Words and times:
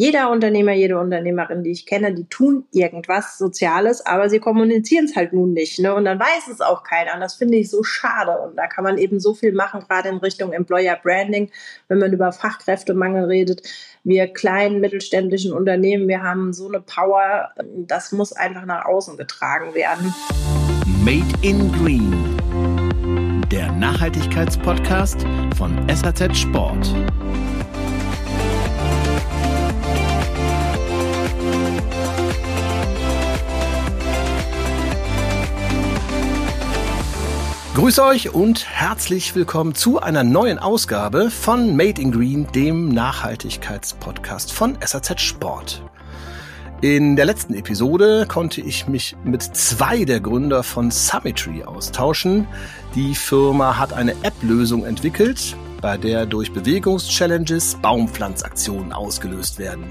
jeder 0.00 0.30
Unternehmer, 0.30 0.72
jede 0.72 0.98
Unternehmerin, 0.98 1.62
die 1.62 1.72
ich 1.72 1.84
kenne, 1.84 2.14
die 2.14 2.24
tun 2.24 2.64
irgendwas 2.72 3.36
Soziales, 3.36 4.06
aber 4.06 4.30
sie 4.30 4.38
kommunizieren 4.38 5.04
es 5.04 5.14
halt 5.14 5.34
nun 5.34 5.52
nicht. 5.52 5.78
Ne? 5.78 5.94
Und 5.94 6.06
dann 6.06 6.18
weiß 6.18 6.48
es 6.50 6.62
auch 6.62 6.84
keiner. 6.84 7.12
Und 7.12 7.20
das 7.20 7.34
finde 7.34 7.58
ich 7.58 7.68
so 7.68 7.82
schade. 7.82 8.30
Und 8.38 8.56
da 8.56 8.66
kann 8.66 8.82
man 8.82 8.96
eben 8.96 9.20
so 9.20 9.34
viel 9.34 9.52
machen, 9.52 9.84
gerade 9.86 10.08
in 10.08 10.16
Richtung 10.16 10.54
Employer 10.54 10.96
Branding, 10.96 11.50
wenn 11.88 11.98
man 11.98 12.14
über 12.14 12.32
Fachkräftemangel 12.32 13.26
redet. 13.26 13.60
Wir 14.02 14.26
kleinen 14.26 14.80
mittelständischen 14.80 15.52
Unternehmen, 15.52 16.08
wir 16.08 16.22
haben 16.22 16.54
so 16.54 16.66
eine 16.66 16.80
Power, 16.80 17.50
das 17.76 18.10
muss 18.10 18.32
einfach 18.32 18.64
nach 18.64 18.86
außen 18.86 19.18
getragen 19.18 19.74
werden. 19.74 20.14
Made 21.04 21.26
in 21.42 21.70
Green, 21.72 22.38
der 23.52 23.70
Nachhaltigkeitspodcast 23.72 25.26
von 25.58 25.86
SAZ 25.94 26.38
Sport. 26.38 26.90
Grüße 37.80 38.04
euch 38.04 38.34
und 38.34 38.66
herzlich 38.66 39.34
willkommen 39.34 39.74
zu 39.74 40.02
einer 40.02 40.22
neuen 40.22 40.58
Ausgabe 40.58 41.30
von 41.30 41.74
Made 41.76 41.98
in 42.02 42.12
Green, 42.12 42.46
dem 42.52 42.90
Nachhaltigkeitspodcast 42.90 44.52
von 44.52 44.76
SAZ 44.84 45.18
Sport. 45.18 45.82
In 46.82 47.16
der 47.16 47.24
letzten 47.24 47.54
Episode 47.54 48.26
konnte 48.28 48.60
ich 48.60 48.86
mich 48.86 49.16
mit 49.24 49.42
zwei 49.42 50.04
der 50.04 50.20
Gründer 50.20 50.62
von 50.62 50.90
Summitry 50.90 51.64
austauschen. 51.64 52.46
Die 52.94 53.14
Firma 53.14 53.78
hat 53.78 53.94
eine 53.94 54.12
App-Lösung 54.24 54.84
entwickelt, 54.84 55.56
bei 55.80 55.96
der 55.96 56.26
durch 56.26 56.52
Bewegungschallenges 56.52 57.76
Baumpflanzaktionen 57.76 58.92
ausgelöst 58.92 59.58
werden. 59.58 59.84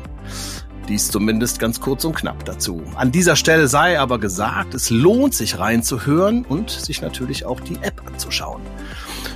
Dies 0.89 1.09
zumindest 1.09 1.59
ganz 1.59 1.79
kurz 1.79 2.03
und 2.03 2.15
knapp 2.15 2.43
dazu. 2.45 2.81
An 2.95 3.11
dieser 3.11 3.35
Stelle 3.35 3.67
sei 3.67 3.99
aber 3.99 4.17
gesagt, 4.17 4.73
es 4.73 4.89
lohnt 4.89 5.35
sich 5.35 5.59
reinzuhören 5.59 6.43
und 6.43 6.71
sich 6.71 7.03
natürlich 7.03 7.45
auch 7.45 7.59
die 7.59 7.75
App 7.75 8.01
anzuschauen. 8.07 8.63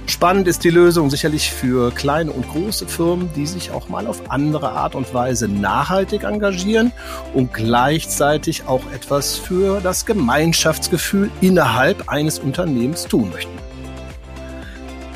Spannend 0.07 0.47
ist 0.47 0.63
die 0.63 0.71
Lösung 0.71 1.11
sicherlich 1.11 1.51
für 1.51 1.91
kleine 1.91 2.31
und 2.31 2.49
große 2.49 2.87
Firmen, 2.87 3.29
die 3.35 3.45
sich 3.45 3.69
auch 3.69 3.87
mal 3.87 4.07
auf 4.07 4.31
andere 4.31 4.71
Art 4.71 4.95
und 4.95 5.13
Weise 5.13 5.47
nachhaltig 5.47 6.23
engagieren 6.23 6.91
und 7.35 7.53
gleichzeitig 7.53 8.67
auch 8.67 8.81
etwas 8.91 9.37
für 9.37 9.79
das 9.79 10.07
Gemeinschaftsgefühl 10.07 11.29
innerhalb 11.39 12.09
eines 12.09 12.39
Unternehmens 12.39 13.05
tun 13.05 13.29
möchten. 13.29 13.62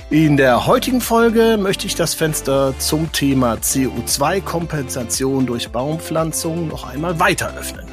In 0.09 0.38
der 0.38 0.66
heutigen 0.66 1.02
Folge 1.02 1.58
möchte 1.59 1.86
ich 1.86 1.94
das 1.94 2.13
Fenster 2.13 2.73
zum 2.80 3.11
Thema 3.11 3.55
CO2-Kompensation 3.55 5.45
durch 5.45 5.67
Baumpflanzung 5.67 6.69
noch 6.69 6.88
einmal 6.88 7.19
weiter 7.19 7.53
öffnen. 7.58 7.86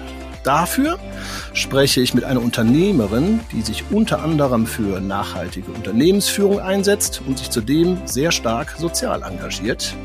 Dafür 0.44 1.00
spreche 1.54 2.00
ich 2.00 2.14
mit 2.14 2.22
einer 2.22 2.40
Unternehmerin, 2.40 3.40
die 3.50 3.62
sich 3.62 3.86
unter 3.90 4.22
anderem 4.22 4.68
für 4.68 5.00
nachhaltige 5.00 5.72
Unternehmensführung 5.72 6.60
einsetzt 6.60 7.20
und 7.26 7.38
sich 7.38 7.50
zudem 7.50 8.06
sehr 8.06 8.30
stark 8.30 8.76
sozial 8.78 9.24
engagiert. 9.24 9.96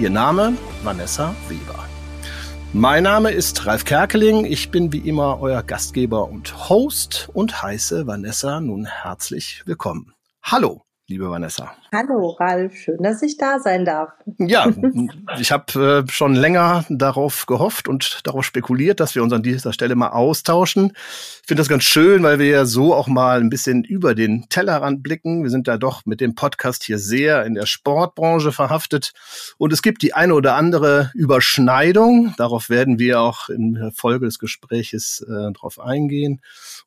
Ihr 0.00 0.10
Name 0.10 0.54
Vanessa 0.82 1.32
Weber. 1.48 1.78
Mein 2.72 3.04
Name 3.04 3.30
ist 3.30 3.66
Ralf 3.66 3.84
Kerkeling. 3.84 4.46
Ich 4.46 4.72
bin 4.72 4.92
wie 4.92 5.08
immer 5.08 5.40
euer 5.40 5.62
Gastgeber 5.62 6.28
und 6.28 6.68
Host 6.68 7.28
und 7.32 7.62
heiße 7.62 8.08
Vanessa 8.08 8.60
nun 8.60 8.84
herzlich 8.84 9.62
willkommen. 9.64 10.12
Hallo 10.42 10.82
liebe 11.08 11.28
Vanessa. 11.28 11.74
Hallo 11.92 12.30
Ralf, 12.38 12.74
schön, 12.74 13.02
dass 13.02 13.22
ich 13.22 13.36
da 13.36 13.58
sein 13.58 13.84
darf. 13.84 14.10
Ja, 14.38 14.72
ich 15.38 15.52
habe 15.52 16.04
äh, 16.06 16.10
schon 16.10 16.34
länger 16.34 16.84
darauf 16.88 17.46
gehofft 17.46 17.88
und 17.88 18.20
darauf 18.24 18.44
spekuliert, 18.44 19.00
dass 19.00 19.14
wir 19.14 19.22
uns 19.22 19.32
an 19.32 19.42
dieser 19.42 19.72
Stelle 19.72 19.94
mal 19.94 20.10
austauschen. 20.10 20.92
Ich 21.42 21.48
finde 21.48 21.60
das 21.60 21.68
ganz 21.68 21.84
schön, 21.84 22.22
weil 22.22 22.38
wir 22.38 22.46
ja 22.46 22.64
so 22.64 22.94
auch 22.94 23.08
mal 23.08 23.40
ein 23.40 23.50
bisschen 23.50 23.84
über 23.84 24.14
den 24.14 24.48
Tellerrand 24.48 25.02
blicken. 25.02 25.42
Wir 25.42 25.50
sind 25.50 25.68
da 25.68 25.76
doch 25.76 26.06
mit 26.06 26.20
dem 26.20 26.34
Podcast 26.34 26.84
hier 26.84 26.98
sehr 26.98 27.44
in 27.44 27.54
der 27.54 27.66
Sportbranche 27.66 28.52
verhaftet 28.52 29.12
und 29.58 29.72
es 29.72 29.82
gibt 29.82 30.02
die 30.02 30.14
eine 30.14 30.34
oder 30.34 30.54
andere 30.54 31.10
Überschneidung. 31.14 32.34
Darauf 32.38 32.70
werden 32.70 32.98
wir 32.98 33.20
auch 33.20 33.48
in 33.48 33.74
der 33.74 33.92
Folge 33.92 34.26
des 34.26 34.38
Gespräches 34.38 35.26
äh, 35.28 35.52
drauf 35.52 35.78
eingehen 35.80 36.40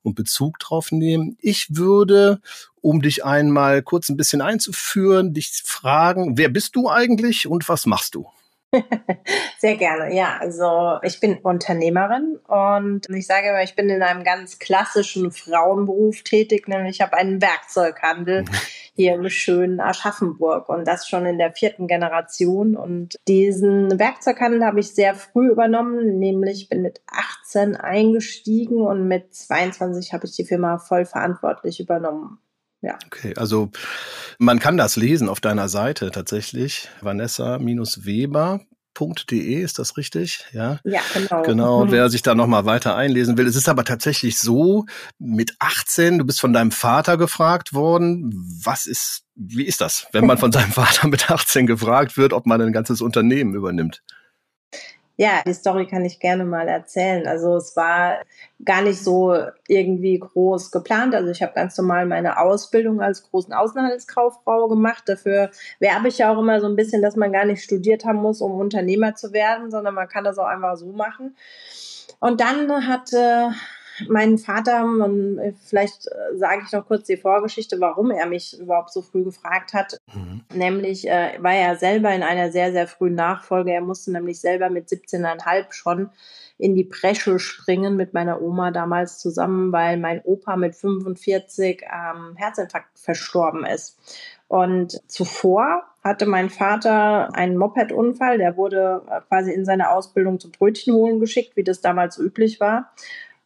und 0.05 0.15
Bezug 0.15 0.59
drauf 0.59 0.91
nehmen. 0.91 1.37
Ich 1.41 1.75
würde 1.75 2.39
um 2.81 3.01
dich 3.01 3.25
einmal 3.25 3.81
kurz 3.81 4.09
ein 4.09 4.17
bisschen 4.17 4.41
einzuführen, 4.41 5.33
dich 5.33 5.63
fragen, 5.65 6.37
wer 6.37 6.49
bist 6.49 6.75
du 6.75 6.89
eigentlich 6.89 7.47
und 7.47 7.67
was 7.67 7.85
machst 7.85 8.15
du? 8.15 8.27
Sehr 9.59 9.75
gerne, 9.75 10.13
ja. 10.13 10.37
Also 10.39 10.99
ich 11.03 11.19
bin 11.19 11.37
Unternehmerin 11.37 12.37
und 12.47 13.09
ich 13.09 13.27
sage 13.27 13.49
immer, 13.49 13.63
ich 13.63 13.75
bin 13.75 13.89
in 13.89 14.01
einem 14.01 14.23
ganz 14.23 14.59
klassischen 14.59 15.31
Frauenberuf 15.31 16.23
tätig, 16.23 16.67
nämlich 16.67 16.95
ich 16.95 17.01
habe 17.01 17.17
einen 17.17 17.41
Werkzeughandel 17.41 18.45
hier 18.95 19.15
im 19.15 19.29
schönen 19.29 19.79
Aschaffenburg 19.79 20.69
und 20.69 20.87
das 20.87 21.07
schon 21.07 21.25
in 21.25 21.37
der 21.37 21.53
vierten 21.53 21.87
Generation. 21.87 22.75
Und 22.75 23.15
diesen 23.27 23.99
Werkzeughandel 23.99 24.63
habe 24.65 24.79
ich 24.79 24.93
sehr 24.93 25.15
früh 25.15 25.49
übernommen, 25.49 26.19
nämlich 26.19 26.69
bin 26.69 26.81
mit 26.81 27.01
18 27.07 27.75
eingestiegen 27.75 28.81
und 28.81 29.07
mit 29.07 29.33
22 29.33 30.13
habe 30.13 30.25
ich 30.25 30.35
die 30.35 30.45
Firma 30.45 30.77
voll 30.77 31.05
verantwortlich 31.05 31.79
übernommen. 31.79 32.39
Ja. 32.85 32.99
Okay, 33.07 33.33
also 33.35 33.71
man 34.37 34.59
kann 34.59 34.77
das 34.77 34.95
lesen 34.95 35.27
auf 35.27 35.41
deiner 35.41 35.69
Seite 35.69 36.11
tatsächlich. 36.11 36.87
Vanessa-Weber 37.01 38.61
De, 39.29 39.61
ist 39.61 39.77
das 39.77 39.97
richtig? 39.97 40.45
Ja, 40.53 40.79
ja 40.85 41.01
genau. 41.13 41.41
Genau, 41.41 41.85
mhm. 41.85 41.91
wer 41.91 42.09
sich 42.09 42.21
da 42.21 42.33
nochmal 42.33 42.63
weiter 42.63 42.95
einlesen 42.95 43.37
will. 43.37 43.45
Es 43.45 43.57
ist 43.57 43.67
aber 43.67 43.83
tatsächlich 43.83 44.39
so, 44.39 44.85
mit 45.19 45.53
18, 45.59 46.19
du 46.19 46.25
bist 46.25 46.39
von 46.39 46.53
deinem 46.53 46.71
Vater 46.71 47.17
gefragt 47.17 47.73
worden. 47.73 48.31
Was 48.63 48.85
ist, 48.85 49.23
wie 49.35 49.65
ist 49.65 49.81
das, 49.81 50.07
wenn 50.13 50.25
man 50.25 50.37
von 50.37 50.53
seinem 50.53 50.71
Vater 50.71 51.09
mit 51.09 51.29
18 51.29 51.65
gefragt 51.65 52.15
wird, 52.15 52.31
ob 52.31 52.45
man 52.45 52.61
ein 52.61 52.71
ganzes 52.71 53.01
Unternehmen 53.01 53.53
übernimmt? 53.53 54.01
Ja, 55.17 55.41
die 55.45 55.53
Story 55.53 55.87
kann 55.87 56.03
ich 56.03 56.19
gerne 56.19 56.43
mal 56.43 56.67
erzählen. 56.67 57.25
Also 57.25 57.55
es 57.55 57.75
war 57.77 58.17
gar 58.63 58.81
nicht 58.81 59.01
so 59.01 59.33
irgendwie 59.67 60.19
groß 60.19 60.71
geplant. 60.71 61.15
Also 61.15 61.29
ich 61.31 61.41
habe 61.41 61.53
ganz 61.53 61.77
normal 61.77 62.05
meine 62.05 62.39
Ausbildung 62.39 63.01
als 63.01 63.23
großen 63.29 63.53
Außenhandelskauffrau 63.53 64.67
gemacht. 64.67 65.03
Dafür 65.07 65.51
werbe 65.79 66.09
ich 66.09 66.17
ja 66.17 66.33
auch 66.33 66.39
immer 66.39 66.59
so 66.59 66.67
ein 66.67 66.75
bisschen, 66.75 67.01
dass 67.01 67.15
man 67.15 67.31
gar 67.31 67.45
nicht 67.45 67.63
studiert 67.63 68.03
haben 68.03 68.21
muss, 68.21 68.41
um 68.41 68.59
Unternehmer 68.59 69.15
zu 69.15 69.31
werden, 69.31 69.71
sondern 69.71 69.93
man 69.95 70.09
kann 70.09 70.25
das 70.25 70.37
auch 70.37 70.47
einfach 70.47 70.75
so 70.75 70.87
machen. 70.87 71.35
Und 72.19 72.41
dann 72.41 72.87
hatte 72.87 73.53
mein 74.07 74.37
Vater, 74.37 74.85
äh, 75.41 75.53
vielleicht 75.63 76.07
äh, 76.07 76.37
sage 76.37 76.63
ich 76.65 76.71
noch 76.71 76.87
kurz 76.87 77.05
die 77.05 77.17
Vorgeschichte, 77.17 77.79
warum 77.79 78.11
er 78.11 78.25
mich 78.25 78.59
überhaupt 78.59 78.91
so 78.91 79.01
früh 79.01 79.23
gefragt 79.23 79.73
hat. 79.73 79.97
Mhm. 80.13 80.41
Nämlich 80.53 81.07
äh, 81.07 81.37
war 81.39 81.53
er 81.53 81.75
selber 81.77 82.13
in 82.13 82.23
einer 82.23 82.51
sehr, 82.51 82.71
sehr 82.71 82.87
frühen 82.87 83.15
Nachfolge. 83.15 83.71
Er 83.71 83.81
musste 83.81 84.11
nämlich 84.11 84.39
selber 84.39 84.69
mit 84.69 84.87
17,5 84.89 85.71
schon 85.71 86.09
in 86.57 86.75
die 86.75 86.85
Bresche 86.85 87.37
springen 87.37 87.97
mit 87.97 88.13
meiner 88.13 88.41
Oma 88.41 88.71
damals 88.71 89.19
zusammen, 89.19 89.71
weil 89.71 89.97
mein 89.97 90.21
Opa 90.23 90.55
mit 90.55 90.75
45 90.75 91.81
ähm, 91.83 92.35
Herzinfarkt 92.37 92.97
verstorben 92.97 93.65
ist. 93.65 93.99
Und 94.47 95.01
zuvor 95.09 95.83
hatte 96.03 96.27
mein 96.27 96.49
Vater 96.49 97.33
einen 97.33 97.57
Moped-Unfall, 97.57 98.37
der 98.37 98.55
wurde 98.57 99.01
äh, 99.09 99.19
quasi 99.27 99.51
in 99.51 99.65
seine 99.65 99.89
Ausbildung 99.89 100.39
zum 100.39 100.51
Brötchen 100.51 100.93
holen 100.93 101.19
geschickt, 101.19 101.55
wie 101.55 101.63
das 101.63 101.81
damals 101.81 102.17
üblich 102.17 102.59
war 102.59 102.91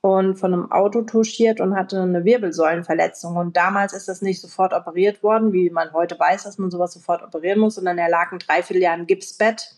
und 0.01 0.35
von 0.35 0.53
einem 0.53 0.71
Auto 0.71 1.01
touchiert 1.01 1.59
und 1.59 1.75
hatte 1.75 2.01
eine 2.01 2.23
Wirbelsäulenverletzung. 2.23 3.35
Und 3.35 3.57
damals 3.57 3.93
ist 3.93 4.07
das 4.07 4.21
nicht 4.21 4.41
sofort 4.41 4.73
operiert 4.73 5.23
worden, 5.23 5.51
wie 5.51 5.69
man 5.69 5.91
heute 5.91 6.17
weiß, 6.17 6.43
dass 6.43 6.57
man 6.57 6.71
sowas 6.71 6.93
sofort 6.93 7.21
operieren 7.21 7.59
muss, 7.59 7.75
sondern 7.75 7.97
er 7.97 8.09
lag 8.09 8.31
ein 8.31 8.39
Dreivierteljahr 8.39 8.97
im 8.97 9.07
Gipsbett. 9.07 9.75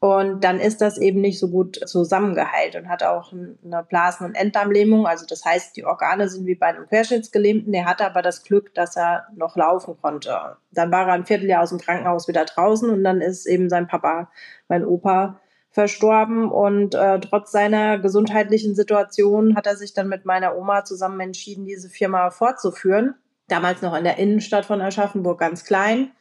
Und 0.00 0.42
dann 0.42 0.58
ist 0.58 0.80
das 0.80 0.98
eben 0.98 1.20
nicht 1.20 1.38
so 1.38 1.48
gut 1.48 1.78
zusammengeheilt 1.86 2.74
und 2.74 2.88
hat 2.88 3.04
auch 3.04 3.32
eine 3.32 3.84
Blasen- 3.88 4.26
und 4.26 4.34
Enddarmlähmung. 4.34 5.06
Also 5.06 5.26
das 5.26 5.44
heißt, 5.44 5.76
die 5.76 5.84
Organe 5.84 6.28
sind 6.28 6.44
wie 6.44 6.56
bei 6.56 6.66
einem 6.66 6.88
Querschnittsgelähmten. 6.88 7.72
Der 7.72 7.84
hatte 7.84 8.04
aber 8.04 8.20
das 8.20 8.42
Glück, 8.42 8.74
dass 8.74 8.96
er 8.96 9.28
noch 9.36 9.54
laufen 9.54 9.96
konnte. 10.02 10.56
Dann 10.72 10.90
war 10.90 11.06
er 11.06 11.12
ein 11.12 11.24
Vierteljahr 11.24 11.62
aus 11.62 11.68
dem 11.68 11.78
Krankenhaus 11.78 12.26
wieder 12.26 12.44
draußen 12.44 12.90
und 12.90 13.04
dann 13.04 13.20
ist 13.20 13.46
eben 13.46 13.68
sein 13.68 13.86
Papa, 13.86 14.28
mein 14.66 14.84
Opa, 14.84 15.38
verstorben 15.72 16.50
und 16.50 16.94
äh, 16.94 17.18
trotz 17.18 17.50
seiner 17.50 17.98
gesundheitlichen 17.98 18.74
Situation 18.74 19.56
hat 19.56 19.66
er 19.66 19.76
sich 19.76 19.94
dann 19.94 20.08
mit 20.08 20.26
meiner 20.26 20.56
Oma 20.56 20.84
zusammen 20.84 21.18
entschieden, 21.20 21.64
diese 21.64 21.88
Firma 21.88 22.30
fortzuführen. 22.30 23.14
Damals 23.48 23.82
noch 23.82 23.96
in 23.96 24.04
der 24.04 24.18
Innenstadt 24.18 24.66
von 24.66 24.80
Aschaffenburg 24.80 25.40
ganz 25.40 25.64
klein 25.64 26.12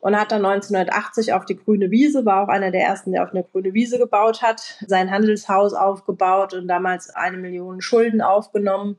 und 0.00 0.18
hat 0.18 0.32
dann 0.32 0.44
1980 0.44 1.32
auf 1.32 1.44
die 1.44 1.56
grüne 1.56 1.90
Wiese, 1.90 2.24
war 2.24 2.42
auch 2.42 2.48
einer 2.48 2.70
der 2.70 2.82
ersten, 2.82 3.12
der 3.12 3.24
auf 3.24 3.30
eine 3.30 3.44
grüne 3.44 3.74
Wiese 3.74 3.98
gebaut 3.98 4.42
hat, 4.42 4.78
sein 4.86 5.10
Handelshaus 5.10 5.74
aufgebaut 5.74 6.54
und 6.54 6.68
damals 6.68 7.10
eine 7.10 7.38
Million 7.38 7.80
Schulden 7.80 8.20
aufgenommen. 8.20 8.98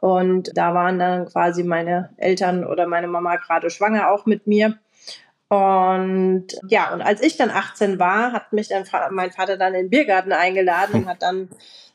Und 0.00 0.50
da 0.54 0.72
waren 0.74 0.98
dann 0.98 1.26
quasi 1.26 1.62
meine 1.62 2.10
Eltern 2.16 2.64
oder 2.64 2.86
meine 2.86 3.06
Mama 3.06 3.36
gerade 3.36 3.68
schwanger 3.68 4.10
auch 4.10 4.24
mit 4.24 4.46
mir. 4.46 4.78
Und 5.50 6.46
ja, 6.68 6.92
und 6.92 7.02
als 7.02 7.20
ich 7.20 7.36
dann 7.36 7.50
18 7.50 7.98
war, 7.98 8.32
hat 8.32 8.52
mich 8.52 8.68
dann 8.68 8.84
mein 9.10 9.32
Vater 9.32 9.56
dann 9.56 9.74
in 9.74 9.86
den 9.86 9.90
Biergarten 9.90 10.32
eingeladen 10.32 11.02
und 11.02 11.08
hat 11.08 11.22
dann 11.22 11.48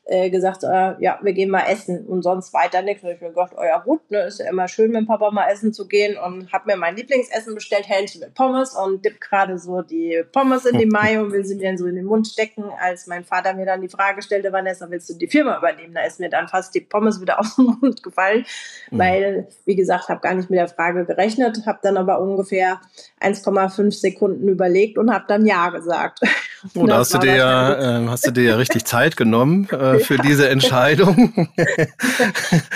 äh, 0.08 0.30
gesagt, 0.30 0.64
äh, 0.64 0.94
ja, 1.00 1.20
wir 1.22 1.34
gehen 1.34 1.50
mal 1.50 1.64
essen 1.68 2.06
und 2.06 2.22
sonst 2.22 2.54
weiter 2.54 2.84
nichts. 2.84 3.04
Und 3.04 3.10
ich 3.10 3.22
mir 3.22 3.30
gedacht, 3.30 3.54
oh 3.58 3.64
ja 3.64 3.80
gut, 3.80 4.00
ne, 4.12 4.22
ist 4.22 4.40
ja 4.40 4.48
immer 4.48 4.68
schön, 4.68 4.92
mit 4.92 5.08
Papa 5.08 5.32
mal 5.32 5.50
essen 5.50 5.74
zu 5.74 5.88
gehen 5.88 6.16
und 6.18 6.54
habe 6.54 6.68
mir 6.68 6.78
mein 6.78 6.96
Lieblingsessen 6.96 7.56
bestellt, 7.56 7.90
Hähnchen 7.90 8.22
mit 8.22 8.36
Pommes 8.36 8.76
und 8.76 9.04
dipp 9.04 9.20
gerade 9.20 9.58
so 9.58 9.82
die 9.82 10.24
Pommes 10.32 10.66
in 10.66 10.78
die 10.78 10.86
Mayo 10.86 11.24
und 11.24 11.32
will 11.32 11.44
sie 11.44 11.56
mir 11.56 11.76
so 11.76 11.88
in 11.88 11.96
den 11.96 12.06
Mund 12.06 12.28
stecken, 12.28 12.66
als 12.80 13.08
mein 13.08 13.24
Vater 13.24 13.56
mir 13.56 13.66
dann 13.66 13.82
die 13.82 13.90
Frage 13.90 14.22
stellte, 14.22 14.54
Vanessa, 14.54 14.90
willst 14.92 15.10
du 15.10 15.16
die 15.16 15.28
Firma 15.28 15.58
übernehmen? 15.58 15.96
Da 15.96 16.02
ist 16.02 16.20
mir 16.20 16.30
dann 16.30 16.48
fast 16.48 16.76
die 16.76 16.82
Pommes 16.82 17.20
wieder 17.20 17.40
aus 17.40 17.56
dem 17.56 17.78
Mund 17.82 18.04
gefallen, 18.04 18.46
mhm. 18.92 19.00
weil, 19.00 19.48
wie 19.66 19.76
gesagt, 19.76 20.10
habe 20.10 20.22
gar 20.22 20.36
nicht 20.36 20.52
mit 20.52 20.60
der 20.60 20.68
Frage 20.68 21.06
gerechnet, 21.06 21.66
habe 21.66 21.80
dann 21.82 21.98
aber 21.98 22.22
ungefähr 22.22 22.80
1,5 23.22 23.92
Sekunden 23.92 24.50
überlegt 24.50 25.00
und 25.00 25.12
habe 25.12 25.26
dann 25.28 25.46
Ja 25.46 25.70
gesagt. 25.70 26.20
Oh, 26.74 26.88
da 26.88 26.98
hast 26.98 27.14
du, 27.14 27.20
dir 27.20 27.36
ja, 27.36 28.00
äh, 28.00 28.08
hast 28.08 28.26
du 28.26 28.32
dir 28.32 28.44
ja 28.44 28.56
richtig 28.56 28.86
Zeit 28.86 29.16
genommen 29.16 29.70
äh, 29.70 29.95
für 30.00 30.18
diese 30.18 30.50
Entscheidung. 30.56 31.48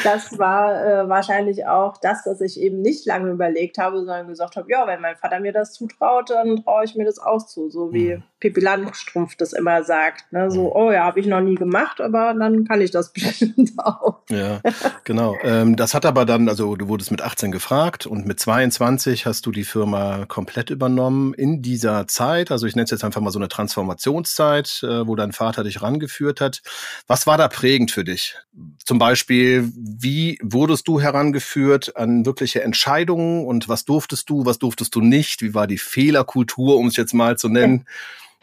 das 0.04 0.38
war 0.38 0.86
äh, 0.86 1.10
wahrscheinlich 1.10 1.66
auch 1.66 1.98
das, 1.98 2.24
dass 2.24 2.42
ich 2.42 2.60
eben 2.60 2.81
nicht 2.81 3.06
lange 3.06 3.30
überlegt 3.30 3.77
habe, 3.77 3.98
sondern 3.98 4.27
gesagt 4.27 4.56
habe, 4.56 4.69
ja, 4.69 4.86
wenn 4.88 5.01
mein 5.01 5.16
Vater 5.16 5.39
mir 5.39 5.54
das 5.54 5.74
zutraut, 5.74 6.30
dann 6.30 6.63
traue 6.63 6.86
ich 6.86 6.95
mir 6.95 7.06
das 7.06 7.19
auch 7.19 7.45
zu, 7.45 7.69
so 7.69 7.94
wie 7.94 8.16
mhm. 8.16 8.24
Pippi 8.40 8.62
Landstrumpf 8.62 9.36
das 9.36 9.54
immer 9.54 9.84
sagt. 9.84 10.32
Ne? 10.32 10.50
So, 10.50 10.64
mhm. 10.64 10.72
oh 10.74 10.92
ja, 10.92 11.04
habe 11.04 11.20
ich 11.20 11.26
noch 11.26 11.42
nie 11.42 11.56
gemacht, 11.56 12.00
aber 12.00 12.34
dann 12.34 12.66
kann 12.66 12.82
ich 12.82 12.92
das 12.92 13.12
bestimmt 13.14 13.72
auch. 13.78 14.20
Ja, 14.30 14.62
genau. 15.04 15.38
Ähm, 15.44 15.76
das 15.76 15.94
hat 15.94 16.06
aber 16.06 16.26
dann, 16.26 16.48
also 16.48 16.76
du 16.76 16.88
wurdest 16.88 17.12
mit 17.12 17.22
18 17.22 17.52
gefragt 17.52 18.06
und 18.06 18.26
mit 18.26 18.40
22 18.40 19.26
hast 19.26 19.46
du 19.46 19.52
die 19.52 19.64
Firma 19.66 20.26
komplett 20.28 20.70
übernommen. 20.70 21.34
In 21.34 21.62
dieser 21.62 22.08
Zeit, 22.08 22.52
also 22.52 22.66
ich 22.66 22.76
nenne 22.76 22.86
es 22.86 22.92
jetzt 22.92 23.04
einfach 23.04 23.22
mal 23.22 23.32
so 23.32 23.40
eine 23.40 23.50
Transformationszeit, 23.50 24.82
äh, 24.84 25.08
wo 25.08 25.16
dein 25.16 25.34
Vater 25.34 25.64
dich 25.64 25.82
rangeführt 25.82 26.40
hat. 26.40 26.62
Was 27.08 27.28
war 27.28 27.38
da 27.38 27.48
prägend 27.48 27.92
für 27.92 28.04
dich? 28.06 28.38
Zum 28.86 29.00
Beispiel, 29.00 29.70
wie 29.76 30.40
wurdest 30.42 30.88
du 30.88 31.02
herangeführt 31.02 31.98
an 31.98 32.26
wirkliche 32.26 32.64
Entscheidungen 32.64 33.46
und 33.46 33.68
was 33.68 33.86
durftest 33.86 34.30
du, 34.30 34.46
was 34.46 34.60
durftest 34.60 34.96
du 34.96 35.02
nicht? 35.02 35.42
Wie 35.42 35.54
war 35.54 35.68
die 35.68 35.78
Fehlerkultur, 35.78 36.78
um 36.78 36.88
es 36.88 36.96
jetzt 36.96 37.14
mal 37.14 37.38
zu 37.38 37.50
nennen? 37.50 37.86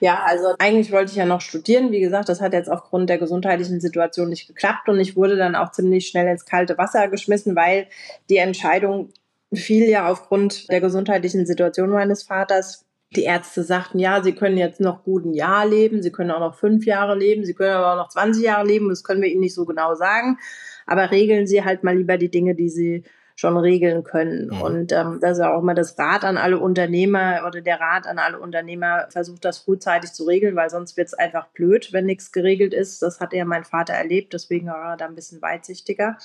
Ja, 0.01 0.23
also 0.25 0.55
eigentlich 0.59 0.93
wollte 0.93 1.13
ich 1.13 1.17
ja 1.17 1.25
noch 1.25 1.41
studieren. 1.41 1.91
Wie 1.91 2.01
gesagt, 2.01 2.29
das 2.29 2.43
hat 2.43 2.53
jetzt 2.53 2.71
aufgrund 2.71 3.09
der 3.09 3.17
gesundheitlichen 3.19 3.81
Situation 3.81 4.29
nicht 4.29 4.47
geklappt 4.47 4.89
und 4.89 5.01
ich 5.01 5.17
wurde 5.17 5.37
dann 5.37 5.55
auch 5.55 5.71
ziemlich 5.73 6.07
schnell 6.09 6.29
ins 6.29 6.45
kalte 6.45 6.77
Wasser 6.77 7.09
geschmissen, 7.09 7.57
weil 7.57 7.87
die 8.29 8.37
Entscheidung 8.37 9.11
fiel 9.55 9.89
ja 9.89 10.11
aufgrund 10.11 10.71
der 10.71 10.81
gesundheitlichen 10.83 11.47
Situation 11.47 11.89
meines 11.91 12.25
Vaters. 12.25 12.85
Die 13.15 13.23
Ärzte 13.23 13.63
sagten, 13.63 13.99
ja, 13.99 14.23
sie 14.23 14.33
können 14.33 14.59
jetzt 14.59 14.81
noch 14.81 15.05
gut 15.05 15.25
ein 15.25 15.33
Jahr 15.33 15.67
leben, 15.67 16.03
sie 16.03 16.11
können 16.11 16.33
auch 16.33 16.41
noch 16.41 16.59
fünf 16.59 16.85
Jahre 16.85 17.17
leben, 17.17 17.47
sie 17.47 17.55
können 17.55 17.73
aber 17.73 17.93
auch 17.93 18.05
noch 18.05 18.09
20 18.11 18.43
Jahre 18.45 18.67
leben, 18.67 18.89
das 18.91 19.05
können 19.05 19.23
wir 19.23 19.31
ihnen 19.31 19.41
nicht 19.41 19.55
so 19.55 19.65
genau 19.65 19.95
sagen. 19.95 20.39
Aber 20.87 21.11
regeln 21.11 21.47
Sie 21.47 21.65
halt 21.65 21.85
mal 21.85 21.97
lieber 21.97 22.19
die 22.19 22.31
Dinge, 22.31 22.55
die 22.55 22.69
Sie 22.69 23.05
schon 23.38 23.59
regeln 23.59 24.03
können. 24.03 24.49
Mhm. 24.49 24.62
Und 24.62 24.93
ähm, 24.93 25.19
das 25.21 25.33
ist 25.33 25.38
ja 25.44 25.55
auch 25.55 25.61
mal 25.61 25.75
das 25.75 25.99
Rat 25.99 26.25
an 26.25 26.38
alle 26.38 26.59
Unternehmer 26.59 27.43
oder 27.47 27.61
der 27.61 27.79
Rat 27.79 28.06
an 28.06 28.19
alle 28.19 28.41
Unternehmer, 28.41 29.09
versucht 29.11 29.44
das 29.44 29.59
frühzeitig 29.59 30.12
zu 30.15 30.25
regeln, 30.25 30.56
weil 30.56 30.71
sonst 30.71 30.97
wird 30.97 31.09
es 31.09 31.15
einfach 31.15 31.49
blöd, 31.49 31.93
wenn 31.93 32.06
nichts 32.06 32.33
geregelt 32.33 32.73
ist. 32.73 33.03
Das 33.03 33.21
hat 33.21 33.35
ja 33.35 33.44
mein 33.44 33.65
Vater 33.65 33.93
erlebt, 33.93 34.33
deswegen 34.33 34.69
war 34.69 34.93
er 34.93 34.97
da 34.97 35.05
ein 35.05 35.15
bisschen 35.15 35.43
weitsichtiger. 35.43 36.17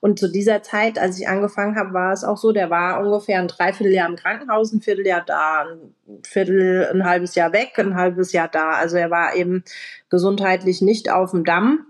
Und 0.00 0.18
zu 0.18 0.28
dieser 0.28 0.64
Zeit, 0.64 0.98
als 0.98 1.20
ich 1.20 1.28
angefangen 1.28 1.76
habe, 1.76 1.94
war 1.94 2.12
es 2.12 2.24
auch 2.24 2.36
so, 2.36 2.50
der 2.50 2.68
war 2.68 3.00
ungefähr 3.00 3.38
ein 3.38 3.48
Dreivierteljahr 3.48 4.08
im 4.08 4.16
Krankenhaus, 4.16 4.72
ein 4.72 4.80
Vierteljahr 4.80 5.22
da, 5.24 5.66
ein 5.66 6.22
Viertel, 6.24 6.88
ein 6.92 7.04
halbes 7.04 7.36
Jahr 7.36 7.52
weg, 7.52 7.78
ein 7.78 7.94
halbes 7.94 8.32
Jahr 8.32 8.48
da. 8.48 8.70
Also 8.70 8.96
er 8.96 9.12
war 9.12 9.36
eben 9.36 9.62
gesundheitlich 10.10 10.82
nicht 10.82 11.12
auf 11.12 11.30
dem 11.30 11.44
Damm. 11.44 11.86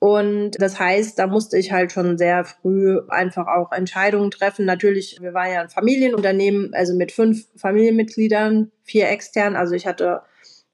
Und 0.00 0.52
das 0.60 0.78
heißt, 0.78 1.18
da 1.18 1.26
musste 1.26 1.58
ich 1.58 1.72
halt 1.72 1.90
schon 1.90 2.18
sehr 2.18 2.44
früh 2.44 3.00
einfach 3.08 3.48
auch 3.48 3.72
Entscheidungen 3.72 4.30
treffen. 4.30 4.64
Natürlich, 4.64 5.18
wir 5.20 5.34
waren 5.34 5.52
ja 5.52 5.60
ein 5.62 5.70
Familienunternehmen, 5.70 6.72
also 6.72 6.94
mit 6.94 7.10
fünf 7.10 7.46
Familienmitgliedern, 7.56 8.70
vier 8.84 9.08
extern. 9.08 9.56
Also 9.56 9.74
ich 9.74 9.88
hatte, 9.88 10.22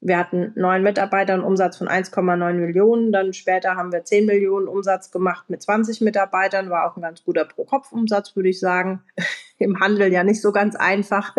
wir 0.00 0.18
hatten 0.18 0.52
neun 0.56 0.82
Mitarbeiter, 0.82 1.32
einen 1.32 1.42
Umsatz 1.42 1.78
von 1.78 1.88
1,9 1.88 2.52
Millionen. 2.52 3.12
Dann 3.12 3.32
später 3.32 3.76
haben 3.76 3.92
wir 3.92 4.04
10 4.04 4.26
Millionen 4.26 4.68
Umsatz 4.68 5.10
gemacht 5.10 5.48
mit 5.48 5.62
20 5.62 6.02
Mitarbeitern. 6.02 6.68
War 6.68 6.90
auch 6.90 6.96
ein 6.96 7.02
ganz 7.02 7.24
guter 7.24 7.46
Pro-Kopf-Umsatz, 7.46 8.36
würde 8.36 8.50
ich 8.50 8.60
sagen. 8.60 9.02
Im 9.58 9.80
Handel 9.80 10.12
ja 10.12 10.24
nicht 10.24 10.42
so 10.42 10.52
ganz 10.52 10.76
einfach. 10.76 11.34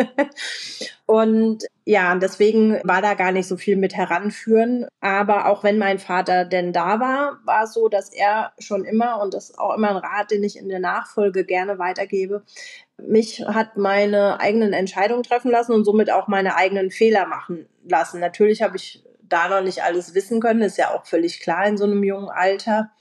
Und 1.06 1.64
ja, 1.84 2.16
deswegen 2.16 2.80
war 2.84 3.02
da 3.02 3.14
gar 3.14 3.32
nicht 3.32 3.48
so 3.48 3.58
viel 3.58 3.76
mit 3.76 3.96
heranführen. 3.96 4.88
Aber 5.02 5.48
auch 5.48 5.64
wenn 5.64 5.78
mein 5.78 6.00
Vater 6.00 6.46
denn 6.46 6.74
da 6.74 7.00
war, 7.00 7.40
war 7.46 7.64
es 7.64 7.74
so, 7.74 7.90
dass 7.90 8.12
er 8.12 8.54
schon 8.58 8.86
immer, 8.86 9.22
und 9.22 9.34
das 9.34 9.52
ist 9.52 9.60
auch 9.60 9.76
immer 9.76 9.92
ein 9.92 9.98
Rat, 9.98 10.32
den 10.32 10.44
ich 10.44 10.58
in 10.58 10.68
der 10.68 10.80
Nachfolge 10.80 11.46
gerne 11.46 11.78
weitergebe, 11.78 12.44
mich 12.98 13.46
hat 13.46 13.78
meine 13.78 14.40
eigenen 14.40 14.74
Entscheidungen 14.74 15.24
treffen 15.24 15.52
lassen 15.52 15.74
und 15.74 15.84
somit 15.84 16.10
auch 16.10 16.28
meine 16.28 16.56
eigenen 16.56 16.90
Fehler 16.90 17.28
machen 17.28 17.68
lassen. 17.88 18.20
Natürlich 18.20 18.62
habe 18.62 18.78
ich 18.78 19.04
da 19.22 19.48
noch 19.50 19.62
nicht 19.62 19.84
alles 19.84 20.16
wissen 20.16 20.40
können, 20.40 20.62
ist 20.62 20.78
ja 20.78 20.92
auch 20.92 21.06
völlig 21.06 21.40
klar 21.40 21.68
in 21.68 21.78
so 21.78 21.84
einem 21.84 22.04
jungen 22.04 22.30
Alter 22.30 22.92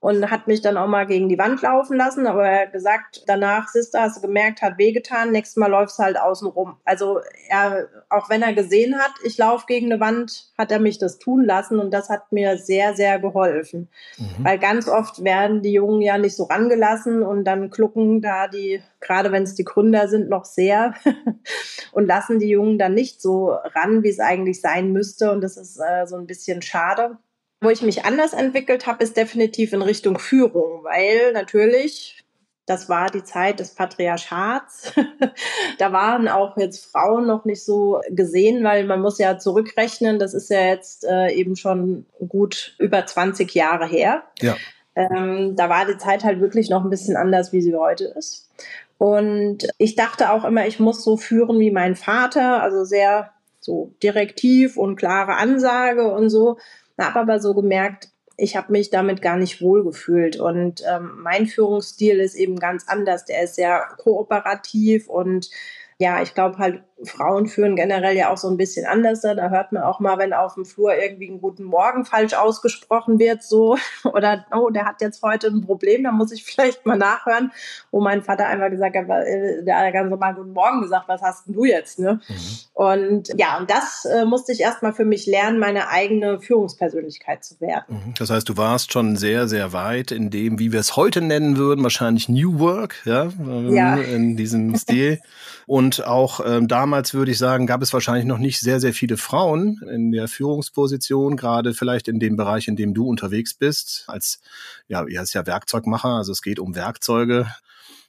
und 0.00 0.30
hat 0.30 0.46
mich 0.46 0.62
dann 0.62 0.78
auch 0.78 0.86
mal 0.86 1.06
gegen 1.06 1.28
die 1.28 1.38
Wand 1.38 1.60
laufen 1.60 1.94
lassen. 1.94 2.26
Aber 2.26 2.48
er 2.48 2.62
hat 2.62 2.72
gesagt, 2.72 3.22
danach, 3.26 3.68
Sister, 3.68 4.00
hast 4.00 4.16
du 4.16 4.22
gemerkt, 4.22 4.62
hat 4.62 4.78
wehgetan, 4.78 5.30
nächstes 5.30 5.56
Mal 5.56 5.70
läufst 5.70 5.98
halt 5.98 6.18
außen 6.18 6.48
rum. 6.48 6.78
Also 6.86 7.20
er, 7.48 7.86
auch 8.08 8.30
wenn 8.30 8.40
er 8.40 8.54
gesehen 8.54 8.98
hat, 8.98 9.12
ich 9.24 9.36
laufe 9.36 9.66
gegen 9.66 9.92
eine 9.92 10.00
Wand, 10.00 10.52
hat 10.56 10.72
er 10.72 10.80
mich 10.80 10.98
das 10.98 11.18
tun 11.18 11.44
lassen 11.44 11.78
und 11.78 11.92
das 11.92 12.08
hat 12.08 12.32
mir 12.32 12.56
sehr, 12.56 12.94
sehr 12.94 13.18
geholfen. 13.18 13.88
Mhm. 14.16 14.44
Weil 14.44 14.58
ganz 14.58 14.88
oft 14.88 15.22
werden 15.22 15.60
die 15.60 15.72
Jungen 15.72 16.00
ja 16.00 16.16
nicht 16.16 16.34
so 16.34 16.44
rangelassen 16.44 17.22
und 17.22 17.44
dann 17.44 17.68
klucken 17.68 18.22
da 18.22 18.48
die, 18.48 18.82
gerade 19.00 19.32
wenn 19.32 19.42
es 19.42 19.54
die 19.54 19.64
Gründer 19.64 20.08
sind, 20.08 20.30
noch 20.30 20.46
sehr 20.46 20.94
und 21.92 22.06
lassen 22.06 22.38
die 22.38 22.48
Jungen 22.48 22.78
dann 22.78 22.94
nicht 22.94 23.20
so 23.20 23.50
ran, 23.50 24.02
wie 24.02 24.08
es 24.08 24.18
eigentlich 24.18 24.62
sein 24.62 24.92
müsste. 24.92 25.30
Und 25.30 25.42
das 25.42 25.58
ist 25.58 25.78
äh, 25.78 26.06
so 26.06 26.16
ein 26.16 26.26
bisschen 26.26 26.62
schade. 26.62 27.18
Wo 27.60 27.68
ich 27.68 27.82
mich 27.82 28.04
anders 28.04 28.32
entwickelt 28.32 28.86
habe, 28.86 29.04
ist 29.04 29.16
definitiv 29.16 29.72
in 29.72 29.82
Richtung 29.82 30.18
Führung, 30.18 30.84
weil 30.84 31.32
natürlich, 31.32 32.24
das 32.64 32.88
war 32.88 33.10
die 33.10 33.22
Zeit 33.22 33.60
des 33.60 33.74
Patriarchats. 33.74 34.94
da 35.78 35.92
waren 35.92 36.28
auch 36.28 36.56
jetzt 36.56 36.86
Frauen 36.86 37.26
noch 37.26 37.44
nicht 37.44 37.62
so 37.62 38.00
gesehen, 38.08 38.64
weil 38.64 38.84
man 38.84 39.02
muss 39.02 39.18
ja 39.18 39.38
zurückrechnen, 39.38 40.18
das 40.18 40.32
ist 40.32 40.48
ja 40.48 40.60
jetzt 40.62 41.04
äh, 41.04 41.32
eben 41.32 41.54
schon 41.54 42.06
gut 42.28 42.74
über 42.78 43.04
20 43.04 43.54
Jahre 43.54 43.86
her. 43.86 44.22
Ja. 44.40 44.56
Ähm, 44.94 45.54
da 45.54 45.68
war 45.68 45.84
die 45.86 45.98
Zeit 45.98 46.24
halt 46.24 46.40
wirklich 46.40 46.70
noch 46.70 46.82
ein 46.82 46.90
bisschen 46.90 47.16
anders, 47.16 47.52
wie 47.52 47.60
sie 47.60 47.74
heute 47.74 48.04
ist. 48.04 48.48
Und 48.96 49.68
ich 49.78 49.96
dachte 49.96 50.30
auch 50.32 50.44
immer, 50.44 50.66
ich 50.66 50.80
muss 50.80 51.04
so 51.04 51.16
führen 51.16 51.58
wie 51.58 51.70
mein 51.70 51.94
Vater, 51.94 52.62
also 52.62 52.84
sehr 52.84 53.32
so 53.60 53.94
direktiv 54.02 54.76
und 54.76 54.96
klare 54.96 55.36
Ansage 55.36 56.10
und 56.12 56.30
so 56.30 56.58
habe 57.00 57.20
aber 57.20 57.40
so 57.40 57.54
gemerkt, 57.54 58.10
ich 58.36 58.56
habe 58.56 58.72
mich 58.72 58.90
damit 58.90 59.22
gar 59.22 59.36
nicht 59.36 59.60
wohlgefühlt. 59.60 60.38
Und 60.38 60.82
ähm, 60.90 61.18
mein 61.22 61.46
Führungsstil 61.46 62.20
ist 62.20 62.34
eben 62.34 62.56
ganz 62.56 62.88
anders. 62.88 63.24
Der 63.24 63.42
ist 63.42 63.56
sehr 63.56 63.82
kooperativ 63.98 65.08
und 65.08 65.50
ja, 65.98 66.22
ich 66.22 66.34
glaube 66.34 66.56
halt, 66.58 66.82
Frauen 67.04 67.46
führen 67.46 67.76
generell 67.76 68.16
ja 68.16 68.30
auch 68.30 68.36
so 68.36 68.48
ein 68.48 68.56
bisschen 68.56 68.86
anders. 68.86 69.20
Da 69.20 69.34
hört 69.48 69.72
man 69.72 69.82
auch 69.82 70.00
mal, 70.00 70.18
wenn 70.18 70.32
auf 70.32 70.54
dem 70.54 70.64
Flur 70.64 70.94
irgendwie 70.94 71.28
einen 71.28 71.40
guten 71.40 71.64
Morgen 71.64 72.04
falsch 72.04 72.34
ausgesprochen 72.34 73.18
wird, 73.18 73.42
so. 73.42 73.76
Oder, 74.04 74.44
oh, 74.52 74.70
der 74.70 74.84
hat 74.84 75.00
jetzt 75.00 75.22
heute 75.22 75.48
ein 75.48 75.64
Problem, 75.64 76.04
da 76.04 76.12
muss 76.12 76.32
ich 76.32 76.44
vielleicht 76.44 76.86
mal 76.86 76.96
nachhören. 76.96 77.52
Wo 77.90 78.00
mein 78.00 78.22
Vater 78.22 78.46
einfach 78.46 78.70
gesagt 78.70 78.96
hat, 78.96 79.08
äh, 79.08 79.64
der 79.64 79.78
hat 79.78 79.92
ganz 79.92 80.10
normal 80.10 80.34
guten 80.34 80.52
Morgen 80.52 80.82
gesagt, 80.82 81.08
was 81.08 81.22
hast 81.22 81.46
denn 81.46 81.54
du 81.54 81.64
jetzt, 81.64 81.98
ne? 81.98 82.20
Mhm. 82.28 82.34
Und 82.74 83.28
ja, 83.36 83.58
und 83.58 83.70
das 83.70 84.04
äh, 84.04 84.24
musste 84.24 84.52
ich 84.52 84.60
erstmal 84.60 84.92
für 84.92 85.04
mich 85.04 85.26
lernen, 85.26 85.58
meine 85.58 85.88
eigene 85.88 86.40
Führungspersönlichkeit 86.40 87.44
zu 87.44 87.60
werden. 87.60 87.84
Mhm. 87.88 88.14
Das 88.18 88.30
heißt, 88.30 88.48
du 88.48 88.56
warst 88.56 88.92
schon 88.92 89.16
sehr, 89.16 89.48
sehr 89.48 89.72
weit 89.72 90.10
in 90.10 90.30
dem, 90.30 90.58
wie 90.58 90.72
wir 90.72 90.80
es 90.80 90.96
heute 90.96 91.20
nennen 91.20 91.56
würden, 91.56 91.82
wahrscheinlich 91.82 92.28
New 92.28 92.58
Work, 92.58 93.02
ja, 93.04 93.28
ja. 93.68 93.96
in 93.96 94.36
diesem 94.36 94.76
Stil. 94.76 95.20
Und 95.66 96.04
auch 96.04 96.40
ähm, 96.44 96.66
damals 96.68 96.89
würde 96.92 97.30
ich 97.30 97.38
sagen, 97.38 97.66
gab 97.66 97.82
es 97.82 97.92
wahrscheinlich 97.92 98.24
noch 98.24 98.38
nicht 98.38 98.60
sehr, 98.60 98.80
sehr 98.80 98.92
viele 98.92 99.16
Frauen 99.16 99.80
in 99.90 100.12
der 100.12 100.28
Führungsposition, 100.28 101.36
gerade 101.36 101.74
vielleicht 101.74 102.08
in 102.08 102.20
dem 102.20 102.36
Bereich, 102.36 102.68
in 102.68 102.76
dem 102.76 102.94
du 102.94 103.06
unterwegs 103.06 103.54
bist, 103.54 104.04
als, 104.06 104.40
ja, 104.88 105.04
er 105.06 105.22
ist 105.22 105.34
ja 105.34 105.46
Werkzeugmacher, 105.46 106.08
also 106.08 106.32
es 106.32 106.42
geht 106.42 106.58
um 106.58 106.74
Werkzeuge. 106.74 107.46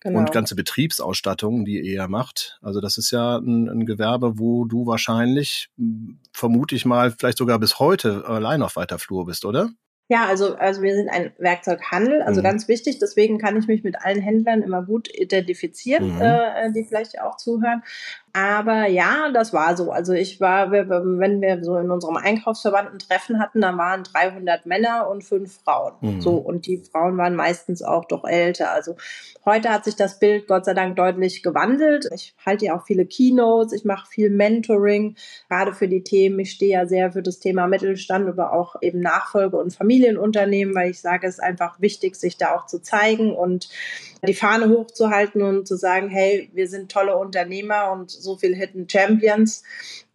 Genau. 0.03 0.17
und 0.17 0.31
ganze 0.31 0.55
Betriebsausstattung, 0.55 1.63
die 1.63 1.93
er 1.93 2.07
macht. 2.07 2.57
Also 2.63 2.81
das 2.81 2.97
ist 2.97 3.11
ja 3.11 3.37
ein, 3.37 3.69
ein, 3.69 3.85
Gewerbe, 3.85 4.39
wo 4.39 4.65
du 4.65 4.87
wahrscheinlich, 4.87 5.69
hm, 5.77 6.17
vermute 6.33 6.75
ich 6.75 6.85
mal, 6.85 7.11
vielleicht 7.11 7.37
sogar 7.37 7.59
bis 7.59 7.77
heute 7.77 8.25
allein 8.25 8.63
auf 8.63 8.77
weiter 8.77 8.97
Flur 8.97 9.27
bist, 9.27 9.45
oder? 9.45 9.69
Ja, 10.11 10.25
also, 10.25 10.55
also 10.55 10.81
wir 10.81 10.93
sind 10.93 11.07
ein 11.07 11.31
Werkzeughandel, 11.37 12.21
also 12.21 12.41
mhm. 12.41 12.43
ganz 12.43 12.67
wichtig. 12.67 12.99
Deswegen 12.99 13.37
kann 13.37 13.55
ich 13.55 13.67
mich 13.67 13.85
mit 13.85 13.95
allen 14.03 14.19
Händlern 14.19 14.61
immer 14.61 14.83
gut 14.83 15.07
identifizieren, 15.13 16.15
mhm. 16.15 16.21
äh, 16.21 16.69
die 16.73 16.83
vielleicht 16.83 17.21
auch 17.21 17.37
zuhören. 17.37 17.81
Aber 18.33 18.87
ja, 18.87 19.29
das 19.33 19.51
war 19.51 19.75
so. 19.75 19.91
Also 19.91 20.13
ich 20.13 20.39
war, 20.39 20.71
wenn 20.71 21.41
wir 21.41 21.63
so 21.63 21.77
in 21.77 21.91
unserem 21.91 22.15
Einkaufsverband 22.15 22.93
ein 22.93 22.99
Treffen 22.99 23.39
hatten, 23.39 23.61
dann 23.61 23.77
waren 23.77 24.03
300 24.03 24.65
Männer 24.65 25.09
und 25.09 25.23
fünf 25.23 25.61
Frauen. 25.63 25.93
Mhm. 26.01 26.21
So 26.21 26.35
und 26.35 26.65
die 26.65 26.77
Frauen 26.77 27.17
waren 27.17 27.35
meistens 27.35 27.83
auch 27.83 28.05
doch 28.05 28.23
älter. 28.23 28.71
Also 28.71 28.95
heute 29.43 29.69
hat 29.69 29.83
sich 29.83 29.95
das 29.95 30.19
Bild 30.19 30.47
Gott 30.47 30.65
sei 30.65 30.73
Dank 30.73 30.95
deutlich 30.95 31.43
gewandelt. 31.43 32.07
Ich 32.13 32.33
halte 32.45 32.65
ja 32.65 32.77
auch 32.77 32.85
viele 32.85 33.05
Keynotes, 33.05 33.73
ich 33.73 33.83
mache 33.83 34.07
viel 34.07 34.29
Mentoring, 34.29 35.15
gerade 35.49 35.73
für 35.73 35.89
die 35.89 36.03
Themen. 36.03 36.39
Ich 36.39 36.51
stehe 36.51 36.73
ja 36.73 36.85
sehr 36.85 37.11
für 37.11 37.21
das 37.21 37.39
Thema 37.39 37.67
Mittelstand, 37.67 38.29
aber 38.29 38.53
auch 38.53 38.75
eben 38.81 39.01
Nachfolge 39.01 39.57
und 39.57 39.75
Familienunternehmen, 39.75 40.73
weil 40.73 40.91
ich 40.91 41.01
sage, 41.01 41.27
es 41.27 41.35
ist 41.35 41.43
einfach 41.43 41.81
wichtig, 41.81 42.15
sich 42.15 42.37
da 42.37 42.55
auch 42.55 42.65
zu 42.65 42.81
zeigen 42.81 43.33
und 43.35 43.67
die 44.27 44.33
Fahne 44.33 44.69
hochzuhalten 44.69 45.41
und 45.41 45.67
zu 45.67 45.75
sagen, 45.75 46.09
hey, 46.09 46.49
wir 46.53 46.67
sind 46.67 46.91
tolle 46.91 47.17
Unternehmer 47.17 47.91
und 47.91 48.11
so 48.11 48.37
viel 48.37 48.55
Hidden 48.55 48.87
Champions. 48.89 49.63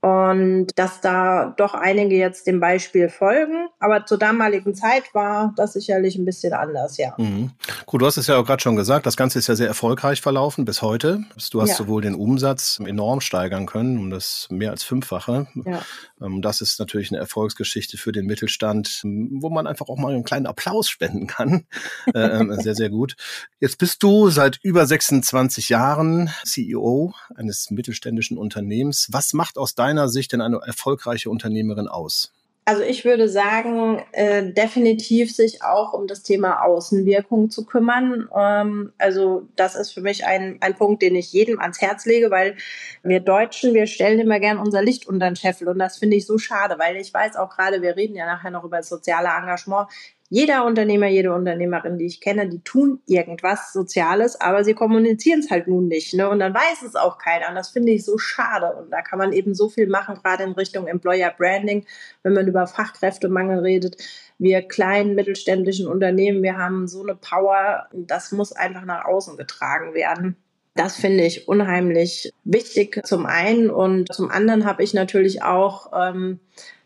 Und 0.02 0.68
dass 0.76 1.00
da 1.00 1.54
doch 1.56 1.74
einige 1.74 2.16
jetzt 2.16 2.46
dem 2.46 2.60
Beispiel 2.60 3.08
folgen. 3.08 3.68
Aber 3.80 4.04
zur 4.04 4.18
damaligen 4.18 4.74
Zeit 4.74 5.02
war 5.14 5.52
das 5.56 5.72
sicherlich 5.72 6.16
ein 6.16 6.24
bisschen 6.24 6.52
anders, 6.52 6.96
ja. 6.96 7.14
Mhm. 7.16 7.50
Gut, 7.86 8.02
du 8.02 8.06
hast 8.06 8.16
es 8.16 8.26
ja 8.26 8.36
auch 8.36 8.44
gerade 8.44 8.62
schon 8.62 8.76
gesagt, 8.76 9.06
das 9.06 9.16
Ganze 9.16 9.38
ist 9.38 9.48
ja 9.48 9.56
sehr 9.56 9.66
erfolgreich 9.66 10.20
verlaufen 10.20 10.64
bis 10.64 10.82
heute. 10.82 11.24
Du 11.50 11.60
hast 11.60 11.70
ja. 11.70 11.74
sowohl 11.76 12.02
den 12.02 12.14
Umsatz 12.14 12.80
enorm 12.84 13.20
steigern 13.20 13.66
können, 13.66 13.98
um 13.98 14.10
das 14.10 14.46
mehr 14.50 14.70
als 14.70 14.84
Fünffache. 14.84 15.48
Ja. 15.64 15.82
Ähm, 16.20 16.42
das 16.42 16.60
ist 16.60 16.78
natürlich 16.78 17.10
eine 17.10 17.18
Erfolgsgeschichte 17.18 17.96
für 17.96 18.12
den 18.12 18.26
Mittelstand, 18.26 19.00
wo 19.02 19.50
man 19.50 19.66
einfach 19.66 19.88
auch 19.88 19.98
mal 19.98 20.12
einen 20.12 20.24
kleinen 20.24 20.46
Applaus 20.46 20.88
spenden 20.88 21.26
kann. 21.26 21.66
Äh, 22.14 22.20
ähm, 22.20 22.52
sehr, 22.60 22.74
sehr 22.74 22.90
gut. 22.90 23.16
Jetzt 23.58 23.78
bist 23.78 24.02
du 24.02 24.30
seit 24.30 24.58
über 24.62 24.86
26 24.86 25.70
Jahren 25.70 26.30
CEO 26.44 27.12
eines 27.34 27.70
mittelständischen 27.70 28.38
Unternehmens. 28.38 29.08
Was 29.10 29.32
macht 29.32 29.58
aus 29.58 29.74
deinem 29.74 29.85
deiner 29.86 30.08
Sicht 30.08 30.32
denn 30.32 30.40
eine 30.40 30.60
erfolgreiche 30.64 31.30
Unternehmerin 31.30 31.88
aus? 31.88 32.32
Also 32.68 32.82
ich 32.82 33.04
würde 33.04 33.28
sagen, 33.28 34.02
äh, 34.10 34.52
definitiv 34.52 35.32
sich 35.32 35.62
auch 35.62 35.92
um 35.92 36.08
das 36.08 36.24
Thema 36.24 36.64
Außenwirkung 36.64 37.48
zu 37.48 37.64
kümmern. 37.64 38.28
Ähm, 38.36 38.92
also 38.98 39.46
das 39.54 39.76
ist 39.76 39.92
für 39.92 40.00
mich 40.00 40.26
ein, 40.26 40.58
ein 40.60 40.74
Punkt, 40.74 41.00
den 41.00 41.14
ich 41.14 41.32
jedem 41.32 41.60
ans 41.60 41.80
Herz 41.80 42.06
lege, 42.06 42.28
weil 42.32 42.56
wir 43.04 43.20
Deutschen, 43.20 43.72
wir 43.72 43.86
stellen 43.86 44.18
immer 44.18 44.40
gern 44.40 44.58
unser 44.58 44.82
Licht 44.82 45.06
unter 45.06 45.26
den 45.26 45.36
Scheffel 45.36 45.68
und 45.68 45.78
das 45.78 45.98
finde 45.98 46.16
ich 46.16 46.26
so 46.26 46.38
schade, 46.38 46.74
weil 46.76 46.96
ich 46.96 47.14
weiß 47.14 47.36
auch 47.36 47.50
gerade, 47.50 47.82
wir 47.82 47.94
reden 47.94 48.16
ja 48.16 48.26
nachher 48.26 48.50
noch 48.50 48.64
über 48.64 48.78
das 48.78 48.88
soziale 48.88 49.28
Engagement. 49.28 49.88
Jeder 50.28 50.64
Unternehmer, 50.64 51.06
jede 51.06 51.32
Unternehmerin, 51.32 51.98
die 51.98 52.06
ich 52.06 52.20
kenne, 52.20 52.48
die 52.48 52.60
tun 52.60 53.00
irgendwas 53.06 53.72
Soziales, 53.72 54.40
aber 54.40 54.64
sie 54.64 54.74
kommunizieren 54.74 55.40
es 55.40 55.50
halt 55.50 55.68
nun 55.68 55.86
nicht. 55.86 56.14
Ne? 56.14 56.28
Und 56.28 56.40
dann 56.40 56.52
weiß 56.52 56.82
es 56.82 56.96
auch 56.96 57.18
keiner. 57.18 57.48
Und 57.48 57.54
das 57.54 57.68
finde 57.68 57.92
ich 57.92 58.04
so 58.04 58.18
schade. 58.18 58.74
Und 58.74 58.90
da 58.90 59.02
kann 59.02 59.20
man 59.20 59.32
eben 59.32 59.54
so 59.54 59.68
viel 59.68 59.86
machen, 59.86 60.18
gerade 60.22 60.42
in 60.42 60.52
Richtung 60.52 60.88
Employer 60.88 61.30
Branding, 61.30 61.86
wenn 62.24 62.32
man 62.32 62.48
über 62.48 62.66
Fachkräftemangel 62.66 63.60
redet. 63.60 63.96
Wir 64.38 64.62
kleinen 64.62 65.14
mittelständischen 65.14 65.86
Unternehmen, 65.86 66.42
wir 66.42 66.58
haben 66.58 66.88
so 66.88 67.02
eine 67.02 67.14
Power, 67.14 67.86
das 67.92 68.32
muss 68.32 68.52
einfach 68.52 68.84
nach 68.84 69.04
außen 69.04 69.36
getragen 69.36 69.94
werden. 69.94 70.36
Das 70.74 70.96
finde 70.96 71.24
ich 71.24 71.48
unheimlich 71.48 72.32
wichtig 72.44 73.00
zum 73.06 73.24
einen 73.24 73.70
und 73.70 74.12
zum 74.12 74.30
anderen 74.30 74.66
habe 74.66 74.82
ich 74.82 74.92
natürlich 74.92 75.42
auch 75.42 75.90
ähm, 75.94 76.38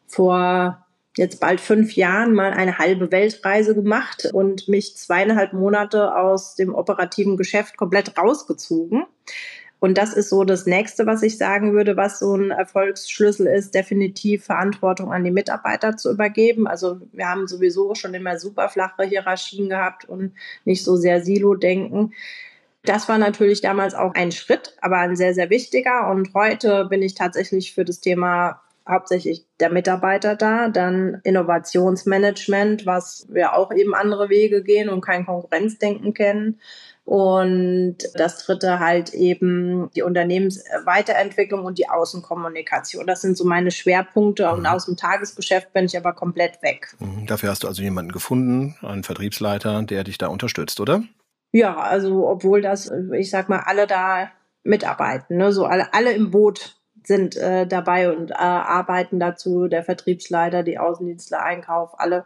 vor 0.06 0.87
jetzt 1.17 1.40
bald 1.40 1.61
fünf 1.61 1.97
Jahren 1.97 2.35
mal 2.35 2.52
eine 2.52 2.79
halbe 2.79 3.11
Weltreise 3.11 3.75
gemacht 3.75 4.31
und 4.33 4.69
mich 4.69 4.97
zweieinhalb 4.97 5.52
Monate 5.52 6.17
aus 6.17 6.55
dem 6.55 6.75
operativen 6.75 7.37
Geschäft 7.37 7.76
komplett 7.76 8.17
rausgezogen. 8.17 9.05
Und 9.81 9.97
das 9.97 10.12
ist 10.12 10.29
so 10.29 10.45
das 10.45 10.67
nächste, 10.67 11.07
was 11.07 11.23
ich 11.23 11.38
sagen 11.38 11.73
würde, 11.73 11.97
was 11.97 12.19
so 12.19 12.37
ein 12.37 12.50
Erfolgsschlüssel 12.50 13.47
ist, 13.47 13.75
definitiv 13.75 14.45
Verantwortung 14.45 15.11
an 15.11 15.25
die 15.25 15.31
Mitarbeiter 15.31 15.97
zu 15.97 16.12
übergeben. 16.12 16.67
Also 16.67 17.00
wir 17.12 17.26
haben 17.26 17.49
sowieso 17.49 17.95
schon 17.95 18.12
immer 18.12 18.38
super 18.38 18.69
flache 18.69 19.05
Hierarchien 19.05 19.71
gehabt 19.71 20.05
und 20.05 20.35
nicht 20.67 20.85
so 20.85 20.97
sehr 20.97 21.25
Silo-Denken. 21.25 22.12
Das 22.85 23.09
war 23.09 23.17
natürlich 23.17 23.62
damals 23.62 23.95
auch 23.95 24.14
ein 24.14 24.33
Schritt, 24.33 24.76
aber 24.83 24.99
ein 24.99 25.17
sehr, 25.17 25.33
sehr 25.33 25.49
wichtiger. 25.49 26.11
Und 26.11 26.35
heute 26.35 26.85
bin 26.85 27.00
ich 27.00 27.14
tatsächlich 27.14 27.75
für 27.75 27.87
das 27.87 28.00
Thema 28.00 28.61
hauptsächlich 28.88 29.46
der 29.60 29.70
Mitarbeiter 29.70 30.37
da, 30.37 30.68
dann 30.68 31.20
Innovationsmanagement, 31.25 32.87
was 32.87 33.26
wir 33.28 33.54
auch 33.54 33.72
eben 33.72 33.94
andere 33.94 34.28
Wege 34.28 34.62
gehen 34.62 34.88
und 34.88 35.00
kein 35.00 35.26
Konkurrenzdenken 35.26 36.14
kennen. 36.14 36.60
Und 37.04 37.96
das 38.14 38.44
dritte 38.44 38.78
halt 38.78 39.14
eben 39.14 39.90
die 39.96 40.02
Unternehmensweiterentwicklung 40.02 41.64
und 41.64 41.78
die 41.78 41.88
Außenkommunikation. 41.88 43.06
Das 43.06 43.20
sind 43.20 43.37
so 43.37 43.44
meine 43.44 43.70
Schwerpunkte 43.70 44.50
und 44.50 44.60
mhm. 44.60 44.66
aus 44.66 44.87
dem 44.87 44.96
Tagesgeschäft 44.96 45.72
bin 45.72 45.87
ich 45.87 45.96
aber 45.96 46.12
komplett 46.12 46.62
weg. 46.62 46.94
Mhm. 47.00 47.26
Dafür 47.26 47.50
hast 47.50 47.64
du 47.64 47.68
also 47.68 47.82
jemanden 47.82 48.12
gefunden, 48.12 48.76
einen 48.82 49.02
Vertriebsleiter, 49.02 49.82
der 49.82 50.04
dich 50.04 50.18
da 50.18 50.28
unterstützt, 50.28 50.78
oder? 50.78 51.02
Ja, 51.52 51.78
also 51.78 52.28
obwohl 52.28 52.62
das, 52.62 52.92
ich 53.16 53.30
sag 53.30 53.49
mal, 53.49 53.62
alle 53.66 53.87
da 53.87 54.30
mitarbeiten, 54.62 55.37
ne? 55.37 55.52
so 55.52 55.64
alle, 55.64 55.92
alle 55.94 56.12
im 56.12 56.30
Boot 56.30 56.79
sind 57.04 57.37
äh, 57.37 57.66
dabei 57.66 58.14
und 58.14 58.30
äh, 58.30 58.35
arbeiten 58.35 59.21
dazu, 59.21 59.69
der 59.69 59.85
Vertriebsleiter, 59.85 60.62
die 60.62 60.78
Außendienstler, 60.78 61.42
Einkauf, 61.42 61.99
alle, 61.99 62.25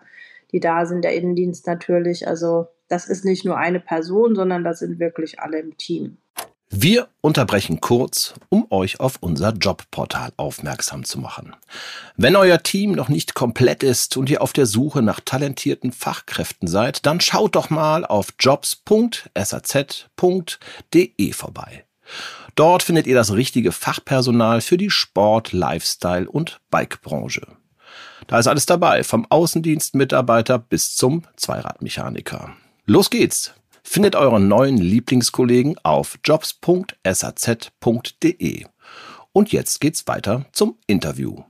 die 0.53 0.61
da 0.61 0.87
sind, 0.87 1.05
der 1.05 1.15
Innendienst 1.15 1.67
natürlich. 1.67 2.29
Also 2.29 2.69
das 2.89 3.07
ist 3.07 3.25
nicht 3.25 3.45
nur 3.45 3.57
eine 3.57 3.81
Person, 3.81 4.35
sondern 4.35 4.65
das 4.65 4.81
sind 4.81 4.99
wirklich 4.99 5.41
alle 5.41 5.59
im 5.59 5.77
Team. 5.77 6.19
Wir 6.77 7.09
unterbrechen 7.21 7.81
kurz, 7.81 8.35
um 8.49 8.67
euch 8.71 8.99
auf 8.99 9.19
unser 9.21 9.51
Jobportal 9.53 10.33
aufmerksam 10.37 11.05
zu 11.05 11.21
machen. 11.21 11.55
Wenn 12.17 12.35
euer 12.35 12.65
Team 12.65 12.93
noch 12.93 13.09
nicht 13.09 13.35
komplett 13.35 13.85
ist 13.85 14.17
und 14.17 14.29
ihr 14.29 14.43
auf 14.43 14.53
der 14.53 14.67
Suche 14.67 15.01
nach 15.01 15.21
talentierten 15.21 15.93
Fachkräften 15.93 16.67
seid, 16.67 17.07
dann 17.07 17.21
schaut 17.21 17.55
doch 17.55 17.71
mal 17.71 18.05
auf 18.05 18.35
jobs.saz.de 18.41 19.33
vorbei. 21.33 21.85
Dort 22.55 22.83
findet 22.83 23.07
ihr 23.07 23.15
das 23.15 23.33
richtige 23.33 23.73
Fachpersonal 23.73 24.61
für 24.61 24.77
die 24.77 24.91
Sport-, 24.91 25.53
Lifestyle- 25.53 26.31
und 26.31 26.61
Bikebranche. 26.71 27.47
Da 28.27 28.39
ist 28.39 28.47
alles 28.47 28.67
dabei, 28.67 29.03
vom 29.05 29.27
Außendienstmitarbeiter 29.29 30.59
bis 30.59 30.97
zum 30.97 31.23
Zweiradmechaniker. 31.37 32.55
Los 32.87 33.11
geht's! 33.11 33.55
Findet 33.87 34.17
euren 34.17 34.49
neuen 34.49 34.79
Lieblingskollegen 34.79 35.77
auf 35.83 36.19
jobs.saz.de. 36.25 37.05
Und 39.33 39.53
jetzt 39.53 39.81
geht's 39.81 40.07
weiter 40.07 40.47
zum 40.53 40.79
Interview. 40.87 41.43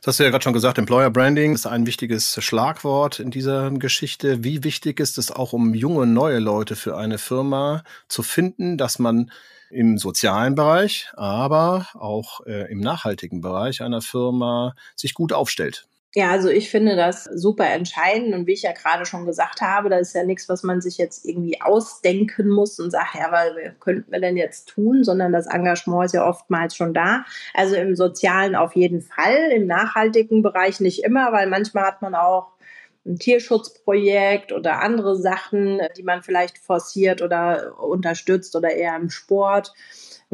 Das 0.00 0.08
hast 0.08 0.20
du 0.20 0.24
ja 0.24 0.30
gerade 0.30 0.42
schon 0.42 0.52
gesagt, 0.52 0.78
Employer 0.78 1.10
Branding 1.10 1.54
ist 1.54 1.66
ein 1.66 1.86
wichtiges 1.86 2.42
Schlagwort 2.42 3.20
in 3.20 3.30
dieser 3.30 3.70
Geschichte. 3.70 4.44
Wie 4.44 4.64
wichtig 4.64 5.00
ist 5.00 5.18
es 5.18 5.30
auch, 5.30 5.52
um 5.52 5.74
junge, 5.74 6.06
neue 6.06 6.38
Leute 6.38 6.76
für 6.76 6.96
eine 6.96 7.18
Firma 7.18 7.82
zu 8.08 8.22
finden, 8.22 8.78
dass 8.78 8.98
man 8.98 9.30
im 9.70 9.98
sozialen 9.98 10.54
Bereich, 10.54 11.10
aber 11.14 11.86
auch 11.94 12.44
äh, 12.46 12.70
im 12.70 12.80
nachhaltigen 12.80 13.40
Bereich 13.40 13.82
einer 13.82 14.02
Firma 14.02 14.74
sich 14.94 15.14
gut 15.14 15.32
aufstellt? 15.32 15.86
Ja, 16.14 16.30
also 16.30 16.50
ich 16.50 16.68
finde 16.68 16.94
das 16.94 17.24
super 17.24 17.66
entscheidend 17.70 18.34
und 18.34 18.46
wie 18.46 18.52
ich 18.52 18.62
ja 18.62 18.72
gerade 18.72 19.06
schon 19.06 19.24
gesagt 19.24 19.62
habe, 19.62 19.88
da 19.88 19.96
ist 19.96 20.14
ja 20.14 20.24
nichts, 20.24 20.46
was 20.46 20.62
man 20.62 20.82
sich 20.82 20.98
jetzt 20.98 21.24
irgendwie 21.24 21.62
ausdenken 21.62 22.50
muss 22.50 22.78
und 22.78 22.90
sagt, 22.90 23.14
ja, 23.14 23.32
was 23.32 23.52
könnten 23.80 24.12
wir 24.12 24.20
denn 24.20 24.36
jetzt 24.36 24.68
tun, 24.68 25.04
sondern 25.04 25.32
das 25.32 25.46
Engagement 25.46 26.04
ist 26.04 26.12
ja 26.12 26.28
oftmals 26.28 26.76
schon 26.76 26.92
da. 26.92 27.24
Also 27.54 27.76
im 27.76 27.96
sozialen 27.96 28.56
auf 28.56 28.76
jeden 28.76 29.00
Fall, 29.00 29.52
im 29.52 29.66
nachhaltigen 29.66 30.42
Bereich 30.42 30.80
nicht 30.80 31.02
immer, 31.02 31.32
weil 31.32 31.48
manchmal 31.48 31.84
hat 31.84 32.02
man 32.02 32.14
auch 32.14 32.48
ein 33.06 33.18
Tierschutzprojekt 33.18 34.52
oder 34.52 34.80
andere 34.80 35.16
Sachen, 35.16 35.80
die 35.96 36.02
man 36.02 36.22
vielleicht 36.22 36.58
forciert 36.58 37.22
oder 37.22 37.72
unterstützt 37.82 38.54
oder 38.54 38.70
eher 38.70 38.96
im 38.96 39.08
Sport 39.08 39.72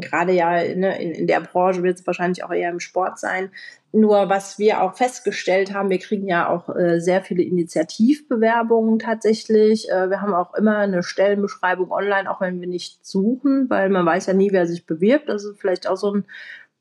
gerade 0.01 0.33
ja 0.33 0.51
ne, 0.75 1.01
in, 1.01 1.13
in 1.13 1.27
der 1.27 1.41
Branche 1.41 1.83
wird 1.83 1.99
es 1.99 2.07
wahrscheinlich 2.07 2.45
auch 2.45 2.53
eher 2.53 2.71
im 2.71 2.81
Sport 2.81 3.19
sein. 3.19 3.51
Nur 3.93 4.29
was 4.29 4.59
wir 4.59 4.83
auch 4.83 4.95
festgestellt 4.95 5.73
haben, 5.73 5.89
wir 5.89 5.99
kriegen 5.99 6.29
ja 6.29 6.49
auch 6.49 6.75
äh, 6.77 7.01
sehr 7.01 7.23
viele 7.23 7.43
Initiativbewerbungen 7.43 8.99
tatsächlich. 8.99 9.91
Äh, 9.91 10.11
wir 10.11 10.21
haben 10.21 10.35
auch 10.35 10.55
immer 10.55 10.77
eine 10.79 11.03
Stellenbeschreibung 11.03 11.91
online, 11.91 12.31
auch 12.31 12.43
wenn 12.43 12.61
wir 12.61 12.69
nicht 12.69 13.07
suchen, 13.07 13.71
weil 13.71 13.89
man 13.89 14.05
weiß 14.05 14.27
ja 14.27 14.35
nie, 14.35 14.53
wer 14.53 14.67
sich 14.67 14.85
bewirbt. 14.85 15.31
Also 15.31 15.55
vielleicht 15.55 15.89
auch 15.89 15.97
so 15.97 16.15
ein 16.15 16.25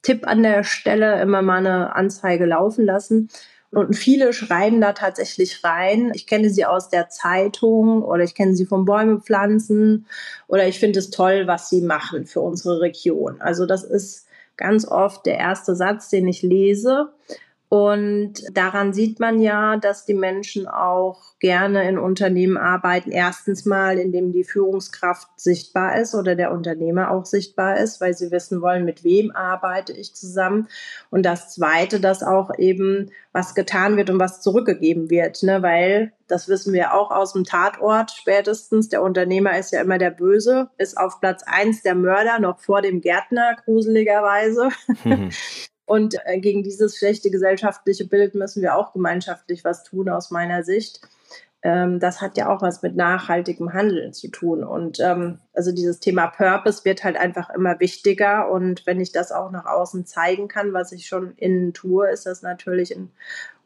Tipp 0.01 0.27
an 0.27 0.43
der 0.43 0.63
Stelle, 0.63 1.21
immer 1.21 1.41
mal 1.41 1.57
eine 1.57 1.95
Anzeige 1.95 2.45
laufen 2.45 2.85
lassen. 2.85 3.29
Und 3.71 3.95
viele 3.95 4.33
schreiben 4.33 4.79
da 4.81 4.93
tatsächlich 4.93 5.63
rein. 5.63 6.11
Ich 6.13 6.27
kenne 6.27 6.49
sie 6.49 6.65
aus 6.65 6.89
der 6.89 7.09
Zeitung 7.09 8.01
oder 8.03 8.23
ich 8.23 8.33
kenne 8.33 8.55
sie 8.55 8.65
vom 8.65 8.85
Bäume 8.85 9.19
pflanzen 9.19 10.07
oder 10.47 10.67
ich 10.67 10.79
finde 10.79 10.99
es 10.99 11.09
toll, 11.09 11.47
was 11.47 11.69
sie 11.69 11.81
machen 11.81 12.25
für 12.25 12.41
unsere 12.41 12.81
Region. 12.81 13.41
Also 13.41 13.65
das 13.65 13.83
ist 13.83 14.26
ganz 14.57 14.87
oft 14.87 15.25
der 15.25 15.37
erste 15.37 15.75
Satz, 15.75 16.09
den 16.09 16.27
ich 16.27 16.41
lese. 16.41 17.13
Und 17.69 18.35
daran 18.53 18.93
sieht 18.93 19.19
man 19.19 19.41
ja, 19.41 19.75
dass 19.75 20.05
die 20.05 20.13
Menschen 20.13 20.67
auch 20.67 21.37
gerne 21.39 21.87
in 21.89 21.99
Unternehmen 21.99 22.55
arbeiten. 22.55 23.11
Erstens 23.11 23.65
mal, 23.65 23.99
indem 23.99 24.31
die 24.31 24.45
Führungskraft 24.45 25.27
sichtbar 25.35 25.99
ist 25.99 26.15
oder 26.15 26.35
der 26.35 26.53
Unternehmer 26.53 27.11
auch 27.11 27.25
sichtbar 27.25 27.77
ist, 27.77 27.99
weil 27.99 28.13
sie 28.13 28.31
wissen 28.31 28.61
wollen, 28.61 28.85
mit 28.85 29.03
wem 29.03 29.35
arbeite 29.35 29.91
ich 29.91 30.15
zusammen. 30.15 30.69
Und 31.09 31.25
das 31.25 31.53
Zweite, 31.53 31.99
dass 31.99 32.23
auch 32.23 32.51
eben 32.57 33.11
was 33.33 33.53
getan 33.53 33.97
wird 33.97 34.09
und 34.09 34.19
was 34.19 34.41
zurückgegeben 34.41 35.09
wird, 35.09 35.43
ne? 35.43 35.61
weil 35.61 36.13
das 36.27 36.47
wissen 36.47 36.73
wir 36.73 36.93
auch 36.93 37.11
aus 37.11 37.33
dem 37.33 37.43
Tatort 37.43 38.11
spätestens. 38.11 38.87
Der 38.87 39.01
Unternehmer 39.01 39.57
ist 39.57 39.73
ja 39.73 39.81
immer 39.81 39.97
der 39.97 40.11
Böse, 40.11 40.69
ist 40.77 40.97
auf 40.97 41.19
Platz 41.19 41.43
eins 41.45 41.81
der 41.81 41.95
Mörder, 41.95 42.39
noch 42.39 42.59
vor 42.59 42.81
dem 42.81 43.01
Gärtner, 43.01 43.57
gruseligerweise. 43.65 44.69
Mhm. 45.03 45.31
Und 45.87 46.15
äh, 46.25 46.39
gegen 46.39 46.63
dieses 46.63 46.97
schlechte 46.97 47.31
gesellschaftliche 47.31 48.05
Bild 48.05 48.35
müssen 48.35 48.61
wir 48.61 48.75
auch 48.75 48.91
gemeinschaftlich 48.91 49.63
was 49.63 49.83
tun, 49.83 50.09
aus 50.09 50.31
meiner 50.31 50.61
Sicht. 50.63 50.99
Ähm, 51.63 52.01
das 52.01 52.21
hat 52.21 52.37
ja 52.37 52.49
auch 52.49 52.61
was 52.61 52.83
mit 52.83 52.97
nachhaltigem 52.97 53.71
Handeln 53.71 54.11
zu 54.11 54.27
tun. 54.27 54.65
Und 54.65 54.99
ähm, 54.99 55.39
also 55.53 55.71
dieses 55.71 56.01
Thema 56.01 56.27
Purpose 56.27 56.83
wird 56.83 57.05
halt 57.05 57.15
einfach 57.15 57.49
immer 57.49 57.79
wichtiger. 57.79 58.51
Und 58.51 58.85
wenn 58.85 58.99
ich 58.99 59.13
das 59.13 59.31
auch 59.31 59.49
nach 59.49 59.65
außen 59.65 60.05
zeigen 60.05 60.49
kann, 60.49 60.73
was 60.73 60.91
ich 60.91 61.07
schon 61.07 61.33
innen 61.37 61.73
tue, 61.73 62.09
ist 62.11 62.25
das 62.25 62.41
natürlich 62.41 62.93
ein 62.93 63.09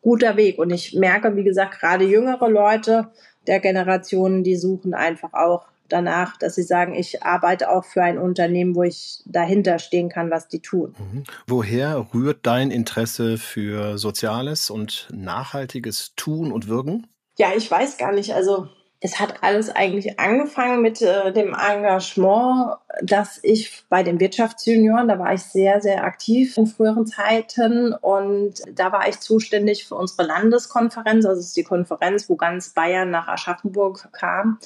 guter 0.03 0.37
Weg. 0.37 0.59
Und 0.59 0.69
ich 0.69 0.93
merke, 0.93 1.35
wie 1.35 1.43
gesagt, 1.43 1.79
gerade 1.79 2.05
jüngere 2.05 2.49
Leute 2.49 3.07
der 3.47 3.59
Generationen, 3.59 4.43
die 4.43 4.57
suchen 4.57 4.93
einfach 4.93 5.33
auch 5.33 5.70
danach, 5.91 6.37
dass 6.37 6.55
sie 6.55 6.63
sagen, 6.63 6.93
ich 6.93 7.23
arbeite 7.23 7.69
auch 7.69 7.85
für 7.85 8.03
ein 8.03 8.17
Unternehmen, 8.17 8.75
wo 8.75 8.83
ich 8.83 9.21
dahinter 9.25 9.79
stehen 9.79 10.09
kann, 10.09 10.31
was 10.31 10.47
die 10.47 10.61
tun. 10.61 10.95
Mhm. 10.97 11.23
Woher 11.47 12.07
rührt 12.13 12.39
dein 12.43 12.71
Interesse 12.71 13.37
für 13.37 13.97
Soziales 13.97 14.69
und 14.69 15.07
nachhaltiges 15.11 16.13
Tun 16.15 16.51
und 16.51 16.67
Wirken? 16.67 17.07
Ja, 17.37 17.49
ich 17.55 17.69
weiß 17.69 17.97
gar 17.97 18.11
nicht. 18.11 18.33
Also 18.33 18.67
es 19.03 19.19
hat 19.19 19.41
alles 19.41 19.75
eigentlich 19.75 20.19
angefangen 20.19 20.83
mit 20.83 21.01
äh, 21.01 21.33
dem 21.33 21.55
Engagement, 21.55 22.77
dass 23.01 23.39
ich 23.41 23.83
bei 23.89 24.03
den 24.03 24.19
Wirtschaftsjunioren, 24.19 25.07
da 25.07 25.17
war 25.17 25.33
ich 25.33 25.41
sehr, 25.41 25.81
sehr 25.81 26.03
aktiv 26.03 26.55
in 26.55 26.67
früheren 26.67 27.07
Zeiten 27.07 27.93
und 27.93 28.61
da 28.71 28.91
war 28.91 29.09
ich 29.09 29.19
zuständig 29.19 29.85
für 29.85 29.95
unsere 29.95 30.27
Landeskonferenz, 30.27 31.25
also 31.25 31.39
es 31.39 31.47
ist 31.47 31.57
die 31.57 31.63
Konferenz, 31.63 32.29
wo 32.29 32.35
ganz 32.35 32.69
Bayern 32.69 33.09
nach 33.09 33.27
Aschaffenburg 33.27 34.07
kam 34.11 34.59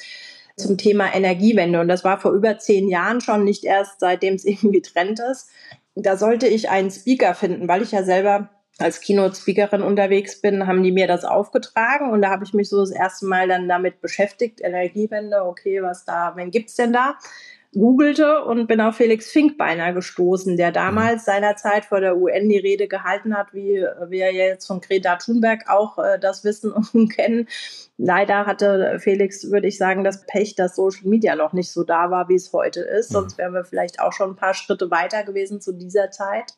zum 0.58 0.78
Thema 0.78 1.14
Energiewende. 1.14 1.80
Und 1.80 1.88
das 1.88 2.04
war 2.04 2.20
vor 2.20 2.32
über 2.32 2.58
zehn 2.58 2.88
Jahren 2.88 3.22
schon, 3.22 3.44
nicht 3.44 3.64
erst 3.64 4.00
seitdem 4.00 4.36
es 4.36 4.46
irgendwie 4.46 4.82
Trend 4.82 5.20
ist. 5.20 5.50
Da 5.96 6.18
sollte 6.18 6.48
ich 6.48 6.70
einen 6.70 6.92
Speaker 6.92 7.34
finden, 7.34 7.68
weil 7.68 7.82
ich 7.82 7.92
ja 7.92 8.04
selber 8.04 8.50
als 8.78 9.00
Keynote-Speakerin 9.00 9.82
unterwegs 9.82 10.42
bin, 10.42 10.68
haben 10.68 10.84
die 10.84 10.92
mir 10.92 11.08
das 11.08 11.24
aufgetragen 11.24 12.12
und 12.12 12.22
da 12.22 12.30
habe 12.30 12.44
ich 12.44 12.54
mich 12.54 12.68
so 12.68 12.82
das 12.82 12.92
erste 12.92 13.26
Mal 13.26 13.48
dann 13.48 13.70
damit 13.70 14.02
beschäftigt, 14.02 14.60
Energiewende, 14.62 15.46
okay, 15.46 15.82
was 15.82 16.04
da, 16.04 16.34
wen 16.36 16.52
gibt's 16.52 16.76
denn 16.76 16.92
da? 16.92 17.18
Googelte 17.76 18.44
und 18.44 18.68
bin 18.68 18.82
auf 18.82 18.96
Felix 18.96 19.30
Finkbeiner 19.30 19.94
gestoßen, 19.94 20.58
der 20.58 20.72
damals 20.72 21.24
mhm. 21.24 21.32
seinerzeit 21.32 21.86
vor 21.86 22.00
der 22.00 22.18
UN 22.18 22.50
die 22.50 22.58
Rede 22.58 22.88
gehalten 22.88 23.38
hat, 23.38 23.54
wie 23.54 23.86
wir 24.08 24.34
jetzt 24.34 24.66
von 24.66 24.82
Greta 24.82 25.18
Thunberg 25.18 25.70
auch 25.70 25.98
äh, 25.98 26.18
das 26.20 26.44
wissen 26.44 26.72
und 26.94 27.10
kennen. 27.10 27.48
Leider 27.98 28.46
hatte 28.46 28.98
Felix, 29.00 29.52
würde 29.52 29.68
ich 29.68 29.78
sagen, 29.78 30.04
das 30.04 30.26
Pech, 30.26 30.56
dass 30.56 30.76
Social 30.76 31.08
Media 31.08 31.36
noch 31.36 31.54
nicht 31.54 31.72
so 31.72 31.84
da 31.84 32.10
war, 32.12 32.28
wie 32.30 32.36
es 32.36 32.52
heute 32.52 32.82
ist. 32.82 33.12
Mhm. 33.12 33.14
Sonst 33.14 33.38
wären 33.38 33.54
wir 33.54 33.66
vielleicht 33.66 34.00
auch 34.00 34.14
schon 34.14 34.32
ein 34.32 34.36
paar 34.36 34.54
Schritte 34.54 34.90
weiter 34.90 35.24
gewesen 35.24 35.62
zu 35.62 35.74
dieser 35.74 36.12
Zeit. 36.12 36.54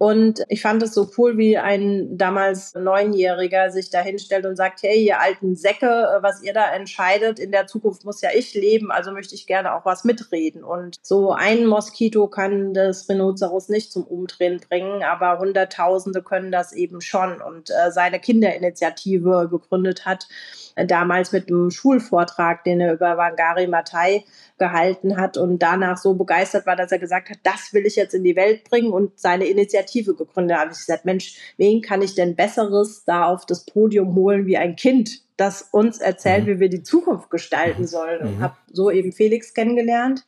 Und 0.00 0.46
ich 0.48 0.62
fand 0.62 0.82
es 0.82 0.94
so 0.94 1.10
cool, 1.18 1.36
wie 1.36 1.58
ein 1.58 2.16
damals 2.16 2.74
Neunjähriger 2.74 3.70
sich 3.70 3.90
da 3.90 4.00
hinstellt 4.00 4.46
und 4.46 4.56
sagt, 4.56 4.82
hey, 4.82 5.04
ihr 5.04 5.20
alten 5.20 5.56
Säcke, 5.56 6.20
was 6.22 6.42
ihr 6.42 6.54
da 6.54 6.72
entscheidet, 6.72 7.38
in 7.38 7.52
der 7.52 7.66
Zukunft 7.66 8.06
muss 8.06 8.22
ja 8.22 8.30
ich 8.34 8.54
leben, 8.54 8.90
also 8.90 9.12
möchte 9.12 9.34
ich 9.34 9.46
gerne 9.46 9.74
auch 9.74 9.84
was 9.84 10.04
mitreden. 10.04 10.64
Und 10.64 10.96
so 11.02 11.32
ein 11.32 11.66
Moskito 11.66 12.28
kann 12.28 12.72
das 12.72 13.10
Rhinoceros 13.10 13.68
nicht 13.68 13.92
zum 13.92 14.04
Umdrehen 14.04 14.58
bringen, 14.66 15.02
aber 15.02 15.38
Hunderttausende 15.38 16.22
können 16.22 16.50
das 16.50 16.72
eben 16.72 17.02
schon. 17.02 17.42
Und 17.42 17.68
äh, 17.68 17.90
seine 17.90 18.20
Kinderinitiative 18.20 19.48
gegründet 19.50 20.06
hat, 20.06 20.28
äh, 20.76 20.86
damals 20.86 21.32
mit 21.32 21.48
einem 21.48 21.70
Schulvortrag, 21.70 22.64
den 22.64 22.80
er 22.80 22.94
über 22.94 23.18
Wangari 23.18 23.66
Matai 23.66 24.24
gehalten 24.56 25.16
hat 25.16 25.36
und 25.36 25.58
danach 25.58 25.98
so 25.98 26.14
begeistert 26.14 26.66
war, 26.66 26.76
dass 26.76 26.92
er 26.92 26.98
gesagt 26.98 27.28
hat, 27.28 27.38
das 27.42 27.72
will 27.72 27.84
ich 27.84 27.96
jetzt 27.96 28.14
in 28.14 28.24
die 28.24 28.36
Welt 28.36 28.64
bringen 28.64 28.92
und 28.92 29.18
seine 29.18 29.46
Initiative 29.46 29.89
gegründet 29.92 30.36
hat. 30.36 30.50
Da 30.50 30.60
habe 30.60 30.72
ich 30.72 30.78
gesagt, 30.78 31.04
Mensch, 31.04 31.36
wen 31.56 31.82
kann 31.82 32.02
ich 32.02 32.14
denn 32.14 32.36
Besseres 32.36 33.04
da 33.04 33.26
auf 33.26 33.46
das 33.46 33.64
Podium 33.64 34.14
holen 34.14 34.46
wie 34.46 34.56
ein 34.56 34.76
Kind, 34.76 35.22
das 35.36 35.62
uns 35.70 35.98
erzählt, 35.98 36.44
mhm. 36.44 36.48
wie 36.48 36.60
wir 36.60 36.68
die 36.68 36.82
Zukunft 36.82 37.30
gestalten 37.30 37.86
sollen. 37.86 38.20
Und 38.20 38.38
mhm. 38.38 38.42
habe 38.42 38.56
so 38.72 38.90
eben 38.90 39.12
Felix 39.12 39.54
kennengelernt 39.54 40.24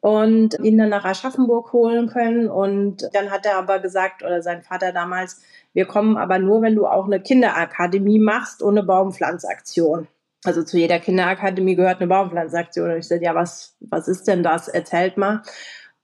und 0.00 0.58
ihn 0.62 0.78
dann 0.78 0.90
nach 0.90 1.04
Aschaffenburg 1.04 1.72
holen 1.72 2.06
können. 2.08 2.48
Und 2.48 3.08
dann 3.12 3.30
hat 3.30 3.44
er 3.46 3.56
aber 3.56 3.80
gesagt, 3.80 4.22
oder 4.22 4.42
sein 4.42 4.62
Vater 4.62 4.92
damals, 4.92 5.42
wir 5.72 5.86
kommen 5.86 6.16
aber 6.16 6.38
nur, 6.38 6.62
wenn 6.62 6.74
du 6.74 6.86
auch 6.86 7.06
eine 7.06 7.20
Kinderakademie 7.20 8.18
machst 8.18 8.62
ohne 8.62 8.82
Baumpflanzaktion. 8.82 10.08
Also 10.44 10.62
zu 10.62 10.78
jeder 10.78 11.00
Kinderakademie 11.00 11.74
gehört 11.74 11.98
eine 11.98 12.06
Baumpflanzaktion. 12.06 12.90
Und 12.90 12.98
ich 12.98 13.08
sagte, 13.08 13.24
ja, 13.24 13.34
was, 13.34 13.74
was 13.80 14.06
ist 14.06 14.28
denn 14.28 14.42
das? 14.42 14.68
Erzählt 14.68 15.16
mal. 15.16 15.42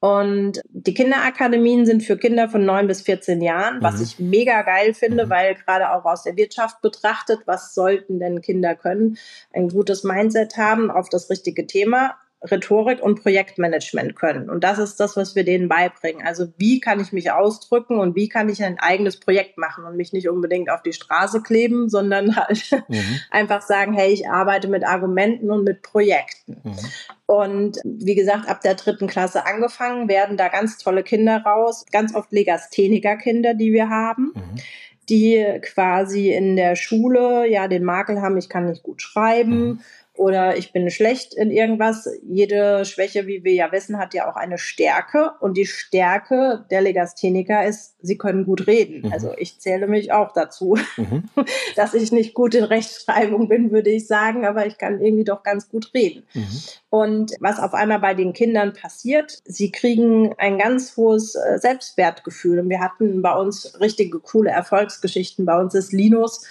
Und 0.03 0.61
die 0.69 0.95
Kinderakademien 0.95 1.87
sind 1.87 2.03
für 2.03 2.17
Kinder 2.17 2.49
von 2.49 2.65
9 2.65 2.89
bis 2.89 3.03
14 3.03 3.41
Jahren, 3.41 3.77
mhm. 3.77 3.83
was 3.85 4.01
ich 4.01 4.19
mega 4.19 4.63
geil 4.63 4.95
finde, 4.95 5.27
mhm. 5.27 5.31
weil 5.31 5.55
gerade 5.55 5.93
auch 5.93 6.05
aus 6.05 6.25
der 6.25 6.37
Wirtschaft 6.37 6.83
betrachtet, 6.83 7.43
was 7.47 7.73
sollten 7.73 8.19
denn 8.19 8.41
Kinder 8.41 8.75
können? 8.75 9.17
Ein 9.53 9.69
gutes 9.69 10.03
Mindset 10.03 10.57
haben 10.57 10.91
auf 10.91 11.09
das 11.09 11.31
richtige 11.31 11.69
Thema 11.69 12.17
Rhetorik 12.51 13.01
und 13.01 13.23
Projektmanagement 13.23 14.17
können. 14.17 14.51
Und 14.51 14.65
das 14.65 14.79
ist 14.79 14.99
das, 14.99 15.17
was 15.17 15.37
wir 15.37 15.45
denen 15.45 15.69
beibringen. 15.69 16.27
Also 16.27 16.49
wie 16.57 16.81
kann 16.81 16.99
ich 17.01 17.13
mich 17.13 17.31
ausdrücken 17.31 17.99
und 17.99 18.17
wie 18.17 18.29
kann 18.29 18.49
ich 18.49 18.63
ein 18.65 18.81
eigenes 18.81 19.21
Projekt 19.21 19.59
machen 19.59 19.85
und 19.85 19.97
mich 19.97 20.13
nicht 20.13 20.29
unbedingt 20.29 20.69
auf 20.69 20.83
die 20.83 20.93
Straße 20.93 21.43
kleben, 21.43 21.89
sondern 21.89 22.37
halt 22.37 22.71
mhm. 22.89 23.21
einfach 23.31 23.63
sagen, 23.63 23.93
hey, 23.93 24.13
ich 24.13 24.29
arbeite 24.29 24.69
mit 24.69 24.85
Argumenten 24.85 25.51
und 25.51 25.65
mit 25.65 25.83
Projekten. 25.83 26.61
Mhm. 26.65 26.79
Und 27.27 27.79
wie 27.85 28.15
gesagt, 28.15 28.49
ab 28.49 28.61
der 28.61 28.75
dritten 28.75 29.07
Klasse 29.07 29.47
angefangen 29.47 30.09
werden 30.09 30.37
da 30.37 30.49
ganz 30.49 30.79
tolle 30.79 31.03
Kinder 31.03 31.43
raus, 31.45 31.87
ganz 31.93 32.15
oft 32.15 32.33
Legastheniker-Kinder, 32.33 33.55
die 33.55 33.73
wir 33.73 33.89
haben. 33.89 34.33
Mhm 34.35 34.61
die 35.09 35.45
quasi 35.63 36.31
in 36.31 36.55
der 36.55 36.77
Schule 36.77 37.51
ja 37.51 37.67
den 37.67 37.83
Makel 37.83 38.23
haben, 38.23 38.37
ich 38.37 38.49
kann 38.49 38.67
nicht 38.67 38.85
gut 38.85 39.03
schreiben, 39.03 39.67
mhm 39.67 39.81
oder 40.15 40.59
ich 40.59 40.73
bin 40.73 40.91
schlecht 40.91 41.33
in 41.33 41.51
irgendwas. 41.51 42.07
Jede 42.23 42.85
Schwäche, 42.85 43.27
wie 43.27 43.45
wir 43.45 43.55
ja 43.55 43.73
wissen, 43.73 43.99
hat 43.99 44.13
ja 44.13 44.31
auch 44.31 44.37
eine 44.37 44.59
Stärke. 44.59 45.33
Und 45.41 45.57
die 45.57 45.65
Stärke 45.65 46.67
der 46.71 46.83
Legastheniker 46.83 47.65
ist, 47.65 47.97
sie 48.03 48.19
können 48.19 48.45
gut 48.45 48.67
reden. 48.67 49.07
Mhm. 49.07 49.13
Also 49.13 49.33
ich 49.39 49.59
zähle 49.59 49.87
mich 49.87 50.13
auch 50.13 50.33
dazu, 50.33 50.77
mhm. 50.99 51.25
dass 51.77 51.95
ich 51.95 52.13
nicht 52.13 52.35
gut 52.35 52.55
in 52.55 52.65
Rechtschreibung 52.65 53.49
bin, 53.49 53.71
würde 53.71 53.91
ich 53.91 54.07
sagen, 54.07 54.45
aber 54.45 54.67
ich 54.67 54.77
kann 54.77 55.01
irgendwie 55.01 55.25
doch 55.25 55.43
ganz 55.43 55.71
gut 55.71 55.93
reden. 55.95 56.25
Mhm. 56.35 56.61
Und 56.91 57.33
was 57.41 57.59
auf 57.59 57.73
einmal 57.73 58.01
bei 58.01 58.13
den 58.13 58.35
Kindern 58.35 58.75
passiert, 58.75 59.39
sie 59.47 59.73
kriegen 59.73 60.35
ein 60.37 60.59
ganz 60.59 60.95
hohes 60.99 61.35
äh, 61.37 61.59
Selbstwertgefühl. 61.59 62.59
Und 62.59 62.69
wir 62.69 62.81
hatten 62.81 63.23
bei 63.23 63.35
uns 63.35 63.81
richtige 63.81 64.21
coole 64.21 64.51
Erfolgsgeschichten. 64.51 65.47
Bei 65.47 65.59
uns 65.59 65.75
ist 65.75 65.93
Linus 65.93 66.45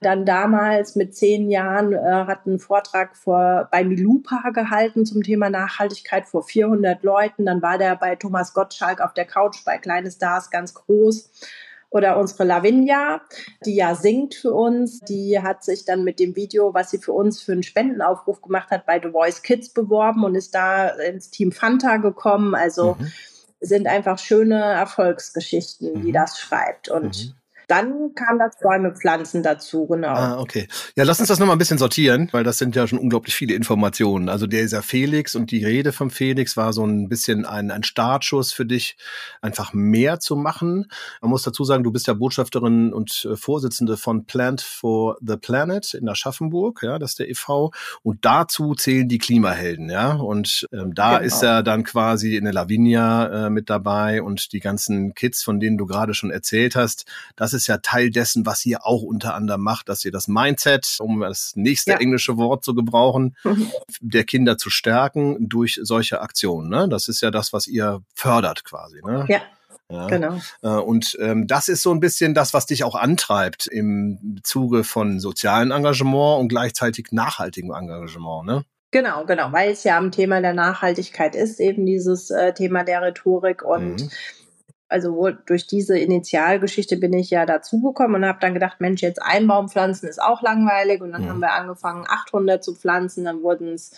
dann 0.00 0.24
damals 0.24 0.94
mit 0.94 1.16
zehn 1.16 1.50
Jahren 1.50 1.92
äh, 1.92 1.98
hat 1.98 2.46
einen 2.46 2.60
Vortrag 2.60 3.16
vor, 3.16 3.68
bei 3.72 3.82
Milupa 3.82 4.50
gehalten 4.50 5.04
zum 5.04 5.22
Thema 5.22 5.50
Nachhaltigkeit 5.50 6.26
vor 6.26 6.44
400 6.44 7.02
Leuten. 7.02 7.46
Dann 7.46 7.62
war 7.62 7.78
der 7.78 7.96
bei 7.96 8.14
Thomas 8.14 8.54
Gottschalk 8.54 9.00
auf 9.00 9.12
der 9.12 9.24
Couch 9.24 9.64
bei 9.64 9.78
Kleine 9.78 10.10
Stars 10.10 10.50
ganz 10.50 10.74
groß. 10.74 11.30
Oder 11.90 12.18
unsere 12.18 12.44
Lavinia, 12.44 13.22
die 13.64 13.74
ja 13.74 13.94
singt 13.94 14.34
für 14.34 14.52
uns, 14.52 15.00
die 15.00 15.40
hat 15.40 15.64
sich 15.64 15.86
dann 15.86 16.04
mit 16.04 16.20
dem 16.20 16.36
Video, 16.36 16.74
was 16.74 16.90
sie 16.90 16.98
für 16.98 17.12
uns 17.12 17.40
für 17.40 17.52
einen 17.52 17.62
Spendenaufruf 17.62 18.42
gemacht 18.42 18.70
hat, 18.70 18.84
bei 18.84 19.00
The 19.02 19.10
Voice 19.10 19.42
Kids 19.42 19.70
beworben 19.70 20.22
und 20.22 20.34
ist 20.34 20.54
da 20.54 20.88
ins 20.88 21.30
Team 21.30 21.50
Fanta 21.50 21.96
gekommen. 21.96 22.54
Also 22.54 22.96
mhm. 22.98 23.10
sind 23.60 23.86
einfach 23.86 24.18
schöne 24.18 24.60
Erfolgsgeschichten, 24.60 26.02
die 26.02 26.10
mhm. 26.10 26.12
das 26.12 26.38
schreibt. 26.38 26.90
Und 26.90 27.24
mhm. 27.24 27.37
Dann 27.68 28.14
kam 28.14 28.38
das 28.38 28.58
Bäume 28.60 28.94
pflanzen 28.94 29.42
dazu, 29.42 29.86
genau. 29.86 30.08
Ah, 30.08 30.40
okay. 30.40 30.68
Ja, 30.96 31.04
lass 31.04 31.20
uns 31.20 31.28
das 31.28 31.38
nochmal 31.38 31.54
ein 31.54 31.58
bisschen 31.58 31.76
sortieren, 31.78 32.28
weil 32.32 32.42
das 32.42 32.56
sind 32.56 32.74
ja 32.74 32.86
schon 32.86 32.98
unglaublich 32.98 33.34
viele 33.34 33.54
Informationen. 33.54 34.30
Also 34.30 34.46
dieser 34.46 34.82
Felix 34.82 35.36
und 35.36 35.50
die 35.50 35.64
Rede 35.64 35.92
vom 35.92 36.10
Felix 36.10 36.56
war 36.56 36.72
so 36.72 36.84
ein 36.86 37.08
bisschen 37.08 37.44
ein, 37.44 37.70
ein 37.70 37.82
Startschuss 37.82 38.54
für 38.54 38.64
dich, 38.64 38.96
einfach 39.42 39.74
mehr 39.74 40.18
zu 40.18 40.34
machen. 40.34 40.90
Man 41.20 41.30
muss 41.30 41.42
dazu 41.42 41.62
sagen, 41.64 41.84
du 41.84 41.92
bist 41.92 42.06
ja 42.06 42.14
Botschafterin 42.14 42.92
und 42.92 43.28
äh, 43.30 43.36
Vorsitzende 43.36 43.98
von 43.98 44.24
Plant 44.24 44.62
for 44.62 45.18
the 45.20 45.36
Planet 45.36 45.92
in 45.92 46.08
Aschaffenburg, 46.08 46.82
ja, 46.82 46.98
das 46.98 47.10
ist 47.10 47.18
der 47.18 47.28
e.V. 47.28 47.70
Und 48.02 48.24
dazu 48.24 48.74
zählen 48.74 49.08
die 49.08 49.18
Klimahelden, 49.18 49.90
ja. 49.90 50.12
Und 50.12 50.66
ähm, 50.72 50.94
da 50.94 51.18
genau. 51.18 51.26
ist 51.26 51.42
er 51.42 51.62
dann 51.62 51.84
quasi 51.84 52.36
in 52.36 52.44
der 52.44 52.54
Lavinia 52.54 53.46
äh, 53.46 53.50
mit 53.50 53.68
dabei 53.68 54.22
und 54.22 54.52
die 54.52 54.60
ganzen 54.60 55.12
Kids, 55.12 55.42
von 55.42 55.60
denen 55.60 55.76
du 55.76 55.84
gerade 55.84 56.14
schon 56.14 56.30
erzählt 56.30 56.74
hast. 56.74 57.04
Das 57.36 57.52
ist 57.52 57.57
ist 57.58 57.66
ja 57.66 57.78
Teil 57.78 58.10
dessen, 58.10 58.46
was 58.46 58.64
ihr 58.64 58.86
auch 58.86 59.02
unter 59.02 59.34
anderem 59.34 59.62
macht, 59.62 59.88
dass 59.88 60.04
ihr 60.04 60.12
das 60.12 60.28
Mindset, 60.28 60.96
um 61.00 61.20
das 61.20 61.52
nächste 61.56 61.92
ja. 61.92 61.96
englische 61.98 62.36
Wort 62.36 62.64
zu 62.64 62.74
gebrauchen, 62.74 63.36
mhm. 63.44 63.70
der 64.00 64.24
Kinder 64.24 64.56
zu 64.56 64.70
stärken 64.70 65.48
durch 65.48 65.78
solche 65.82 66.20
Aktionen. 66.20 66.70
Ne? 66.70 66.88
Das 66.88 67.08
ist 67.08 67.20
ja 67.20 67.30
das, 67.30 67.52
was 67.52 67.66
ihr 67.66 68.00
fördert 68.14 68.64
quasi. 68.64 69.00
Ne? 69.04 69.26
Ja. 69.28 69.40
Ja. 69.90 70.06
Genau. 70.06 70.38
Äh, 70.62 70.68
und 70.68 71.16
ähm, 71.18 71.46
das 71.46 71.68
ist 71.68 71.82
so 71.82 71.90
ein 71.92 72.00
bisschen 72.00 72.34
das, 72.34 72.52
was 72.52 72.66
dich 72.66 72.84
auch 72.84 72.94
antreibt 72.94 73.66
im 73.66 74.38
Zuge 74.42 74.84
von 74.84 75.18
sozialem 75.18 75.70
Engagement 75.70 76.40
und 76.40 76.48
gleichzeitig 76.48 77.06
nachhaltigem 77.10 77.72
Engagement, 77.72 78.46
ne? 78.46 78.64
Genau, 78.90 79.24
genau, 79.24 79.52
weil 79.52 79.72
es 79.72 79.84
ja 79.84 79.98
am 79.98 80.12
Thema 80.12 80.40
der 80.40 80.54
Nachhaltigkeit 80.54 81.34
ist, 81.34 81.58
eben 81.58 81.84
dieses 81.86 82.30
äh, 82.30 82.52
Thema 82.52 82.84
der 82.84 83.02
Rhetorik 83.02 83.62
und 83.62 84.02
mhm 84.02 84.10
also 84.88 85.30
durch 85.46 85.66
diese 85.66 85.98
Initialgeschichte 85.98 86.96
bin 86.96 87.12
ich 87.12 87.30
ja 87.30 87.44
dazugekommen 87.44 88.22
und 88.22 88.28
habe 88.28 88.38
dann 88.40 88.54
gedacht, 88.54 88.80
Mensch, 88.80 89.02
jetzt 89.02 89.20
ein 89.22 89.46
Baum 89.46 89.68
pflanzen 89.68 90.08
ist 90.08 90.20
auch 90.20 90.40
langweilig. 90.40 91.02
Und 91.02 91.12
dann 91.12 91.24
mhm. 91.24 91.28
haben 91.28 91.40
wir 91.40 91.52
angefangen, 91.52 92.06
800 92.08 92.64
zu 92.64 92.74
pflanzen. 92.74 93.24
Dann 93.24 93.42
wurden 93.42 93.74
es 93.74 93.92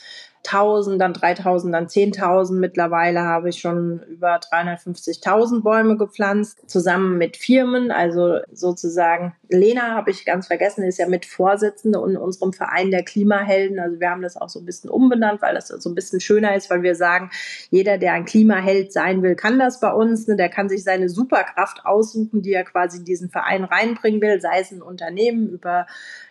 1000, 0.47 1.01
dann 1.01 1.13
3000, 1.13 1.75
dann 1.75 1.87
10.000. 1.87 2.55
Mittlerweile 2.55 3.23
habe 3.23 3.51
ich 3.51 3.61
schon 3.61 4.01
über 4.09 4.37
350.000 4.37 5.63
Bäume 5.63 5.97
gepflanzt, 5.97 6.69
zusammen 6.69 7.19
mit 7.19 7.37
Firmen. 7.37 7.91
Also 7.91 8.39
sozusagen, 8.53 9.35
Lena 9.49 9.95
habe 9.95 10.11
ich 10.11 10.25
ganz 10.25 10.47
vergessen, 10.47 10.85
ist 10.85 10.99
ja 10.99 11.07
mit 11.07 11.27
Vorsitzende 11.27 11.99
in 12.07 12.17
unserem 12.17 12.53
Verein 12.53 12.91
der 12.91 13.05
Klimahelden. 13.05 13.79
Also 13.79 14.01
wir 14.01 14.11
haben 14.11 14.23
das 14.23 14.37
auch 14.37 14.49
so 14.49 14.61
ein 14.61 14.65
bisschen 14.65 14.89
umbenannt, 14.89 15.43
weil 15.43 15.55
das 15.55 15.69
so 15.69 15.91
ein 15.91 15.95
bisschen 15.95 16.21
schöner 16.21 16.55
ist, 16.55 16.71
weil 16.71 16.83
wir 16.83 16.95
sagen, 16.95 17.31
jeder, 17.71 17.99
der 17.99 18.15
ein 18.15 18.25
Klimaheld 18.25 18.93
sein 18.93 19.23
will, 19.23 19.35
kann 19.35 19.59
das 19.59 19.81
bei 19.81 19.93
uns. 19.93 20.27
Ne? 20.27 20.37
Der 20.37 20.49
kann 20.49 20.69
sich 20.69 20.85
seine 20.85 21.09
Superkraft 21.09 21.85
aussuchen, 21.85 22.43
die 22.43 22.53
er 22.53 22.65
quasi 22.65 22.99
in 22.99 23.05
diesen 23.05 23.31
Verein 23.31 23.65
reinbringen 23.65 24.23
will, 24.23 24.41
sei 24.41 24.61
es 24.61 24.71
ein 24.73 24.83
Unternehmen 24.83 25.49
über 25.49 25.87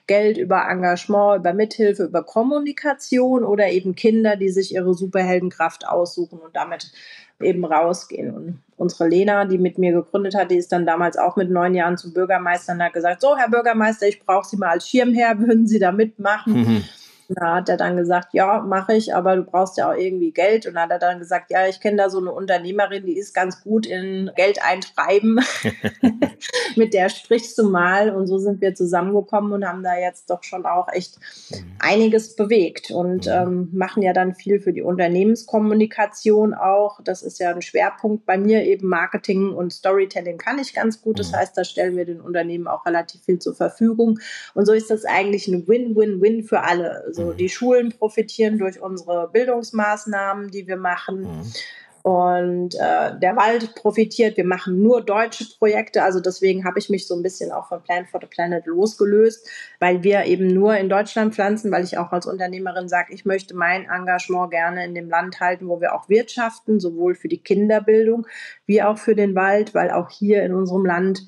Geld, 0.09 0.37
über 0.39 0.67
Engagement, 0.67 1.39
über 1.39 1.53
Mithilfe, 1.53 2.05
über 2.05 2.23
Kommunikation 2.23 3.43
oder 3.43 3.69
eben 3.69 3.93
Kinder, 3.93 4.35
die 4.35 4.49
sich 4.49 4.73
ihre 4.73 4.95
Superheldenkraft 4.95 5.87
aussuchen 5.87 6.39
und 6.39 6.55
damit 6.55 6.91
eben 7.39 7.63
rausgehen. 7.63 8.35
Und 8.35 8.59
unsere 8.75 9.07
Lena, 9.07 9.45
die 9.45 9.59
mit 9.59 9.77
mir 9.77 9.93
gegründet 9.93 10.33
hat, 10.33 10.49
die 10.49 10.57
ist 10.57 10.71
dann 10.71 10.87
damals 10.87 11.15
auch 11.15 11.35
mit 11.35 11.51
neun 11.51 11.75
Jahren 11.75 11.95
zum 11.95 12.11
Bürgermeister 12.11 12.73
und 12.73 12.83
hat 12.83 12.93
gesagt, 12.93 13.21
so 13.21 13.37
Herr 13.37 13.49
Bürgermeister, 13.49 14.07
ich 14.07 14.19
brauche 14.25 14.47
Sie 14.47 14.57
mal 14.57 14.69
als 14.69 14.89
Schirmherr, 14.89 15.39
würden 15.39 15.67
Sie 15.67 15.79
da 15.79 15.91
mitmachen? 15.91 16.53
Mhm. 16.53 16.83
Da 17.29 17.55
hat 17.55 17.69
er 17.69 17.77
dann 17.77 17.95
gesagt, 17.95 18.33
ja, 18.33 18.59
mache 18.59 18.95
ich, 18.95 19.13
aber 19.13 19.35
du 19.35 19.43
brauchst 19.43 19.77
ja 19.77 19.91
auch 19.91 19.95
irgendwie 19.95 20.31
Geld. 20.31 20.65
Und 20.65 20.73
dann 20.73 20.83
hat 20.83 20.91
er 20.91 20.99
dann 20.99 21.19
gesagt, 21.19 21.51
ja, 21.51 21.67
ich 21.67 21.79
kenne 21.79 21.97
da 21.97 22.09
so 22.09 22.19
eine 22.19 22.31
Unternehmerin, 22.31 23.05
die 23.05 23.17
ist 23.17 23.33
ganz 23.33 23.63
gut 23.63 23.85
in 23.85 24.31
Geld 24.35 24.61
eintreiben. 24.63 25.39
Mit 26.75 26.93
der 26.93 27.09
sprichst 27.09 27.57
du 27.57 27.69
mal. 27.69 28.09
Und 28.09 28.27
so 28.27 28.37
sind 28.37 28.61
wir 28.61 28.73
zusammengekommen 28.73 29.53
und 29.53 29.65
haben 29.65 29.83
da 29.83 29.97
jetzt 29.97 30.29
doch 30.29 30.43
schon 30.43 30.65
auch 30.65 30.87
echt 30.91 31.19
mhm. 31.51 31.73
einiges 31.79 32.35
bewegt 32.35 32.91
und 32.91 33.25
mhm. 33.25 33.31
ähm, 33.31 33.69
machen 33.73 34.03
ja 34.03 34.13
dann 34.13 34.35
viel 34.35 34.59
für 34.59 34.73
die 34.73 34.81
Unternehmenskommunikation 34.81 36.53
auch. 36.53 37.01
Das 37.03 37.23
ist 37.23 37.39
ja 37.39 37.53
ein 37.53 37.61
Schwerpunkt 37.61 38.25
bei 38.25 38.37
mir, 38.37 38.63
eben 38.63 38.87
Marketing 38.87 39.53
und 39.53 39.73
Storytelling 39.73 40.37
kann 40.37 40.59
ich 40.59 40.73
ganz 40.73 41.01
gut. 41.01 41.19
Das 41.19 41.31
mhm. 41.31 41.37
heißt, 41.37 41.57
da 41.57 41.63
stellen 41.63 41.95
wir 41.95 42.05
den 42.05 42.21
Unternehmen 42.21 42.67
auch 42.67 42.85
relativ 42.85 43.21
viel 43.23 43.39
zur 43.39 43.55
Verfügung. 43.55 44.19
Und 44.53 44.65
so 44.65 44.73
ist 44.73 44.89
das 44.89 45.05
eigentlich 45.05 45.47
ein 45.47 45.67
Win-Win-Win 45.67 46.43
für 46.43 46.61
alle. 46.61 47.03
Also 47.19 47.34
mhm. 47.34 47.38
die 47.38 47.49
Schulen 47.49 47.91
profitieren 47.91 48.58
durch 48.58 48.82
unsere 48.82 49.29
Bildungsmaßnahmen, 49.29 50.49
die 50.49 50.67
wir 50.67 50.77
machen. 50.77 51.21
Mhm. 51.21 51.53
Und 52.01 52.75
äh, 52.75 53.19
der 53.19 53.36
Wald 53.36 53.75
profitiert. 53.75 54.38
Wir 54.38 54.45
machen 54.45 54.82
nur 54.82 55.01
deutsche 55.01 55.45
Projekte. 55.58 56.01
Also 56.01 56.21
deswegen 56.21 56.63
habe 56.63 56.79
ich 56.79 56.89
mich 56.89 57.05
so 57.05 57.13
ein 57.13 57.21
bisschen 57.21 57.51
auch 57.51 57.67
von 57.67 57.84
Plan 57.84 58.05
for 58.05 58.21
the 58.21 58.27
Planet 58.27 58.65
losgelöst, 58.65 59.47
weil 59.79 60.01
wir 60.01 60.23
eben 60.23 60.47
nur 60.47 60.77
in 60.77 60.88
Deutschland 60.88 61.36
pflanzen, 61.36 61.71
weil 61.71 61.84
ich 61.84 61.97
auch 61.97 62.13
als 62.13 62.25
Unternehmerin 62.25 62.88
sage, 62.88 63.13
ich 63.13 63.25
möchte 63.25 63.53
mein 63.53 63.84
Engagement 63.89 64.49
gerne 64.49 64.86
in 64.86 64.95
dem 64.95 65.10
Land 65.10 65.41
halten, 65.41 65.67
wo 65.67 65.82
wir 65.82 65.93
auch 65.93 66.08
wirtschaften, 66.08 66.79
sowohl 66.79 67.15
für 67.15 67.27
die 67.27 67.43
Kinderbildung 67.43 68.25
wie 68.65 68.82
auch 68.82 68.97
für 68.97 69.13
den 69.13 69.36
Wald, 69.36 69.75
weil 69.75 69.91
auch 69.91 70.10
hier 70.10 70.43
in 70.43 70.53
unserem 70.53 70.86
Land 70.86 71.25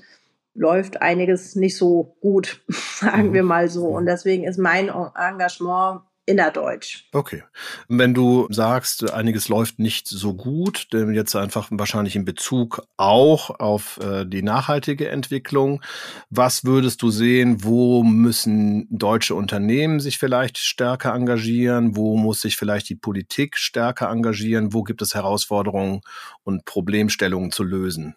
läuft 0.53 1.01
einiges 1.01 1.55
nicht 1.55 1.77
so 1.77 2.17
gut, 2.21 2.63
sagen 2.69 3.29
mhm. 3.29 3.33
wir 3.33 3.43
mal 3.43 3.69
so. 3.69 3.87
Und 3.87 4.05
deswegen 4.05 4.43
ist 4.43 4.57
mein 4.57 4.89
Engagement 4.89 6.01
innerdeutsch. 6.25 7.05
Okay. 7.13 7.43
Wenn 7.87 8.13
du 8.13 8.47
sagst, 8.49 9.11
einiges 9.11 9.49
läuft 9.49 9.79
nicht 9.79 10.07
so 10.07 10.33
gut, 10.33 10.87
denn 10.93 11.13
jetzt 11.13 11.35
einfach 11.35 11.67
wahrscheinlich 11.71 12.15
in 12.15 12.25
Bezug 12.25 12.83
auch 12.95 13.59
auf 13.59 13.99
äh, 14.01 14.25
die 14.25 14.43
nachhaltige 14.43 15.09
Entwicklung, 15.09 15.81
was 16.29 16.63
würdest 16.63 17.01
du 17.01 17.09
sehen, 17.09 17.63
wo 17.63 18.03
müssen 18.03 18.87
deutsche 18.89 19.35
Unternehmen 19.35 19.99
sich 19.99 20.19
vielleicht 20.19 20.57
stärker 20.57 21.13
engagieren, 21.13 21.95
wo 21.95 22.15
muss 22.15 22.41
sich 22.41 22.55
vielleicht 22.55 22.89
die 22.89 22.95
Politik 22.95 23.57
stärker 23.57 24.09
engagieren, 24.09 24.73
wo 24.73 24.83
gibt 24.83 25.01
es 25.01 25.15
Herausforderungen 25.15 26.01
und 26.43 26.65
Problemstellungen 26.65 27.51
zu 27.51 27.63
lösen? 27.63 28.15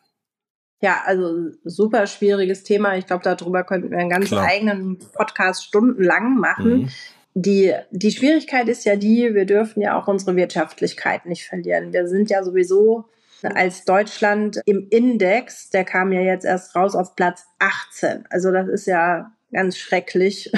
Ja, 0.84 1.00
also 1.06 1.50
super 1.64 2.06
schwieriges 2.06 2.62
Thema. 2.62 2.94
Ich 2.98 3.06
glaube, 3.06 3.24
darüber 3.24 3.64
könnten 3.64 3.90
wir 3.90 3.96
einen 3.96 4.10
ganz 4.10 4.28
Klar. 4.28 4.44
eigenen 4.44 4.98
Podcast 5.14 5.64
stundenlang 5.64 6.36
machen. 6.38 6.82
Mhm. 6.82 6.88
Die, 7.32 7.72
die 7.90 8.10
Schwierigkeit 8.10 8.68
ist 8.68 8.84
ja 8.84 8.94
die, 8.94 9.32
wir 9.32 9.46
dürfen 9.46 9.80
ja 9.80 9.98
auch 9.98 10.08
unsere 10.08 10.36
Wirtschaftlichkeit 10.36 11.24
nicht 11.24 11.46
verlieren. 11.46 11.94
Wir 11.94 12.06
sind 12.06 12.28
ja 12.28 12.44
sowieso 12.44 13.06
als 13.40 13.86
Deutschland 13.86 14.60
im 14.66 14.86
Index, 14.90 15.70
der 15.70 15.84
kam 15.84 16.12
ja 16.12 16.20
jetzt 16.20 16.44
erst 16.44 16.76
raus 16.76 16.94
auf 16.94 17.16
Platz 17.16 17.46
18. 17.60 18.26
Also 18.28 18.52
das 18.52 18.68
ist 18.68 18.86
ja 18.86 19.32
ganz 19.54 19.78
schrecklich, 19.78 20.52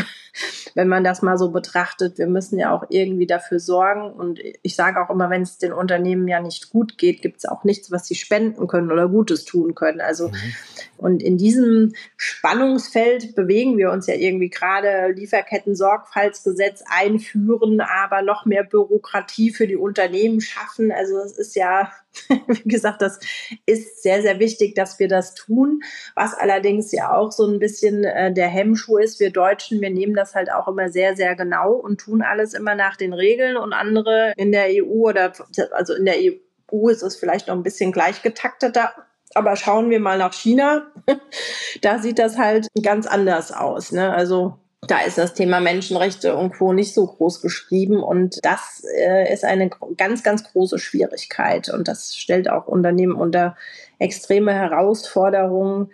wenn 0.75 0.89
man 0.89 1.05
das 1.05 1.23
mal 1.23 1.39
so 1.39 1.51
betrachtet. 1.51 2.19
Wir 2.19 2.27
müssen 2.27 2.59
ja 2.59 2.73
auch 2.73 2.85
irgendwie 2.89 3.27
dafür 3.27 3.59
sorgen. 3.59 4.13
Und 4.13 4.41
ich 4.63 4.77
sage 4.77 5.01
auch 5.01 5.11
immer, 5.11 5.31
wenn 5.31 5.43
es 5.43 5.59
den 5.59 5.73
Unternehmen 5.73 6.29
ja 6.29 6.41
nicht 6.41 6.71
gut 6.71 6.99
geht, 6.99 7.23
gibt 7.23 7.39
es 7.39 7.45
auch 7.47 7.65
nichts, 7.65 7.91
was 7.91 8.07
sie 8.07 8.15
spenden 8.15 8.67
können 8.67 8.93
oder 8.93 9.09
Gutes 9.09 9.45
tun 9.45 9.75
können. 9.75 10.01
Also, 10.01 10.29
mhm. 10.29 10.55
und 10.99 11.23
in 11.23 11.39
diesem 11.39 11.95
Spannungsfeld 12.17 13.35
bewegen 13.35 13.79
wir 13.79 13.91
uns 13.91 14.07
ja 14.07 14.15
irgendwie 14.15 14.51
gerade 14.51 15.13
Lieferketten-Sorgfaltsgesetz 15.13 16.83
einführen, 16.89 17.81
aber 17.81 18.23
noch 18.23 18.45
mehr 18.47 18.65
Bürokratie 18.65 19.51
für 19.51 19.67
die 19.67 19.77
Unternehmen 19.77 20.41
schaffen. 20.41 20.93
Also, 20.93 21.19
es 21.19 21.39
ist 21.39 21.57
ja 21.57 21.91
Wie 22.47 22.69
gesagt, 22.69 23.03
das 23.03 23.19
ist 23.67 24.03
sehr, 24.03 24.23
sehr 24.23 24.39
wichtig, 24.39 24.75
dass 24.75 24.99
wir 24.99 25.09
das 25.09 25.35
tun. 25.35 25.83
Was 26.15 26.35
allerdings 26.35 26.93
ja 26.93 27.15
auch 27.15 27.33
so 27.33 27.47
ein 27.47 27.59
bisschen 27.59 28.05
äh, 28.05 28.33
der 28.33 28.49
Hemmschuh 28.49 28.99
ist, 28.99 29.21
wir 29.21 29.31
Deutschen, 29.31 29.81
wir 29.81 29.91
nehmen 29.91 30.15
das 30.15 30.26
halt 30.35 30.51
auch 30.51 30.69
immer 30.69 30.89
sehr, 30.89 31.17
sehr 31.17 31.35
genau 31.37 31.73
und 31.73 31.99
tun 31.99 32.23
alles 32.23 32.55
immer 32.55 32.75
nach 32.75 32.97
den 32.97 33.13
Regeln 33.13 33.57
und 33.57 33.73
andere 33.73 34.33
in 34.37 34.53
der 34.53 34.67
EU 34.69 35.09
oder 35.09 35.33
also 35.73 35.95
in 35.95 36.05
der 36.05 36.17
EU 36.17 36.89
ist 36.89 37.03
es 37.03 37.17
vielleicht 37.17 37.49
noch 37.49 37.55
ein 37.55 37.63
bisschen 37.63 37.93
gleichgetakteter. 37.93 38.93
Aber 39.35 39.57
schauen 39.57 39.91
wir 39.91 40.01
mal 40.01 40.19
nach 40.19 40.33
China. 40.33 40.87
da 41.83 41.99
sieht 41.99 42.19
das 42.19 42.39
halt 42.39 42.69
ganz 42.83 43.07
anders 43.07 43.53
aus. 43.53 43.93
Ne? 43.93 44.13
Also 44.13 44.59
da 44.87 45.01
ist 45.01 45.19
das 45.19 45.35
Thema 45.35 45.61
Menschenrechte 45.61 46.37
Co. 46.57 46.73
nicht 46.73 46.95
so 46.95 47.07
groß 47.07 47.41
geschrieben. 47.43 48.03
Und 48.03 48.39
das 48.43 48.83
äh, 48.97 49.33
ist 49.33 49.45
eine 49.45 49.71
ganz, 49.97 50.23
ganz 50.23 50.45
große 50.45 50.79
Schwierigkeit. 50.79 51.69
Und 51.69 51.89
das 51.89 52.17
stellt 52.17 52.49
auch 52.49 52.67
Unternehmen 52.67 53.15
unter 53.15 53.57
extreme 53.99 54.53
Herausforderungen, 54.53 55.91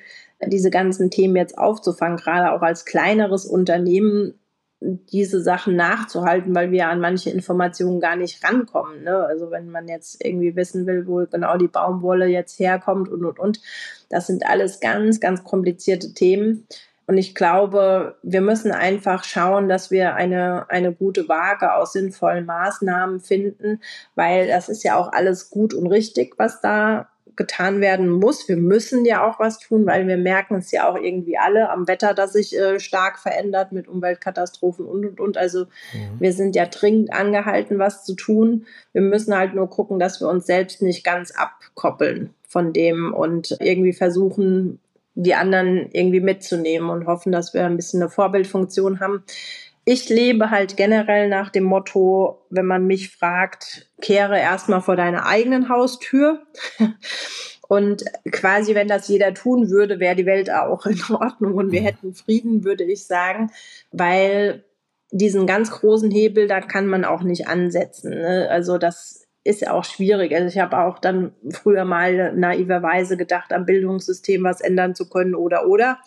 diese 0.46 0.70
ganzen 0.70 1.10
Themen 1.10 1.36
jetzt 1.36 1.58
aufzufangen, 1.58 2.16
gerade 2.16 2.52
auch 2.52 2.62
als 2.62 2.84
kleineres 2.84 3.44
Unternehmen 3.44 4.34
diese 4.82 5.40
Sachen 5.40 5.76
nachzuhalten, 5.76 6.54
weil 6.54 6.70
wir 6.70 6.88
an 6.88 7.00
manche 7.00 7.30
Informationen 7.30 8.00
gar 8.00 8.16
nicht 8.16 8.42
rankommen. 8.44 9.04
Ne? 9.04 9.16
Also 9.16 9.50
wenn 9.50 9.70
man 9.70 9.86
jetzt 9.88 10.24
irgendwie 10.24 10.56
wissen 10.56 10.86
will, 10.86 11.06
wo 11.06 11.24
genau 11.30 11.56
die 11.56 11.68
Baumwolle 11.68 12.26
jetzt 12.26 12.58
herkommt 12.58 13.08
und, 13.08 13.24
und, 13.24 13.38
und. 13.38 13.60
Das 14.08 14.26
sind 14.26 14.44
alles 14.46 14.80
ganz, 14.80 15.20
ganz 15.20 15.44
komplizierte 15.44 16.12
Themen. 16.14 16.66
Und 17.06 17.18
ich 17.18 17.34
glaube, 17.34 18.16
wir 18.22 18.40
müssen 18.40 18.72
einfach 18.72 19.24
schauen, 19.24 19.68
dass 19.68 19.90
wir 19.90 20.14
eine, 20.14 20.70
eine 20.70 20.92
gute 20.92 21.28
Waage 21.28 21.74
aus 21.74 21.92
sinnvollen 21.92 22.46
Maßnahmen 22.46 23.20
finden, 23.20 23.80
weil 24.14 24.48
das 24.48 24.68
ist 24.68 24.84
ja 24.84 24.96
auch 24.96 25.12
alles 25.12 25.50
gut 25.50 25.74
und 25.74 25.86
richtig, 25.88 26.34
was 26.38 26.60
da 26.60 27.08
getan 27.36 27.80
werden 27.80 28.08
muss. 28.08 28.48
Wir 28.48 28.56
müssen 28.56 29.04
ja 29.04 29.26
auch 29.28 29.38
was 29.38 29.58
tun, 29.58 29.86
weil 29.86 30.06
wir 30.06 30.16
merken 30.16 30.56
es 30.56 30.70
ja 30.70 30.88
auch 30.88 30.96
irgendwie 30.96 31.38
alle 31.38 31.70
am 31.70 31.88
Wetter, 31.88 32.14
das 32.14 32.32
sich 32.32 32.56
äh, 32.56 32.80
stark 32.80 33.18
verändert 33.18 33.72
mit 33.72 33.88
Umweltkatastrophen 33.88 34.84
und 34.84 35.06
und 35.06 35.20
und. 35.20 35.36
Also 35.36 35.64
mhm. 35.92 36.20
wir 36.20 36.32
sind 36.32 36.56
ja 36.56 36.66
dringend 36.66 37.12
angehalten, 37.12 37.78
was 37.78 38.04
zu 38.04 38.14
tun. 38.14 38.66
Wir 38.92 39.02
müssen 39.02 39.36
halt 39.36 39.54
nur 39.54 39.68
gucken, 39.68 39.98
dass 39.98 40.20
wir 40.20 40.28
uns 40.28 40.46
selbst 40.46 40.82
nicht 40.82 41.04
ganz 41.04 41.30
abkoppeln 41.32 42.30
von 42.46 42.72
dem 42.72 43.14
und 43.14 43.56
irgendwie 43.60 43.94
versuchen, 43.94 44.78
die 45.14 45.34
anderen 45.34 45.90
irgendwie 45.92 46.20
mitzunehmen 46.20 46.90
und 46.90 47.06
hoffen, 47.06 47.32
dass 47.32 47.54
wir 47.54 47.64
ein 47.66 47.76
bisschen 47.76 48.02
eine 48.02 48.10
Vorbildfunktion 48.10 49.00
haben. 49.00 49.24
Ich 49.84 50.08
lebe 50.08 50.50
halt 50.50 50.76
generell 50.76 51.28
nach 51.28 51.50
dem 51.50 51.64
Motto, 51.64 52.46
wenn 52.50 52.66
man 52.66 52.86
mich 52.86 53.10
fragt, 53.10 53.90
kehre 54.00 54.38
erstmal 54.38 54.80
vor 54.80 54.94
deiner 54.94 55.26
eigenen 55.26 55.68
Haustür. 55.68 56.42
Und 57.68 58.04
quasi, 58.30 58.74
wenn 58.74 58.86
das 58.86 59.08
jeder 59.08 59.32
tun 59.32 59.70
würde, 59.70 59.98
wäre 59.98 60.14
die 60.14 60.26
Welt 60.26 60.52
auch 60.52 60.84
in 60.84 61.00
Ordnung 61.08 61.54
und 61.54 61.72
wir 61.72 61.80
hätten 61.80 62.12
Frieden, 62.12 62.64
würde 62.64 62.84
ich 62.84 63.06
sagen, 63.06 63.50
weil 63.90 64.62
diesen 65.10 65.46
ganz 65.46 65.70
großen 65.70 66.10
Hebel, 66.10 66.48
da 66.48 66.60
kann 66.60 66.86
man 66.86 67.06
auch 67.06 67.22
nicht 67.22 67.46
ansetzen. 67.46 68.10
Ne? 68.10 68.46
Also 68.50 68.76
das 68.76 69.26
ist 69.44 69.62
ja 69.62 69.72
auch 69.72 69.84
schwierig. 69.84 70.34
Also 70.34 70.48
ich 70.48 70.58
habe 70.58 70.78
auch 70.78 70.98
dann 70.98 71.32
früher 71.50 71.86
mal 71.86 72.34
naiverweise 72.34 73.16
gedacht, 73.16 73.54
am 73.54 73.64
Bildungssystem 73.64 74.44
was 74.44 74.60
ändern 74.60 74.94
zu 74.94 75.08
können 75.08 75.34
oder 75.34 75.66
oder. 75.66 75.98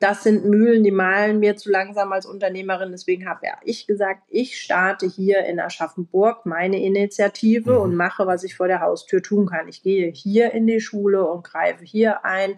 Das 0.00 0.22
sind 0.22 0.44
Mühlen, 0.44 0.82
die 0.82 0.90
malen 0.90 1.40
mir 1.40 1.56
zu 1.56 1.70
langsam 1.70 2.12
als 2.12 2.26
Unternehmerin. 2.26 2.92
Deswegen 2.92 3.28
habe 3.28 3.46
ja 3.46 3.52
ich 3.64 3.86
gesagt, 3.86 4.22
ich 4.28 4.60
starte 4.60 5.06
hier 5.06 5.44
in 5.44 5.60
Aschaffenburg 5.60 6.46
meine 6.46 6.82
Initiative 6.82 7.72
mhm. 7.72 7.80
und 7.80 7.94
mache, 7.94 8.26
was 8.26 8.44
ich 8.44 8.56
vor 8.56 8.68
der 8.68 8.80
Haustür 8.80 9.22
tun 9.22 9.46
kann. 9.46 9.68
Ich 9.68 9.82
gehe 9.82 10.10
hier 10.10 10.52
in 10.52 10.66
die 10.66 10.80
Schule 10.80 11.26
und 11.26 11.44
greife 11.44 11.84
hier 11.84 12.24
ein, 12.24 12.56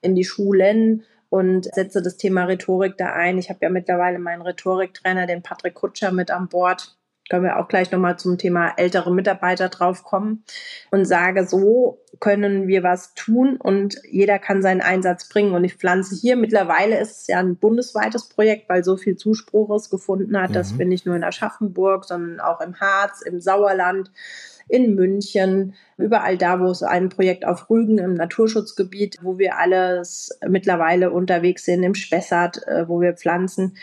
in 0.00 0.14
die 0.14 0.24
Schulen 0.24 1.04
und 1.30 1.66
setze 1.74 2.02
das 2.02 2.16
Thema 2.16 2.44
Rhetorik 2.44 2.96
da 2.96 3.12
ein. 3.12 3.38
Ich 3.38 3.50
habe 3.50 3.60
ja 3.62 3.70
mittlerweile 3.70 4.18
meinen 4.18 4.42
Rhetoriktrainer, 4.42 5.26
den 5.26 5.42
Patrick 5.42 5.74
Kutscher, 5.74 6.10
mit 6.10 6.30
an 6.30 6.48
Bord 6.48 6.97
können 7.28 7.44
wir 7.44 7.58
auch 7.58 7.68
gleich 7.68 7.90
nochmal 7.92 8.18
zum 8.18 8.38
Thema 8.38 8.72
ältere 8.76 9.12
Mitarbeiter 9.12 9.68
draufkommen 9.68 10.44
und 10.90 11.04
sage, 11.04 11.46
so 11.46 12.00
können 12.20 12.68
wir 12.68 12.82
was 12.82 13.14
tun 13.14 13.56
und 13.58 13.96
jeder 14.10 14.38
kann 14.38 14.62
seinen 14.62 14.80
Einsatz 14.80 15.28
bringen. 15.28 15.52
Und 15.52 15.64
ich 15.64 15.74
pflanze 15.74 16.14
hier, 16.14 16.36
mittlerweile 16.36 16.98
ist 16.98 17.22
es 17.22 17.26
ja 17.26 17.38
ein 17.38 17.56
bundesweites 17.56 18.28
Projekt, 18.28 18.68
weil 18.68 18.82
so 18.82 18.96
viel 18.96 19.16
Zuspruch 19.16 19.74
es 19.76 19.90
gefunden 19.90 20.40
hat. 20.40 20.50
Mhm. 20.50 20.54
Das 20.54 20.76
bin 20.76 20.88
nicht 20.88 21.06
nur 21.06 21.16
in 21.16 21.24
Aschaffenburg, 21.24 22.04
sondern 22.04 22.40
auch 22.40 22.60
im 22.60 22.80
Harz, 22.80 23.22
im 23.22 23.40
Sauerland, 23.40 24.10
in 24.68 24.94
München, 24.94 25.74
überall 25.96 26.36
da, 26.36 26.60
wo 26.60 26.70
es 26.70 26.82
ein 26.82 27.08
Projekt 27.08 27.46
auf 27.46 27.70
Rügen 27.70 27.98
im 27.98 28.14
Naturschutzgebiet, 28.14 29.18
wo 29.22 29.38
wir 29.38 29.58
alles 29.58 30.38
mittlerweile 30.46 31.10
unterwegs 31.10 31.64
sind, 31.64 31.82
im 31.82 31.94
Spessart, 31.94 32.66
äh, 32.66 32.88
wo 32.88 33.00
wir 33.00 33.14
pflanzen. 33.14 33.76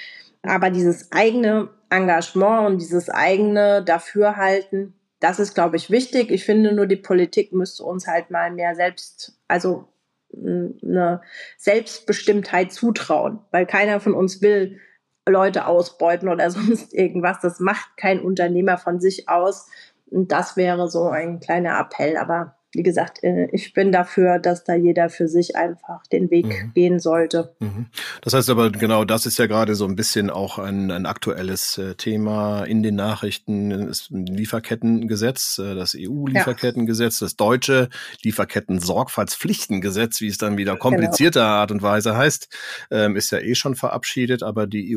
Aber 0.44 0.70
dieses 0.70 1.12
eigene 1.12 1.70
Engagement 1.90 2.68
und 2.68 2.82
dieses 2.82 3.10
eigene 3.10 3.84
Dafürhalten, 3.84 4.94
das 5.20 5.40
ist, 5.40 5.56
glaube 5.56 5.78
ich, 5.78 5.90
wichtig. 5.90 6.32
Ich 6.32 6.46
finde 6.46 6.74
nur, 6.74 6.88
die 6.88 6.96
Politik 6.96 7.54
müsste 7.54 7.84
uns 7.84 8.08
halt 8.08 8.32
mal 8.32 8.52
mehr 8.52 8.76
selbst, 8.76 9.40
also 9.48 9.88
eine 10.34 11.22
Selbstbestimmtheit 11.58 12.72
zutrauen, 12.74 13.40
weil 13.52 13.66
keiner 13.66 14.00
von 14.00 14.14
uns 14.14 14.42
will 14.42 14.80
Leute 15.28 15.66
ausbeuten 15.66 16.30
oder 16.30 16.50
sonst 16.52 16.94
irgendwas. 16.94 17.40
Das 17.42 17.60
macht 17.60 17.98
kein 17.98 18.20
Unternehmer 18.22 18.78
von 18.78 19.00
sich 19.00 19.30
aus. 19.30 19.68
Und 20.08 20.32
das 20.32 20.56
wäre 20.56 20.88
so 20.90 21.10
ein 21.10 21.40
kleiner 21.40 21.80
Appell. 21.80 22.18
Aber 22.18 22.55
wie 22.76 22.84
gesagt, 22.84 23.24
äh, 23.24 23.48
ich 23.52 23.74
bin 23.74 23.92
dafür, 23.92 24.40
dass 24.40 24.64
da 24.64 24.76
jeder 24.76 25.10
für 25.10 25.28
sich 25.28 25.56
einfach 25.56 26.06
den 26.12 26.30
Weg 26.30 26.46
mhm. 26.46 26.74
gehen 26.74 27.00
sollte. 27.00 27.56
Mhm. 27.60 27.88
Das 28.22 28.34
heißt 28.34 28.50
aber 28.50 28.72
genau, 28.72 29.06
das 29.06 29.26
ist 29.26 29.38
ja 29.40 29.48
gerade 29.48 29.76
so 29.76 29.86
ein 29.86 29.96
bisschen 29.96 30.30
auch 30.30 30.60
ein, 30.60 30.92
ein 30.92 31.06
aktuelles 31.06 31.78
äh, 31.78 31.96
Thema 31.96 32.64
in 32.66 32.84
den 32.84 32.96
Nachrichten, 32.96 33.88
das 33.88 34.10
Lieferkettengesetz, 34.10 35.58
äh, 35.60 35.76
das 35.76 35.96
EU-Lieferkettengesetz, 35.98 37.20
ja. 37.20 37.26
das 37.26 37.36
deutsche 37.36 37.90
Lieferketten-Sorgfaltspflichtengesetz, 38.24 40.22
wie 40.22 40.28
es 40.28 40.38
dann 40.38 40.58
wieder 40.58 40.78
komplizierter 40.78 41.42
genau. 41.42 41.52
Art 41.54 41.72
und 41.72 41.82
Weise 41.82 42.16
heißt, 42.18 42.50
ähm, 42.92 43.16
ist 43.16 43.32
ja 43.32 43.40
eh 43.40 43.56
schon 43.56 43.76
verabschiedet, 43.76 44.44
aber 44.44 44.68
die 44.68 44.92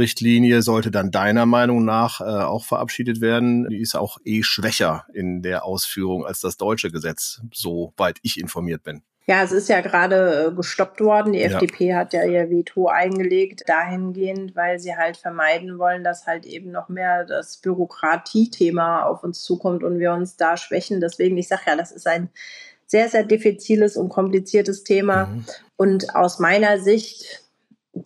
EU-Richtlinie 0.00 0.62
sollte 0.62 0.90
dann 0.90 1.10
deiner 1.10 1.46
Meinung 1.46 1.84
nach 1.84 2.20
auch 2.20 2.64
verabschiedet 2.64 3.20
werden. 3.20 3.68
Die 3.68 3.80
ist 3.80 3.94
auch 3.94 4.18
eh 4.24 4.42
schwächer 4.42 5.04
in 5.12 5.42
der 5.42 5.64
Ausführung 5.64 6.24
als 6.24 6.40
das 6.40 6.56
deutsche 6.56 6.90
Gesetz, 6.90 7.42
soweit 7.52 8.18
ich 8.22 8.40
informiert 8.40 8.82
bin. 8.82 9.02
Ja, 9.26 9.42
es 9.42 9.52
ist 9.52 9.68
ja 9.68 9.80
gerade 9.80 10.48
äh, 10.48 10.56
gestoppt 10.56 11.00
worden. 11.00 11.34
Die 11.34 11.38
ja. 11.38 11.50
FDP 11.50 11.94
hat 11.94 12.14
ja 12.14 12.24
ihr 12.24 12.50
Veto 12.50 12.88
eingelegt, 12.88 13.62
dahingehend, 13.66 14.56
weil 14.56 14.80
sie 14.80 14.96
halt 14.96 15.18
vermeiden 15.18 15.78
wollen, 15.78 16.02
dass 16.02 16.26
halt 16.26 16.46
eben 16.46 16.72
noch 16.72 16.88
mehr 16.88 17.26
das 17.26 17.58
Bürokratiethema 17.58 19.04
auf 19.04 19.22
uns 19.22 19.42
zukommt 19.42 19.84
und 19.84 20.00
wir 20.00 20.14
uns 20.14 20.36
da 20.36 20.56
schwächen. 20.56 21.00
Deswegen, 21.00 21.36
ich 21.36 21.46
sage 21.46 21.62
ja, 21.66 21.76
das 21.76 21.92
ist 21.92 22.08
ein 22.08 22.30
sehr, 22.86 23.08
sehr 23.08 23.22
diffiziles 23.22 23.96
und 23.96 24.08
kompliziertes 24.08 24.82
Thema. 24.82 25.26
Mhm. 25.26 25.44
Und 25.76 26.16
aus 26.16 26.40
meiner 26.40 26.80
Sicht 26.80 27.49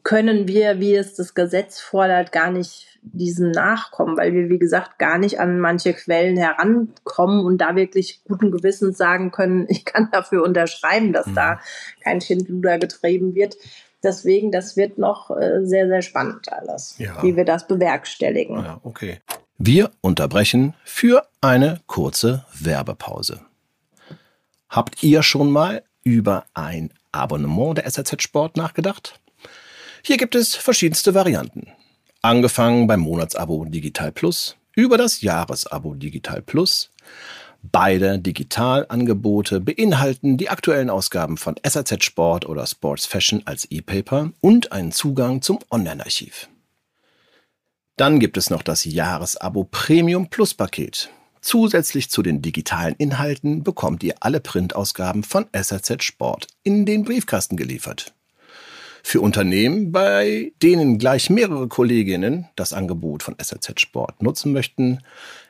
können 0.03 0.49
wir, 0.49 0.81
wie 0.81 0.95
es 0.95 1.15
das 1.15 1.35
Gesetz 1.35 1.81
fordert, 1.81 2.33
gar 2.33 2.51
nicht 2.51 2.99
diesem 3.03 3.51
nachkommen, 3.51 4.17
weil 4.17 4.33
wir, 4.33 4.49
wie 4.49 4.59
gesagt, 4.59 4.99
gar 4.99 5.19
nicht 5.19 5.39
an 5.39 5.61
manche 5.61 5.93
Quellen 5.93 6.37
herankommen 6.37 7.45
und 7.45 7.59
da 7.59 7.77
wirklich 7.77 8.23
guten 8.25 8.51
Gewissens 8.51 8.97
sagen 8.97 9.31
können, 9.31 9.67
ich 9.69 9.85
kann 9.85 10.09
dafür 10.11 10.43
unterschreiben, 10.43 11.13
dass 11.13 11.27
mhm. 11.27 11.35
da 11.35 11.61
kein 12.03 12.21
Schindluder 12.21 12.79
getrieben 12.79 13.35
wird. 13.35 13.57
Deswegen, 14.03 14.53
das 14.53 14.77
wird 14.77 14.99
noch 14.99 15.31
äh, 15.31 15.65
sehr, 15.65 15.89
sehr 15.89 16.03
spannend 16.03 16.53
alles, 16.53 16.97
ja. 16.99 17.23
wie 17.23 17.37
wir 17.37 17.45
das 17.45 17.67
bewerkstelligen. 17.67 18.57
Ja, 18.57 18.81
okay. 18.83 19.21
Wir 19.57 19.91
unterbrechen 20.01 20.75
für 20.85 21.27
eine 21.41 21.81
kurze 21.87 22.45
Werbepause. 22.59 23.41
Habt 24.69 25.03
ihr 25.03 25.23
schon 25.23 25.51
mal 25.51 25.85
über 26.03 26.45
ein 26.53 26.93
Abonnement 27.13 27.79
der 27.79 27.87
SRZ 27.89 28.23
Sport 28.23 28.57
nachgedacht? 28.57 29.21
Hier 30.07 30.19
gibt 30.19 30.35
es 30.35 30.55
verschiedenste 30.55 31.15
Varianten. 31.15 31.69
Angefangen 32.21 32.87
beim 32.87 33.01
Monatsabo 33.01 33.65
Digital 33.65 34.13
Plus, 34.13 34.55
über 34.77 34.99
das 34.99 35.23
Jahresabo 35.23 35.95
Digital 35.95 36.43
Plus. 36.43 36.91
Beide 37.63 38.19
Digitalangebote 38.19 39.63
beinhalten 39.63 40.37
die 40.37 40.51
aktuellen 40.51 40.91
Ausgaben 40.91 41.39
von 41.39 41.55
SAZ 41.67 42.05
Sport 42.05 42.45
oder 42.45 42.67
Sports 42.67 43.07
Fashion 43.07 43.41
als 43.47 43.65
E-Paper 43.71 44.33
und 44.43 44.73
einen 44.73 44.93
Zugang 44.93 45.41
zum 45.41 45.61
Online-Archiv. 45.71 46.51
Dann 47.97 48.21
gibt 48.21 48.37
es 48.37 48.51
noch 48.51 48.63
das 48.63 48.85
Jahresabo 48.85 49.65
Premium 49.65 50.29
Plus 50.29 50.53
Paket. 50.53 51.09
Zusätzlich 51.41 52.11
zu 52.11 52.23
den 52.23 52.43
digitalen 52.43 52.95
Inhalten 52.97 53.63
bekommt 53.65 54.03
ihr 54.03 54.17
alle 54.21 54.41
Printausgaben 54.41 55.23
von 55.23 55.47
SAZ 55.59 56.05
Sport 56.05 56.49
in 56.63 56.85
den 56.85 57.05
Briefkasten 57.05 57.57
geliefert. 57.57 58.13
Für 59.07 59.21
Unternehmen, 59.21 59.93
bei 59.93 60.53
denen 60.63 60.99
gleich 60.99 61.29
mehrere 61.29 61.69
Kolleginnen 61.69 62.49
das 62.57 62.73
Angebot 62.73 63.23
von 63.23 63.37
SRZ 63.39 63.79
Sport 63.79 64.23
nutzen 64.23 64.51
möchten, 64.53 65.01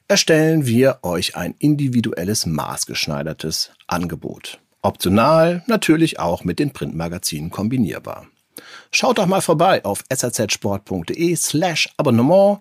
erstellen 0.08 0.66
wir 0.66 0.98
euch 1.02 1.36
ein 1.36 1.54
individuelles 1.60 2.46
maßgeschneidertes 2.46 3.70
Angebot. 3.86 4.58
Optional 4.82 5.62
natürlich 5.68 6.18
auch 6.18 6.42
mit 6.42 6.58
den 6.58 6.72
Printmagazinen 6.72 7.50
kombinierbar. 7.50 8.26
Schaut 8.90 9.18
doch 9.18 9.26
mal 9.26 9.40
vorbei 9.40 9.84
auf 9.84 10.04
srzsport.de 10.12 11.36
slash 11.36 11.88
Abonnement 11.96 12.58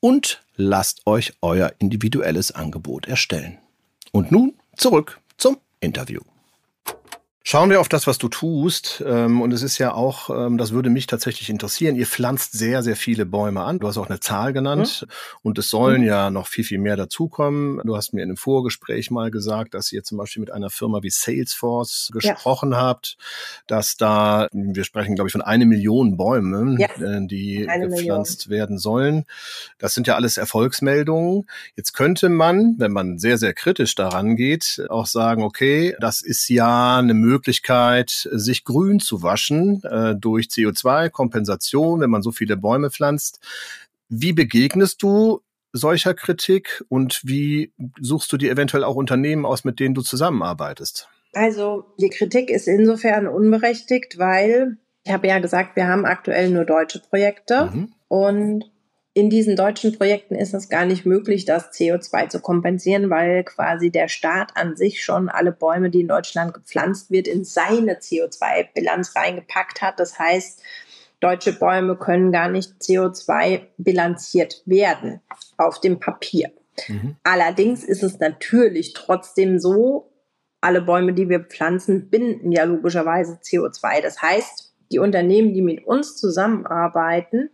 und 0.00 0.42
lasst 0.56 1.06
euch 1.06 1.34
euer 1.42 1.74
individuelles 1.78 2.50
Angebot 2.50 3.06
erstellen. 3.06 3.58
Und 4.10 4.32
nun 4.32 4.54
zurück 4.74 5.20
zum 5.36 5.58
Interview. 5.80 6.22
Schauen 7.46 7.68
wir 7.68 7.82
auf 7.82 7.90
das, 7.90 8.06
was 8.06 8.16
du 8.16 8.28
tust. 8.28 9.04
Ähm, 9.06 9.42
und 9.42 9.52
es 9.52 9.62
ist 9.62 9.76
ja 9.76 9.92
auch, 9.92 10.30
ähm, 10.30 10.56
das 10.56 10.72
würde 10.72 10.88
mich 10.88 11.06
tatsächlich 11.06 11.50
interessieren. 11.50 11.94
Ihr 11.94 12.06
pflanzt 12.06 12.52
sehr, 12.52 12.82
sehr 12.82 12.96
viele 12.96 13.26
Bäume 13.26 13.60
an. 13.60 13.80
Du 13.80 13.86
hast 13.86 13.98
auch 13.98 14.08
eine 14.08 14.18
Zahl 14.18 14.54
genannt. 14.54 15.02
Mhm. 15.06 15.38
Und 15.42 15.58
es 15.58 15.68
sollen 15.68 16.00
mhm. 16.00 16.06
ja 16.06 16.30
noch 16.30 16.46
viel, 16.46 16.64
viel 16.64 16.78
mehr 16.78 16.96
dazukommen. 16.96 17.82
Du 17.84 17.96
hast 17.96 18.14
mir 18.14 18.22
in 18.22 18.30
einem 18.30 18.38
Vorgespräch 18.38 19.10
mal 19.10 19.30
gesagt, 19.30 19.74
dass 19.74 19.92
ihr 19.92 20.02
zum 20.02 20.16
Beispiel 20.16 20.40
mit 20.40 20.52
einer 20.52 20.70
Firma 20.70 21.02
wie 21.02 21.10
Salesforce 21.10 22.08
gesprochen 22.14 22.72
ja. 22.72 22.78
habt, 22.78 23.18
dass 23.66 23.98
da, 23.98 24.48
wir 24.50 24.84
sprechen, 24.84 25.14
glaube 25.14 25.28
ich, 25.28 25.32
von 25.32 25.42
eine 25.42 25.66
Million 25.66 26.16
Bäumen, 26.16 26.80
ja. 26.80 26.88
Äh, 26.98 27.26
die 27.26 27.68
eine 27.68 27.90
gepflanzt 27.90 28.48
Million. 28.48 28.58
werden 28.58 28.78
sollen. 28.78 29.26
Das 29.76 29.92
sind 29.92 30.06
ja 30.06 30.14
alles 30.14 30.38
Erfolgsmeldungen. 30.38 31.46
Jetzt 31.76 31.92
könnte 31.92 32.30
man, 32.30 32.76
wenn 32.78 32.92
man 32.92 33.18
sehr, 33.18 33.36
sehr 33.36 33.52
kritisch 33.52 33.94
daran 33.94 34.34
geht, 34.34 34.82
auch 34.88 35.04
sagen, 35.04 35.42
okay, 35.42 35.94
das 36.00 36.22
ist 36.22 36.48
ja 36.48 36.96
eine 36.96 37.12
Möglichkeit, 37.12 37.33
Möglichkeit, 37.34 38.28
sich 38.32 38.64
grün 38.64 39.00
zu 39.00 39.22
waschen 39.22 39.82
äh, 39.84 40.14
durch 40.14 40.46
CO2-Kompensation, 40.46 42.00
wenn 42.00 42.10
man 42.10 42.22
so 42.22 42.30
viele 42.30 42.56
Bäume 42.56 42.90
pflanzt. 42.90 43.40
Wie 44.08 44.32
begegnest 44.32 45.02
du 45.02 45.40
solcher 45.72 46.14
Kritik 46.14 46.84
und 46.88 47.20
wie 47.24 47.72
suchst 48.00 48.32
du 48.32 48.36
dir 48.36 48.52
eventuell 48.52 48.84
auch 48.84 48.94
Unternehmen 48.94 49.44
aus, 49.44 49.64
mit 49.64 49.80
denen 49.80 49.94
du 49.94 50.02
zusammenarbeitest? 50.02 51.08
Also 51.32 51.84
die 52.00 52.10
Kritik 52.10 52.48
ist 52.50 52.68
insofern 52.68 53.26
unberechtigt, 53.26 54.18
weil 54.18 54.78
ich 55.02 55.12
habe 55.12 55.26
ja 55.26 55.40
gesagt, 55.40 55.74
wir 55.74 55.88
haben 55.88 56.06
aktuell 56.06 56.50
nur 56.50 56.64
deutsche 56.64 57.00
Projekte 57.00 57.70
mhm. 57.72 57.92
und 58.08 58.64
in 59.16 59.30
diesen 59.30 59.54
deutschen 59.54 59.96
Projekten 59.96 60.34
ist 60.34 60.54
es 60.54 60.68
gar 60.68 60.84
nicht 60.84 61.06
möglich, 61.06 61.44
das 61.44 61.70
CO2 61.70 62.28
zu 62.28 62.40
kompensieren, 62.40 63.10
weil 63.10 63.44
quasi 63.44 63.90
der 63.90 64.08
Staat 64.08 64.56
an 64.56 64.76
sich 64.76 65.04
schon 65.04 65.28
alle 65.28 65.52
Bäume, 65.52 65.88
die 65.88 66.00
in 66.00 66.08
Deutschland 66.08 66.52
gepflanzt 66.52 67.12
wird, 67.12 67.28
in 67.28 67.44
seine 67.44 67.94
CO2-Bilanz 67.94 69.14
reingepackt 69.14 69.82
hat. 69.82 70.00
Das 70.00 70.18
heißt, 70.18 70.60
deutsche 71.20 71.52
Bäume 71.52 71.96
können 71.96 72.32
gar 72.32 72.48
nicht 72.48 72.72
CO2 72.82 73.62
bilanziert 73.78 74.62
werden 74.66 75.20
auf 75.58 75.80
dem 75.80 76.00
Papier. 76.00 76.50
Mhm. 76.88 77.14
Allerdings 77.22 77.84
ist 77.84 78.02
es 78.02 78.18
natürlich 78.18 78.94
trotzdem 78.94 79.60
so, 79.60 80.10
alle 80.60 80.82
Bäume, 80.82 81.12
die 81.12 81.28
wir 81.28 81.40
pflanzen, 81.40 82.10
binden 82.10 82.50
ja 82.50 82.64
logischerweise 82.64 83.38
CO2. 83.44 84.02
Das 84.02 84.22
heißt, 84.22 84.74
die 84.90 84.98
Unternehmen, 84.98 85.54
die 85.54 85.62
mit 85.62 85.86
uns 85.86 86.16
zusammenarbeiten, 86.16 87.50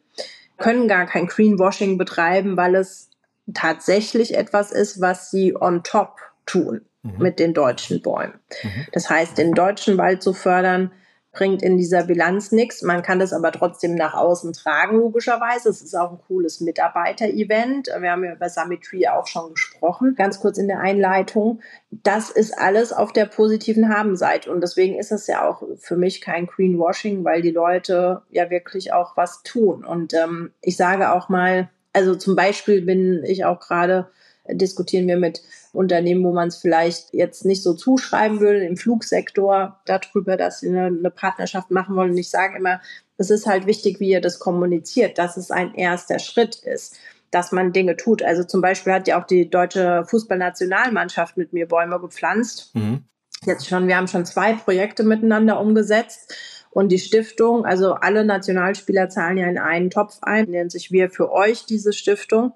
können 0.61 0.87
gar 0.87 1.07
kein 1.07 1.27
Greenwashing 1.27 1.99
betreiben, 1.99 2.57
weil 2.57 2.77
es 2.77 3.11
tatsächlich 3.53 4.37
etwas 4.37 4.71
ist, 4.71 5.01
was 5.01 5.31
sie 5.31 5.57
on 5.57 5.83
top 5.83 6.19
tun 6.47 6.83
mhm. 7.03 7.15
mit 7.19 7.39
den 7.39 7.55
deutschen 7.55 8.01
Bäumen. 8.03 8.39
Mhm. 8.63 8.87
Das 8.93 9.11
heißt, 9.11 9.39
den 9.39 9.53
deutschen 9.53 9.99
Wald 9.99 10.23
zu 10.23 10.33
fördern, 10.33 10.93
bringt 11.33 11.63
in 11.63 11.77
dieser 11.77 12.05
Bilanz 12.05 12.51
nichts. 12.51 12.83
Man 12.83 13.03
kann 13.03 13.21
das 13.21 13.33
aber 13.33 13.53
trotzdem 13.53 13.95
nach 13.95 14.15
außen 14.15 14.53
tragen, 14.53 14.97
logischerweise. 14.97 15.69
Es 15.69 15.81
ist 15.81 15.95
auch 15.95 16.11
ein 16.11 16.19
cooles 16.27 16.61
Mitarbeiter-Event. 16.61 17.89
Wir 17.99 18.11
haben 18.11 18.25
ja 18.25 18.35
über 18.35 18.49
Summitry 18.49 19.07
auch 19.07 19.27
schon 19.27 19.51
gesprochen, 19.55 20.15
ganz 20.17 20.41
kurz 20.41 20.59
in 20.59 20.67
der 20.67 20.81
Einleitung. 20.81 21.61
Das 21.91 22.31
ist 22.31 22.59
alles 22.59 22.93
auf 22.93 23.13
der 23.13 23.27
positiven 23.27 23.95
Habenseite. 23.95 24.51
Und 24.51 24.61
deswegen 24.61 24.99
ist 24.99 25.13
es 25.13 25.29
ja 25.29 25.49
auch 25.49 25.63
für 25.79 25.97
mich 25.97 26.21
kein 26.21 26.47
Greenwashing, 26.47 27.25
weil 27.25 27.43
die 27.43 27.53
Leute 27.53 28.23
ja 28.31 28.51
wirklich 28.51 28.93
auch 28.93 29.17
was 29.17 29.45
tun. 29.45 29.85
Und 29.85 30.15
ähm, 30.15 30.53
ich 30.63 30.77
sage 30.77 31.13
auch 31.13 31.29
mal, 31.29 31.71
also 31.93 32.17
zum 32.17 32.35
Beispiel 32.35 32.83
bin 32.83 33.23
ich 33.25 33.45
auch 33.45 33.61
gerade 33.61 34.09
diskutieren 34.53 35.07
wir 35.07 35.17
mit 35.17 35.43
Unternehmen, 35.73 36.25
wo 36.25 36.33
man 36.33 36.49
es 36.49 36.57
vielleicht 36.57 37.13
jetzt 37.15 37.45
nicht 37.45 37.63
so 37.63 37.75
zuschreiben 37.75 38.41
würde, 38.41 38.65
im 38.65 38.77
Flugsektor 38.77 39.81
darüber, 39.87 40.37
dass 40.37 40.61
sie 40.61 40.69
eine, 40.69 40.87
eine 40.87 41.11
Partnerschaft 41.11 41.71
machen 41.71 41.97
wollen. 41.97 42.11
Und 42.13 42.19
ich 42.19 42.31
sage 42.31 42.57
immer, 42.59 42.81
es 43.17 43.31
ist 43.31 43.47
halt 43.47 43.67
wichtig, 43.67 44.01
wie 44.01 44.11
ihr 44.11 44.21
das 44.21 44.39
kommuniziert, 44.39 45.19
dass 45.19 45.37
es 45.37 45.51
ein 45.51 45.75
erster 45.75 46.19
Schritt 46.19 46.57
ist 46.57 46.97
dass 47.31 47.53
man 47.53 47.73
Dinge 47.73 47.97
tut. 47.97 48.23
Also 48.23 48.45
zum 48.45 48.61
Beispiel 48.61 48.93
hat 48.93 49.09
ja 49.09 49.21
auch 49.21 49.27
die 49.27 49.49
deutsche 49.49 50.05
Fußballnationalmannschaft 50.07 51.37
mit 51.37 51.53
mir 51.53 51.67
Bäume 51.67 52.01
gepflanzt. 52.01 52.75
Mhm. 52.75 53.05
Jetzt 53.45 53.69
schon, 53.69 53.89
wir 53.89 53.97
haben 53.97 54.09
schon 54.09 54.27
zwei 54.27 54.55
Projekte 54.55 55.03
miteinander 55.03 55.61
umgesetzt. 55.61 56.35
Und 56.73 56.91
die 56.91 56.99
Stiftung, 56.99 57.65
also 57.65 57.95
alle 57.95 58.25
Nationalspieler 58.25 59.09
zahlen 59.09 59.39
ja 59.39 59.49
in 59.49 59.59
einen 59.59 59.91
Topf 59.91 60.19
ein, 60.23 60.51
nennt 60.51 60.71
sich 60.71 60.93
Wir 60.93 61.11
für 61.11 61.33
euch 61.33 61.67
diese 61.67 61.93
Stiftung 61.93 62.53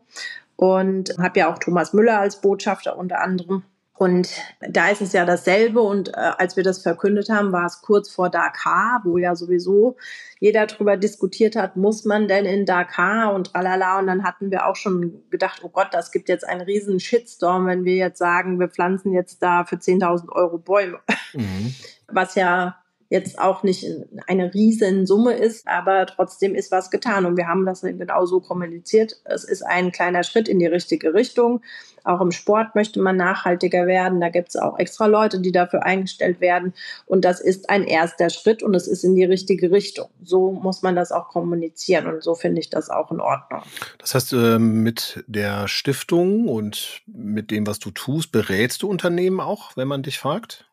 und 0.57 1.17
habe 1.19 1.41
ja 1.41 1.53
auch 1.53 1.59
Thomas 1.59 1.93
Müller 1.93 2.21
als 2.21 2.41
Botschafter 2.41 2.97
unter 2.97 3.21
anderem. 3.21 3.65
Und 3.97 4.29
da 4.61 4.89
ist 4.89 5.01
es 5.03 5.13
ja 5.13 5.25
dasselbe. 5.25 5.81
Und 5.81 6.09
äh, 6.09 6.33
als 6.39 6.57
wir 6.57 6.65
das 6.65 6.83
verkündet 6.83 7.29
haben, 7.31 7.53
war 7.53 7.67
es 7.67 7.81
kurz 7.81 8.11
vor 8.11 8.29
Dakar, 8.29 9.03
wo 9.05 9.19
ja 9.19 9.37
sowieso 9.37 9.97
jeder 10.41 10.67
darüber 10.67 10.97
diskutiert 10.97 11.55
hat, 11.55 11.77
muss 11.77 12.05
man 12.05 12.27
denn 12.27 12.45
in 12.45 12.67
Dakar 12.67 13.33
und 13.33 13.53
tralala. 13.53 14.01
Und 14.01 14.09
dann 14.09 14.25
hatten 14.25 14.51
wir 14.51 14.67
auch 14.67 14.75
schon 14.75 15.23
gedacht, 15.31 15.61
oh 15.63 15.69
Gott, 15.69 15.89
das 15.93 16.11
gibt 16.11 16.29
jetzt 16.29 16.47
einen 16.47 16.63
riesen 16.63 16.99
Shitstorm, 16.99 17.67
wenn 17.67 17.85
wir 17.85 17.95
jetzt 17.95 18.19
sagen, 18.19 18.59
wir 18.59 18.69
pflanzen 18.69 19.13
jetzt 19.13 19.43
da 19.43 19.65
für 19.65 19.77
10.000 19.77 20.29
Euro 20.33 20.59
Bäume. 20.59 20.99
Mhm. 21.33 21.73
Was 22.09 22.35
ja 22.35 22.84
jetzt 23.09 23.39
auch 23.39 23.63
nicht 23.63 23.87
eine 24.27 24.53
riesen 24.55 25.07
Summe 25.07 25.35
ist, 25.35 25.67
aber 25.67 26.07
trotzdem 26.07 26.55
ist 26.55 26.71
was 26.71 26.91
getan. 26.91 27.27
Und 27.27 27.37
wir 27.37 27.47
haben 27.47 27.67
das 27.67 27.83
genau 27.83 28.27
so 28.27 28.41
kommuniziert. 28.41 29.21
Es 29.25 29.45
ist 29.45 29.63
ein 29.63 29.93
kleiner 29.93 30.23
Schritt 30.23 30.49
in 30.49 30.59
die 30.59 30.67
richtige 30.67 31.15
Richtung. 31.15 31.61
Auch 32.05 32.21
im 32.21 32.33
Sport 32.33 32.75
möchte 32.75 33.01
man 33.01 33.17
nachhaltiger 33.17 33.87
werden. 33.87 34.21
Da 34.21 34.29
gibt 34.29 34.51
es 34.51 34.57
auch 34.57 34.79
extra 34.79 35.07
Leute, 35.07 35.41
die 35.41 35.53
dafür 35.53 35.85
eingestellt 35.85 36.41
werden. 36.41 36.75
Und 37.07 37.25
das 37.25 37.41
ist 37.41 37.71
ein 37.71 37.85
erster 37.85 38.29
Schritt 38.29 38.63
und 38.63 38.75
es 38.75 38.87
ist 38.87 39.05
in 39.05 39.15
die 39.15 39.25
richtige 39.25 39.71
Richtung. 39.71 40.09
So 40.23 40.53
muss 40.53 40.83
man 40.83 40.95
das 40.95 41.13
auch 41.13 41.29
kommunizieren. 41.29 42.07
Und 42.07 42.23
so 42.23 42.35
finde 42.35 42.61
ich 42.61 42.69
das 42.69 42.91
auch 42.91 43.11
in 43.11 43.21
Ordnung. 43.21 43.63
Das 43.99 44.15
heißt, 44.15 44.35
ähm, 44.35 44.83
mit 44.83 45.25
der 45.27 45.67
Stiftung 45.67 46.49
und 46.49 47.03
mit 47.07 47.51
dem, 47.51 47.67
was 47.67 47.79
du 47.79 47.91
tust, 47.91 48.33
berätst 48.33 48.83
du 48.83 48.89
Unternehmen 48.89 49.41
auch, 49.41 49.77
wenn 49.77 49.89
man 49.89 50.03
dich 50.03 50.19
fragt? 50.19 50.67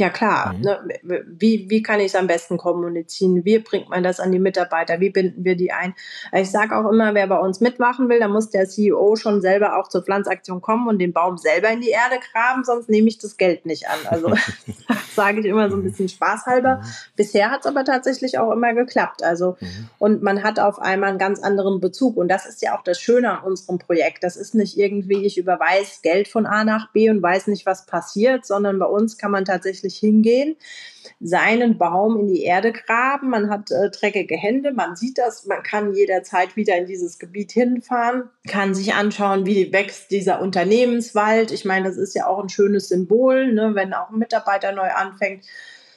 Ja 0.00 0.10
klar, 0.10 0.52
mhm. 0.52 0.60
ne? 0.60 1.24
wie, 1.26 1.68
wie 1.68 1.82
kann 1.82 1.98
ich 1.98 2.06
es 2.06 2.14
am 2.14 2.28
besten 2.28 2.56
kommunizieren? 2.56 3.44
Wie 3.44 3.58
bringt 3.58 3.88
man 3.88 4.04
das 4.04 4.20
an 4.20 4.30
die 4.30 4.38
Mitarbeiter? 4.38 5.00
Wie 5.00 5.10
binden 5.10 5.44
wir 5.44 5.56
die 5.56 5.72
ein? 5.72 5.92
Ich 6.32 6.52
sage 6.52 6.76
auch 6.76 6.88
immer, 6.88 7.14
wer 7.14 7.26
bei 7.26 7.38
uns 7.38 7.60
mitmachen 7.60 8.08
will, 8.08 8.20
dann 8.20 8.30
muss 8.30 8.50
der 8.50 8.68
CEO 8.68 9.16
schon 9.16 9.40
selber 9.40 9.76
auch 9.76 9.88
zur 9.88 10.04
Pflanzaktion 10.04 10.60
kommen 10.60 10.86
und 10.86 11.00
den 11.00 11.12
Baum 11.12 11.36
selber 11.36 11.70
in 11.70 11.80
die 11.80 11.88
Erde 11.88 12.20
graben, 12.32 12.62
sonst 12.62 12.88
nehme 12.88 13.08
ich 13.08 13.18
das 13.18 13.36
Geld 13.38 13.66
nicht 13.66 13.88
an. 13.88 13.98
Also 14.08 14.32
sage 15.16 15.40
ich 15.40 15.46
immer 15.46 15.68
so 15.68 15.76
ein 15.76 15.82
bisschen 15.82 16.08
spaßhalber. 16.08 16.76
Mhm. 16.76 16.86
Bisher 17.16 17.50
hat 17.50 17.62
es 17.62 17.66
aber 17.66 17.84
tatsächlich 17.84 18.38
auch 18.38 18.52
immer 18.52 18.74
geklappt. 18.74 19.24
Also 19.24 19.56
mhm. 19.58 19.88
und 19.98 20.22
man 20.22 20.44
hat 20.44 20.60
auf 20.60 20.78
einmal 20.78 21.10
einen 21.10 21.18
ganz 21.18 21.42
anderen 21.42 21.80
Bezug 21.80 22.16
und 22.16 22.28
das 22.28 22.46
ist 22.46 22.62
ja 22.62 22.78
auch 22.78 22.84
das 22.84 23.00
Schöne 23.00 23.32
an 23.32 23.44
unserem 23.44 23.80
Projekt. 23.80 24.22
Das 24.22 24.36
ist 24.36 24.54
nicht 24.54 24.78
irgendwie, 24.78 25.26
ich 25.26 25.38
überweise 25.38 26.02
Geld 26.04 26.28
von 26.28 26.46
A 26.46 26.62
nach 26.62 26.92
B 26.92 27.10
und 27.10 27.20
weiß 27.20 27.48
nicht, 27.48 27.66
was 27.66 27.84
passiert, 27.84 28.46
sondern 28.46 28.78
bei 28.78 28.86
uns 28.86 29.18
kann 29.18 29.32
man 29.32 29.44
tatsächlich 29.44 29.87
wirklich 29.88 29.98
hingehen, 29.98 30.56
seinen 31.20 31.78
Baum 31.78 32.20
in 32.20 32.28
die 32.28 32.42
Erde 32.42 32.72
graben. 32.72 33.30
Man 33.30 33.50
hat 33.50 33.70
äh, 33.70 33.90
dreckige 33.90 34.36
Hände, 34.36 34.72
man 34.72 34.94
sieht 34.94 35.18
das, 35.18 35.46
man 35.46 35.62
kann 35.62 35.94
jederzeit 35.94 36.56
wieder 36.56 36.76
in 36.76 36.86
dieses 36.86 37.18
Gebiet 37.18 37.52
hinfahren, 37.52 38.24
kann 38.46 38.74
sich 38.74 38.94
anschauen, 38.94 39.46
wie 39.46 39.72
wächst 39.72 40.10
dieser 40.10 40.40
Unternehmenswald. 40.40 41.50
Ich 41.50 41.64
meine, 41.64 41.88
das 41.88 41.96
ist 41.96 42.14
ja 42.14 42.26
auch 42.26 42.42
ein 42.42 42.48
schönes 42.48 42.88
Symbol, 42.88 43.52
ne, 43.52 43.74
wenn 43.74 43.94
auch 43.94 44.10
ein 44.10 44.18
Mitarbeiter 44.18 44.72
neu 44.72 44.90
anfängt 44.90 45.44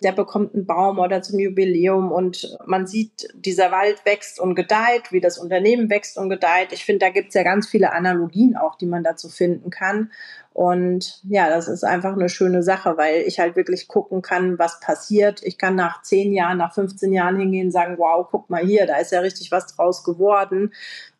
der 0.04 0.12
bekommt 0.12 0.54
einen 0.54 0.66
Baum 0.66 1.00
oder 1.00 1.22
zum 1.22 1.40
Jubiläum 1.40 2.12
und 2.12 2.58
man 2.66 2.88
sieht, 2.88 3.28
dieser 3.36 3.72
Wald 3.72 4.04
wächst 4.06 4.40
und 4.40 4.56
gedeiht, 4.56 5.12
wie 5.12 5.22
das 5.22 5.38
Unternehmen 5.38 5.90
wächst 5.90 6.18
und 6.18 6.30
gedeiht. 6.30 6.72
Ich 6.72 6.86
finde, 6.86 7.06
da 7.06 7.10
gibt 7.10 7.30
es 7.30 7.34
ja 7.36 7.44
ganz 7.44 7.68
viele 7.68 7.94
Analogien 7.94 8.58
auch, 8.58 8.76
die 8.76 8.88
man 8.88 9.04
dazu 9.04 9.30
finden 9.30 9.70
kann. 9.70 10.12
Und 10.54 11.22
ja, 11.24 11.50
das 11.50 11.70
ist 11.70 11.86
einfach 11.86 12.14
eine 12.14 12.28
schöne 12.28 12.62
Sache, 12.62 12.98
weil 12.98 13.22
ich 13.22 13.40
halt 13.40 13.56
wirklich 13.56 13.88
gucken 13.88 14.22
kann, 14.22 14.60
was 14.60 14.82
passiert. 14.82 15.42
Ich 15.44 15.58
kann 15.58 15.76
nach 15.76 16.02
zehn 16.02 16.34
Jahren, 16.34 16.58
nach 16.58 16.74
15 16.74 17.14
Jahren 17.14 17.38
hingehen 17.38 17.68
und 17.68 17.72
sagen, 17.72 17.98
wow, 17.98 18.28
guck 18.30 18.50
mal 18.50 18.66
hier, 18.66 18.86
da 18.86 18.98
ist 18.98 19.14
ja 19.14 19.22
richtig 19.22 19.52
was 19.52 19.68
draus 19.68 20.04
geworden. 20.04 20.74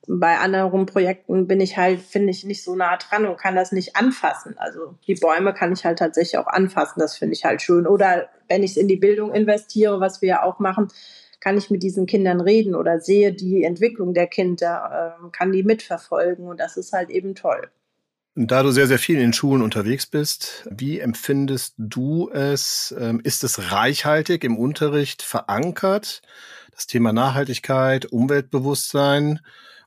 Bei 0.08 0.40
anderen 0.40 0.86
Projekten 0.88 1.48
bin 1.48 1.62
ich 1.62 1.78
halt, 1.78 2.02
finde 2.02 2.32
ich, 2.32 2.44
nicht 2.44 2.64
so 2.64 2.76
nah 2.76 2.98
dran 2.98 3.26
und 3.26 3.38
kann 3.38 3.56
das 3.56 3.72
nicht 3.72 3.96
anfassen. 3.96 4.56
Also 4.58 4.96
die 5.08 5.16
Bäume 5.16 5.54
kann 5.54 5.74
ich 5.74 5.86
halt 5.86 6.00
tatsächlich 6.00 6.38
auch 6.38 6.48
anfassen. 6.48 7.00
Das 7.00 7.18
finde 7.18 7.34
ich 7.34 7.46
halt 7.46 7.62
schön. 7.62 7.86
Oder 7.86 8.30
wenn 8.50 8.64
ich 8.64 8.72
es 8.72 8.78
in 8.78 8.88
die 8.88 8.98
Bildung 8.98 9.34
investiere, 9.34 10.00
was 10.00 10.22
wir 10.22 10.30
ja 10.30 10.44
auch 10.44 10.60
machen, 10.60 10.88
kann 11.40 11.58
ich 11.58 11.70
mit 11.70 11.84
diesen 11.84 12.06
Kindern 12.06 12.40
reden 12.40 12.76
oder 12.76 13.00
sehe 13.00 13.34
die 13.34 13.64
Entwicklung 13.64 14.14
der 14.14 14.28
Kinder, 14.28 15.18
äh, 15.20 15.30
kann 15.32 15.52
die 15.52 15.64
mitverfolgen 15.64 16.48
und 16.48 16.60
das 16.60 16.78
ist 16.78 16.94
halt 16.94 17.10
eben 17.10 17.36
toll. 17.36 17.70
Da 18.36 18.64
du 18.64 18.72
sehr, 18.72 18.88
sehr 18.88 19.00
viel 19.00 19.20
in 19.20 19.34
Schulen 19.34 19.62
unterwegs 19.62 20.06
bist, 20.06 20.66
wie 20.72 21.00
empfindest 21.00 21.74
du 21.78 22.30
es? 22.30 22.96
Ähm, 22.98 23.20
ist 23.22 23.44
es 23.44 23.74
reichhaltig 23.74 24.46
im 24.46 24.58
Unterricht 24.58 25.22
verankert? 25.22 26.22
Das 26.72 26.88
Thema 26.88 27.12
Nachhaltigkeit, 27.12 28.06
Umweltbewusstsein? 28.06 29.42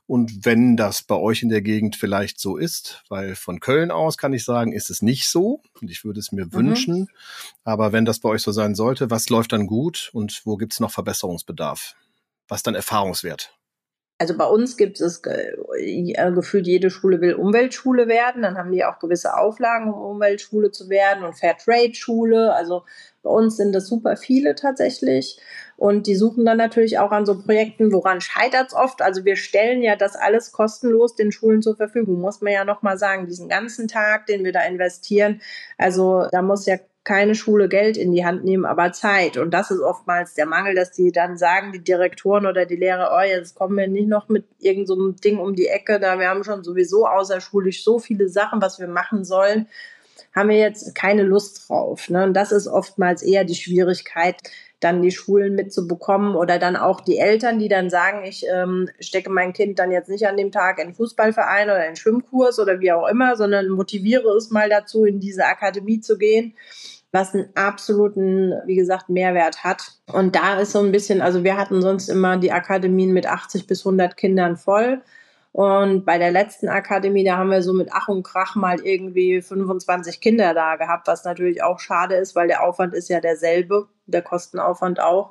Und 0.07 0.45
wenn 0.45 0.77
das 0.77 1.01
bei 1.01 1.15
euch 1.15 1.41
in 1.41 1.49
der 1.49 1.61
Gegend 1.61 1.95
vielleicht 1.95 2.39
so 2.39 2.57
ist, 2.57 3.03
weil 3.09 3.35
von 3.35 3.59
Köln 3.59 3.89
aus 3.89 4.17
kann 4.17 4.33
ich 4.33 4.45
sagen, 4.45 4.71
ist 4.71 4.91
es 4.91 5.01
nicht 5.01 5.27
so. 5.27 5.61
Und 5.81 5.89
ich 5.89 6.05
würde 6.05 6.19
es 6.19 6.31
mir 6.31 6.45
mhm. 6.45 6.53
wünschen. 6.53 7.07
Aber 7.63 7.91
wenn 7.91 8.05
das 8.05 8.19
bei 8.19 8.29
euch 8.29 8.43
so 8.43 8.51
sein 8.51 8.75
sollte, 8.75 9.09
was 9.09 9.29
läuft 9.29 9.53
dann 9.53 9.65
gut 9.65 10.11
und 10.13 10.41
wo 10.45 10.57
gibt 10.57 10.73
es 10.73 10.79
noch 10.79 10.91
Verbesserungsbedarf? 10.91 11.95
Was 12.47 12.61
dann 12.61 12.75
Erfahrungswert? 12.75 13.51
Also 14.17 14.37
bei 14.37 14.45
uns 14.45 14.77
gibt 14.77 15.01
es 15.01 15.21
äh, 15.25 16.31
gefühlt, 16.31 16.67
jede 16.67 16.89
Schule 16.89 17.19
will 17.19 17.33
Umweltschule 17.33 18.07
werden. 18.07 18.43
Dann 18.43 18.57
haben 18.57 18.71
die 18.71 18.85
auch 18.85 18.99
gewisse 18.99 19.35
Auflagen, 19.37 19.91
um 19.91 19.99
Umweltschule 19.99 20.71
zu 20.71 20.87
werden 20.87 21.25
und 21.25 21.37
Fairtrade-Schule. 21.37 22.53
Also 22.53 22.85
bei 23.25 23.31
uns 23.31 23.57
sind 23.57 23.73
das 23.73 23.87
super 23.87 24.15
viele 24.15 24.55
tatsächlich. 24.55 25.39
Und 25.77 26.07
die 26.07 26.15
suchen 26.15 26.45
dann 26.45 26.57
natürlich 26.57 26.99
auch 26.99 27.11
an 27.11 27.25
so 27.25 27.37
Projekten, 27.41 27.91
woran 27.91 28.21
scheitert 28.21 28.67
es 28.67 28.73
oft. 28.73 29.01
Also 29.01 29.25
wir 29.25 29.35
stellen 29.35 29.81
ja 29.81 29.95
das 29.95 30.15
alles 30.15 30.53
kostenlos 30.53 31.15
den 31.15 31.33
Schulen 31.33 31.61
zur 31.61 31.75
Verfügung, 31.75 32.21
muss 32.21 32.39
man 32.41 32.53
ja 32.53 32.63
nochmal 32.63 32.97
sagen, 32.97 33.25
diesen 33.25 33.49
ganzen 33.49 33.87
Tag, 33.87 34.27
den 34.27 34.45
wir 34.45 34.53
da 34.53 34.61
investieren. 34.61 35.41
Also 35.77 36.27
da 36.31 36.41
muss 36.41 36.65
ja 36.65 36.77
keine 37.03 37.35
Schule 37.35 37.67
Geld 37.67 37.97
in 37.97 38.11
die 38.11 38.25
Hand 38.25 38.43
nehmen, 38.43 38.65
aber 38.65 38.91
Zeit. 38.91 39.37
Und 39.37 39.51
das 39.51 39.69
ist 39.69 39.79
oftmals 39.79 40.33
der 40.33 40.45
Mangel, 40.45 40.75
dass 40.75 40.91
die 40.91 41.11
dann 41.11 41.37
sagen, 41.37 41.71
die 41.71 41.83
Direktoren 41.83 42.45
oder 42.45 42.65
die 42.65 42.75
Lehrer, 42.75 43.11
oh, 43.15 43.23
jetzt 43.23 43.55
kommen 43.55 43.77
wir 43.77 43.87
nicht 43.87 44.07
noch 44.07 44.29
mit 44.29 44.45
irgendeinem 44.59 45.11
so 45.11 45.11
Ding 45.11 45.39
um 45.39 45.55
die 45.55 45.67
Ecke, 45.67 45.99
da 45.99 46.19
wir 46.19 46.29
haben 46.29 46.43
schon 46.43 46.63
sowieso 46.63 47.07
außerschulisch 47.07 47.83
so 47.83 47.99
viele 47.99 48.27
Sachen, 48.29 48.61
was 48.61 48.79
wir 48.79 48.87
machen 48.87 49.23
sollen, 49.23 49.67
haben 50.35 50.49
wir 50.49 50.57
jetzt 50.57 50.93
keine 50.93 51.23
Lust 51.23 51.69
drauf. 51.69 52.09
Ne? 52.09 52.25
Und 52.25 52.33
das 52.33 52.51
ist 52.51 52.67
oftmals 52.67 53.23
eher 53.23 53.45
die 53.45 53.55
Schwierigkeit, 53.55 54.35
dann 54.81 55.01
die 55.01 55.11
Schulen 55.11 55.55
mitzubekommen 55.55 56.35
oder 56.35 56.59
dann 56.59 56.75
auch 56.75 57.01
die 57.01 57.17
Eltern, 57.17 57.57
die 57.57 57.69
dann 57.69 57.89
sagen, 57.89 58.25
ich 58.25 58.45
ähm, 58.53 58.89
stecke 58.99 59.29
mein 59.29 59.53
Kind 59.53 59.79
dann 59.79 59.91
jetzt 59.91 60.09
nicht 60.09 60.27
an 60.27 60.37
dem 60.37 60.51
Tag 60.51 60.79
in 60.79 60.89
den 60.89 60.93
Fußballverein 60.93 61.69
oder 61.69 61.85
in 61.85 61.91
den 61.91 61.95
Schwimmkurs 61.95 62.59
oder 62.59 62.81
wie 62.81 62.91
auch 62.91 63.07
immer, 63.07 63.37
sondern 63.37 63.69
motiviere 63.69 64.35
es 64.35 64.51
mal 64.51 64.69
dazu, 64.69 65.05
in 65.05 65.19
diese 65.19 65.45
Akademie 65.45 66.01
zu 66.01 66.17
gehen 66.17 66.53
was 67.15 67.33
einen 67.33 67.49
absoluten, 67.55 68.53
wie 68.65 68.75
gesagt, 68.75 69.09
Mehrwert 69.09 69.63
hat. 69.63 69.93
Und 70.11 70.35
da 70.35 70.59
ist 70.59 70.73
so 70.73 70.79
ein 70.79 70.91
bisschen, 70.91 71.21
also 71.21 71.43
wir 71.43 71.57
hatten 71.57 71.81
sonst 71.81 72.09
immer 72.09 72.37
die 72.37 72.51
Akademien 72.51 73.13
mit 73.13 73.25
80 73.25 73.65
bis 73.65 73.85
100 73.85 74.17
Kindern 74.17 74.57
voll. 74.57 75.01
Und 75.55 76.03
bei 76.03 76.17
der 76.17 76.31
letzten 76.31 76.67
Akademie, 76.67 77.23
da 77.23 77.37
haben 77.37 77.49
wir 77.49 77.61
so 77.61 77.71
mit 77.71 77.87
Ach 77.93 78.09
und 78.09 78.23
Krach 78.23 78.55
mal 78.55 78.77
irgendwie 78.81 79.41
25 79.41 80.19
Kinder 80.19 80.53
da 80.53 80.75
gehabt, 80.75 81.07
was 81.07 81.23
natürlich 81.23 81.63
auch 81.63 81.79
schade 81.79 82.15
ist, 82.15 82.35
weil 82.35 82.49
der 82.49 82.61
Aufwand 82.61 82.93
ist 82.93 83.07
ja 83.07 83.21
derselbe, 83.21 83.87
der 84.05 84.21
Kostenaufwand 84.21 84.99
auch. 84.99 85.29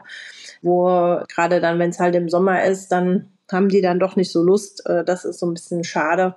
Wo 0.62 1.20
gerade 1.28 1.60
dann, 1.60 1.78
wenn 1.78 1.90
es 1.90 2.00
halt 2.00 2.14
im 2.14 2.30
Sommer 2.30 2.64
ist, 2.64 2.88
dann 2.88 3.32
haben 3.52 3.68
die 3.68 3.82
dann 3.82 4.00
doch 4.00 4.16
nicht 4.16 4.32
so 4.32 4.42
Lust. 4.42 4.86
Äh, 4.86 5.04
das 5.04 5.26
ist 5.26 5.40
so 5.40 5.46
ein 5.46 5.52
bisschen 5.52 5.84
schade. 5.84 6.36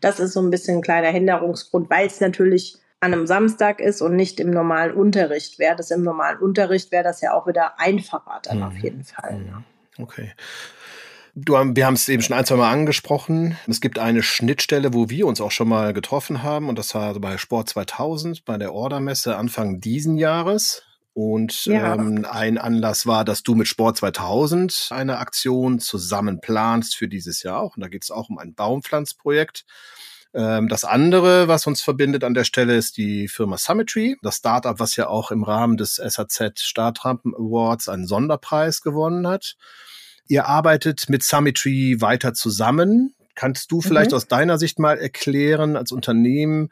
Das 0.00 0.18
ist 0.18 0.32
so 0.32 0.42
ein 0.42 0.50
bisschen 0.50 0.78
ein 0.78 0.82
kleiner 0.82 1.10
Hinderungsgrund, 1.10 1.88
weil 1.90 2.08
es 2.08 2.18
natürlich 2.18 2.76
an 2.98 3.12
einem 3.12 3.28
Samstag 3.28 3.78
ist 3.78 4.02
und 4.02 4.16
nicht 4.16 4.40
im 4.40 4.50
normalen 4.50 4.94
Unterricht. 4.94 5.60
Wäre 5.60 5.76
das 5.76 5.92
im 5.92 6.02
normalen 6.02 6.40
Unterricht, 6.40 6.90
wäre 6.90 7.04
das 7.04 7.20
ja 7.20 7.34
auch 7.34 7.46
wieder 7.46 7.78
einfacher 7.78 8.40
dann 8.42 8.56
mhm. 8.56 8.64
auf 8.64 8.76
jeden 8.78 9.04
Fall. 9.04 9.40
Ja. 9.46 9.62
Okay. 10.02 10.32
Du, 11.44 11.52
wir 11.52 11.86
haben 11.86 11.94
es 11.94 12.08
eben 12.08 12.22
schon 12.22 12.36
ein, 12.36 12.44
zwei 12.44 12.56
Mal 12.56 12.72
angesprochen. 12.72 13.56
Es 13.68 13.80
gibt 13.80 13.98
eine 14.00 14.24
Schnittstelle, 14.24 14.92
wo 14.92 15.08
wir 15.08 15.26
uns 15.26 15.40
auch 15.40 15.52
schon 15.52 15.68
mal 15.68 15.92
getroffen 15.92 16.42
haben. 16.42 16.68
Und 16.68 16.78
das 16.78 16.94
war 16.96 17.14
bei 17.20 17.38
Sport 17.38 17.68
2000, 17.68 18.44
bei 18.44 18.58
der 18.58 18.74
Ordermesse 18.74 19.36
Anfang 19.36 19.80
diesen 19.80 20.16
Jahres. 20.16 20.82
Und 21.12 21.66
ja. 21.66 21.94
ähm, 21.94 22.26
ein 22.28 22.58
Anlass 22.58 23.06
war, 23.06 23.24
dass 23.24 23.44
du 23.44 23.54
mit 23.54 23.68
Sport 23.68 23.98
2000 23.98 24.88
eine 24.90 25.18
Aktion 25.18 25.78
zusammen 25.78 26.40
planst 26.40 26.96
für 26.96 27.06
dieses 27.06 27.44
Jahr 27.44 27.60
auch. 27.60 27.76
Und 27.76 27.82
da 27.82 27.88
geht 27.88 28.02
es 28.02 28.10
auch 28.10 28.30
um 28.30 28.38
ein 28.38 28.54
Baumpflanzprojekt. 28.54 29.64
Ähm, 30.34 30.68
das 30.68 30.84
andere, 30.84 31.46
was 31.46 31.68
uns 31.68 31.82
verbindet 31.82 32.24
an 32.24 32.34
der 32.34 32.44
Stelle, 32.44 32.76
ist 32.76 32.96
die 32.96 33.28
Firma 33.28 33.58
Summitry, 33.58 34.16
das 34.22 34.36
Startup, 34.36 34.80
was 34.80 34.96
ja 34.96 35.06
auch 35.06 35.30
im 35.30 35.44
Rahmen 35.44 35.76
des 35.76 35.96
SAZ 35.96 36.62
Startrampen 36.62 37.32
Awards 37.32 37.88
einen 37.88 38.08
Sonderpreis 38.08 38.80
gewonnen 38.80 39.28
hat. 39.28 39.56
Ihr 40.28 40.46
arbeitet 40.46 41.08
mit 41.08 41.22
Summitry 41.22 41.96
weiter 42.00 42.34
zusammen. 42.34 43.14
Kannst 43.34 43.72
du 43.72 43.80
vielleicht 43.80 44.10
mhm. 44.10 44.16
aus 44.16 44.28
deiner 44.28 44.58
Sicht 44.58 44.78
mal 44.78 44.98
erklären 44.98 45.76
als 45.76 45.90
Unternehmen, 45.90 46.70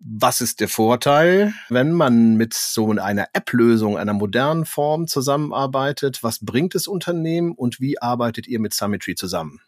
was 0.00 0.40
ist 0.40 0.60
der 0.60 0.68
Vorteil, 0.68 1.52
wenn 1.70 1.92
man 1.92 2.36
mit 2.36 2.54
so 2.54 2.92
einer 2.92 3.28
App-Lösung, 3.32 3.98
einer 3.98 4.12
modernen 4.12 4.64
Form 4.64 5.08
zusammenarbeitet? 5.08 6.22
Was 6.22 6.38
bringt 6.40 6.76
es 6.76 6.86
Unternehmen 6.86 7.52
und 7.52 7.80
wie 7.80 8.00
arbeitet 8.00 8.46
ihr 8.46 8.60
mit 8.60 8.72
Summitry 8.72 9.16
zusammen? 9.16 9.60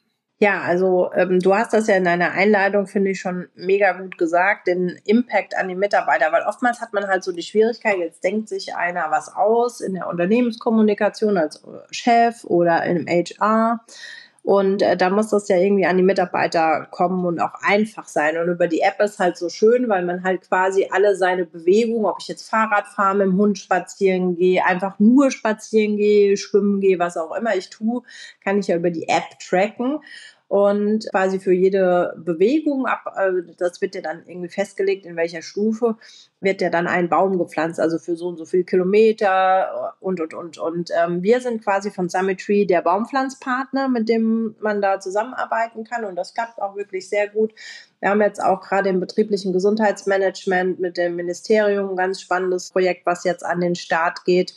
Ja, 0.43 0.63
also 0.63 1.11
ähm, 1.15 1.39
du 1.39 1.55
hast 1.55 1.75
das 1.75 1.87
ja 1.87 1.97
in 1.97 2.05
deiner 2.05 2.31
Einleitung, 2.33 2.87
finde 2.87 3.11
ich, 3.11 3.21
schon 3.21 3.49
mega 3.55 3.93
gut 3.93 4.17
gesagt, 4.17 4.69
den 4.69 4.99
Impact 5.05 5.55
an 5.55 5.69
die 5.69 5.75
Mitarbeiter, 5.75 6.33
weil 6.33 6.45
oftmals 6.45 6.81
hat 6.81 6.95
man 6.95 7.09
halt 7.09 7.23
so 7.23 7.33
die 7.33 7.43
Schwierigkeit, 7.43 7.99
jetzt 7.99 8.25
denkt 8.25 8.49
sich 8.49 8.75
einer 8.75 9.11
was 9.11 9.37
aus 9.37 9.83
in 9.83 9.93
der 9.93 10.09
Unternehmenskommunikation 10.09 11.37
als 11.37 11.63
Chef 11.91 12.45
oder 12.45 12.85
im 12.85 13.07
HR 13.07 13.85
und 14.43 14.81
äh, 14.83 14.97
da 14.97 15.11
muss 15.11 15.29
das 15.29 15.49
ja 15.49 15.57
irgendwie 15.57 15.87
an 15.87 15.97
die 15.97 16.03
Mitarbeiter 16.03 16.87
kommen 16.91 17.27
und 17.27 17.41
auch 17.41 17.55
einfach 17.63 18.09
sein. 18.09 18.39
Und 18.39 18.49
über 18.49 18.69
die 18.69 18.81
App 18.81 18.99
ist 19.01 19.19
halt 19.19 19.37
so 19.37 19.49
schön, 19.49 19.89
weil 19.89 20.05
man 20.05 20.25
halt 20.25 20.43
quasi 20.43 20.89
alle 20.91 21.15
seine 21.15 21.45
Bewegungen, 21.45 22.07
ob 22.07 22.17
ich 22.21 22.29
jetzt 22.29 22.49
Fahrrad 22.49 22.87
fahre, 22.89 23.17
mit 23.17 23.27
dem 23.27 23.37
Hund 23.37 23.59
spazieren 23.59 24.37
gehe, 24.37 24.65
einfach 24.65 24.99
nur 24.99 25.31
spazieren 25.31 25.97
gehe, 25.97 26.37
schwimmen 26.37 26.81
gehe, 26.81 26.99
was 26.99 27.17
auch 27.17 27.37
immer 27.37 27.55
ich 27.55 27.69
tue, 27.69 28.03
kann 28.43 28.59
ich 28.59 28.69
ja 28.69 28.77
über 28.77 28.91
die 28.91 29.09
App 29.09 29.39
tracken 29.39 30.01
und 30.51 31.09
quasi 31.13 31.39
für 31.39 31.53
jede 31.53 32.13
Bewegung 32.19 32.85
ab, 32.85 33.15
äh, 33.17 33.55
das 33.57 33.81
wird 33.81 33.95
ja 33.95 34.01
dann 34.01 34.25
irgendwie 34.27 34.49
festgelegt, 34.49 35.07
in 35.07 35.15
welcher 35.15 35.43
Stufe, 35.43 35.95
wird 36.41 36.61
ja 36.61 36.71
dann 36.71 36.89
ein 36.89 37.09
Baum 37.09 37.39
gepflanzt, 37.39 37.79
also 37.79 37.99
für 37.99 38.17
so 38.17 38.27
und 38.27 38.37
so 38.37 38.45
viel 38.45 38.65
Kilometer 38.65 39.95
und, 40.01 40.21
und, 40.21 40.35
und. 40.35 40.59
Und 40.59 40.91
ähm, 41.01 41.23
wir 41.23 41.41
sind 41.41 41.63
quasi 41.63 41.93
von 41.93 42.09
Summit 42.09 42.41
Tree 42.41 42.65
der 42.65 42.83
Baumpflanzpartner, 42.83 43.89
mit 43.89 44.09
dem 44.09 44.57
man 44.61 44.83
da 44.83 44.99
zusammenarbeiten 44.99 45.85
kann 45.85 46.05
und 46.05 46.17
das 46.17 46.35
klappt 46.35 46.61
auch 46.61 46.75
wirklich 46.75 47.09
sehr 47.09 47.29
gut. 47.29 47.55
Wir 48.01 48.11
haben 48.11 48.21
jetzt 48.21 48.43
auch 48.43 48.61
gerade 48.61 48.89
im 48.89 48.99
betrieblichen 48.99 49.53
Gesundheitsmanagement 49.53 50.81
mit 50.81 50.97
dem 50.97 51.15
Ministerium 51.15 51.91
ein 51.91 51.97
ganz 51.97 52.21
spannendes 52.21 52.71
Projekt, 52.71 53.07
was 53.07 53.23
jetzt 53.23 53.47
an 53.47 53.61
den 53.61 53.77
Start 53.77 54.25
geht 54.25 54.57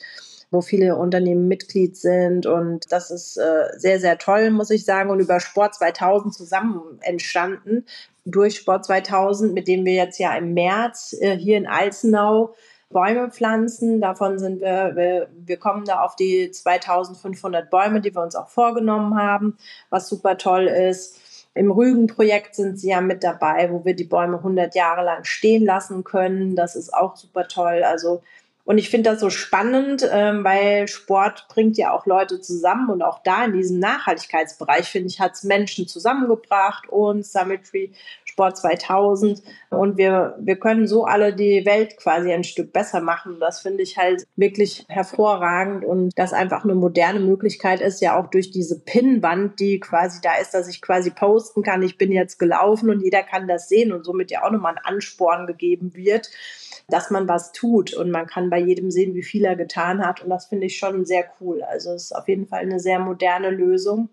wo 0.53 0.61
viele 0.61 0.95
Unternehmen 0.95 1.47
Mitglied 1.47 1.97
sind. 1.97 2.45
Und 2.45 2.91
das 2.91 3.11
ist 3.11 3.37
äh, 3.37 3.67
sehr, 3.75 3.99
sehr 3.99 4.17
toll, 4.17 4.51
muss 4.51 4.69
ich 4.69 4.85
sagen. 4.85 5.09
Und 5.09 5.19
über 5.19 5.39
Sport 5.39 5.75
2000 5.75 6.33
zusammen 6.33 6.99
entstanden. 7.01 7.85
Durch 8.23 8.55
Sport 8.55 8.85
2000, 8.85 9.53
mit 9.53 9.67
dem 9.67 9.83
wir 9.83 9.93
jetzt 9.93 10.19
ja 10.19 10.33
im 10.35 10.53
März 10.53 11.15
äh, 11.19 11.35
hier 11.35 11.57
in 11.57 11.67
Alzenau 11.67 12.53
Bäume 12.93 13.31
pflanzen. 13.31 13.99
Davon 13.99 14.39
sind 14.39 14.61
wir, 14.61 14.91
wir, 14.95 15.27
wir 15.35 15.57
kommen 15.57 15.83
da 15.83 16.01
auf 16.01 16.15
die 16.15 16.51
2500 16.51 17.69
Bäume, 17.69 17.99
die 17.99 18.13
wir 18.13 18.21
uns 18.21 18.35
auch 18.35 18.47
vorgenommen 18.47 19.17
haben, 19.17 19.57
was 19.89 20.07
super 20.07 20.37
toll 20.37 20.67
ist. 20.67 21.19
Im 21.55 21.71
Rügenprojekt 21.71 22.55
sind 22.55 22.79
sie 22.79 22.89
ja 22.89 23.01
mit 23.01 23.23
dabei, 23.23 23.69
wo 23.71 23.83
wir 23.85 23.95
die 23.95 24.05
Bäume 24.05 24.37
100 24.37 24.73
Jahre 24.75 25.03
lang 25.03 25.23
stehen 25.23 25.65
lassen 25.65 26.03
können. 26.03 26.55
Das 26.55 26.75
ist 26.75 26.93
auch 26.93 27.15
super 27.15 27.47
toll. 27.47 27.83
Also 27.83 28.21
und 28.65 28.77
ich 28.77 28.89
finde 28.89 29.09
das 29.09 29.19
so 29.19 29.29
spannend, 29.29 30.07
ähm, 30.09 30.43
weil 30.43 30.87
Sport 30.87 31.47
bringt 31.49 31.77
ja 31.77 31.91
auch 31.91 32.05
Leute 32.05 32.39
zusammen 32.39 32.89
und 32.89 33.01
auch 33.01 33.21
da 33.21 33.43
in 33.45 33.53
diesem 33.53 33.79
Nachhaltigkeitsbereich, 33.79 34.87
finde 34.87 35.09
ich, 35.09 35.19
hat 35.19 35.33
es 35.33 35.43
Menschen 35.43 35.87
zusammengebracht 35.87 36.87
und 36.87 37.25
Summitry 37.25 37.91
Sport 38.33 38.57
2000 38.57 39.43
und 39.69 39.97
wir, 39.97 40.35
wir 40.39 40.55
können 40.55 40.87
so 40.87 41.05
alle 41.05 41.35
die 41.35 41.67
Welt 41.67 41.97
quasi 41.97 42.33
ein 42.33 42.43
Stück 42.43 42.73
besser 42.73 42.99
machen. 42.99 43.37
Das 43.39 43.61
finde 43.61 43.83
ich 43.83 43.99
halt 43.99 44.25
wirklich 44.35 44.85
hervorragend 44.89 45.85
und 45.85 46.11
das 46.15 46.33
einfach 46.33 46.63
eine 46.63 46.73
moderne 46.73 47.19
Möglichkeit 47.19 47.79
ist, 47.79 48.01
ja 48.01 48.19
auch 48.19 48.31
durch 48.31 48.49
diese 48.49 48.79
Pinnwand, 48.79 49.59
die 49.59 49.79
quasi 49.79 50.19
da 50.21 50.35
ist, 50.41 50.55
dass 50.55 50.67
ich 50.67 50.81
quasi 50.81 51.11
posten 51.11 51.61
kann, 51.61 51.83
ich 51.83 51.99
bin 51.99 52.11
jetzt 52.11 52.39
gelaufen 52.39 52.89
und 52.89 53.01
jeder 53.01 53.21
kann 53.21 53.47
das 53.47 53.69
sehen 53.69 53.93
und 53.93 54.03
somit 54.03 54.31
ja 54.31 54.43
auch 54.43 54.51
nochmal 54.51 54.73
ein 54.73 54.83
Ansporn 54.83 55.45
gegeben 55.45 55.93
wird 55.93 56.29
dass 56.89 57.09
man 57.09 57.29
was 57.29 57.53
tut 57.53 57.93
und 57.93 58.11
man 58.11 58.27
kann 58.27 58.49
bei 58.49 58.59
jedem 58.59 58.91
sehen, 58.91 59.15
wie 59.15 59.23
viel 59.23 59.45
er 59.45 59.55
getan 59.55 60.05
hat. 60.05 60.21
Und 60.21 60.29
das 60.29 60.47
finde 60.47 60.65
ich 60.65 60.77
schon 60.77 61.05
sehr 61.05 61.23
cool. 61.39 61.63
Also 61.63 61.93
es 61.93 62.05
ist 62.05 62.11
auf 62.11 62.27
jeden 62.27 62.45
Fall 62.45 62.59
eine 62.59 62.81
sehr 62.81 62.99
moderne 62.99 63.51
Lösung 63.51 64.09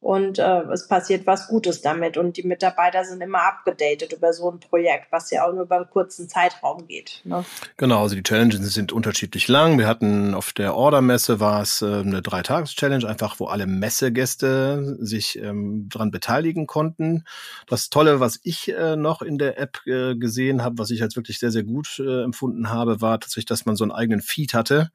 und 0.00 0.38
äh, 0.38 0.62
es 0.72 0.86
passiert 0.88 1.26
was 1.26 1.48
Gutes 1.48 1.80
damit 1.80 2.16
und 2.16 2.36
die 2.36 2.42
Mitarbeiter 2.42 3.04
sind 3.04 3.22
immer 3.22 3.42
abgedatet 3.42 4.12
über 4.12 4.32
so 4.32 4.50
ein 4.50 4.60
Projekt, 4.60 5.10
was 5.10 5.30
ja 5.30 5.46
auch 5.46 5.52
nur 5.52 5.62
über 5.64 5.76
einen 5.76 5.90
kurzen 5.90 6.28
Zeitraum 6.28 6.86
geht. 6.86 7.22
Ne? 7.24 7.44
Genau, 7.76 8.02
also 8.02 8.14
die 8.14 8.22
Challenges 8.22 8.60
sind 8.74 8.92
unterschiedlich 8.92 9.48
lang. 9.48 9.78
Wir 9.78 9.88
hatten 9.88 10.34
auf 10.34 10.52
der 10.52 10.76
Ordermesse 10.76 11.40
war 11.40 11.62
es 11.62 11.82
äh, 11.82 11.86
eine 11.86 12.22
Dreitages-Challenge, 12.22 13.08
einfach 13.08 13.40
wo 13.40 13.46
alle 13.46 13.66
Messegäste 13.66 14.96
sich 15.00 15.38
ähm, 15.38 15.88
daran 15.88 16.10
beteiligen 16.10 16.66
konnten. 16.66 17.24
Das 17.66 17.88
Tolle, 17.88 18.20
was 18.20 18.38
ich 18.42 18.68
äh, 18.68 18.96
noch 18.96 19.22
in 19.22 19.38
der 19.38 19.58
App 19.58 19.80
äh, 19.86 20.14
gesehen 20.14 20.62
habe, 20.62 20.78
was 20.78 20.90
ich 20.90 21.02
als 21.02 21.16
wirklich 21.16 21.38
sehr, 21.38 21.50
sehr 21.50 21.64
gut 21.64 21.98
äh, 21.98 22.22
empfunden 22.22 22.68
habe, 22.68 23.00
war 23.00 23.18
tatsächlich, 23.18 23.46
dass 23.46 23.64
man 23.64 23.76
so 23.76 23.84
einen 23.84 23.92
eigenen 23.92 24.20
Feed 24.20 24.52
hatte 24.52 24.90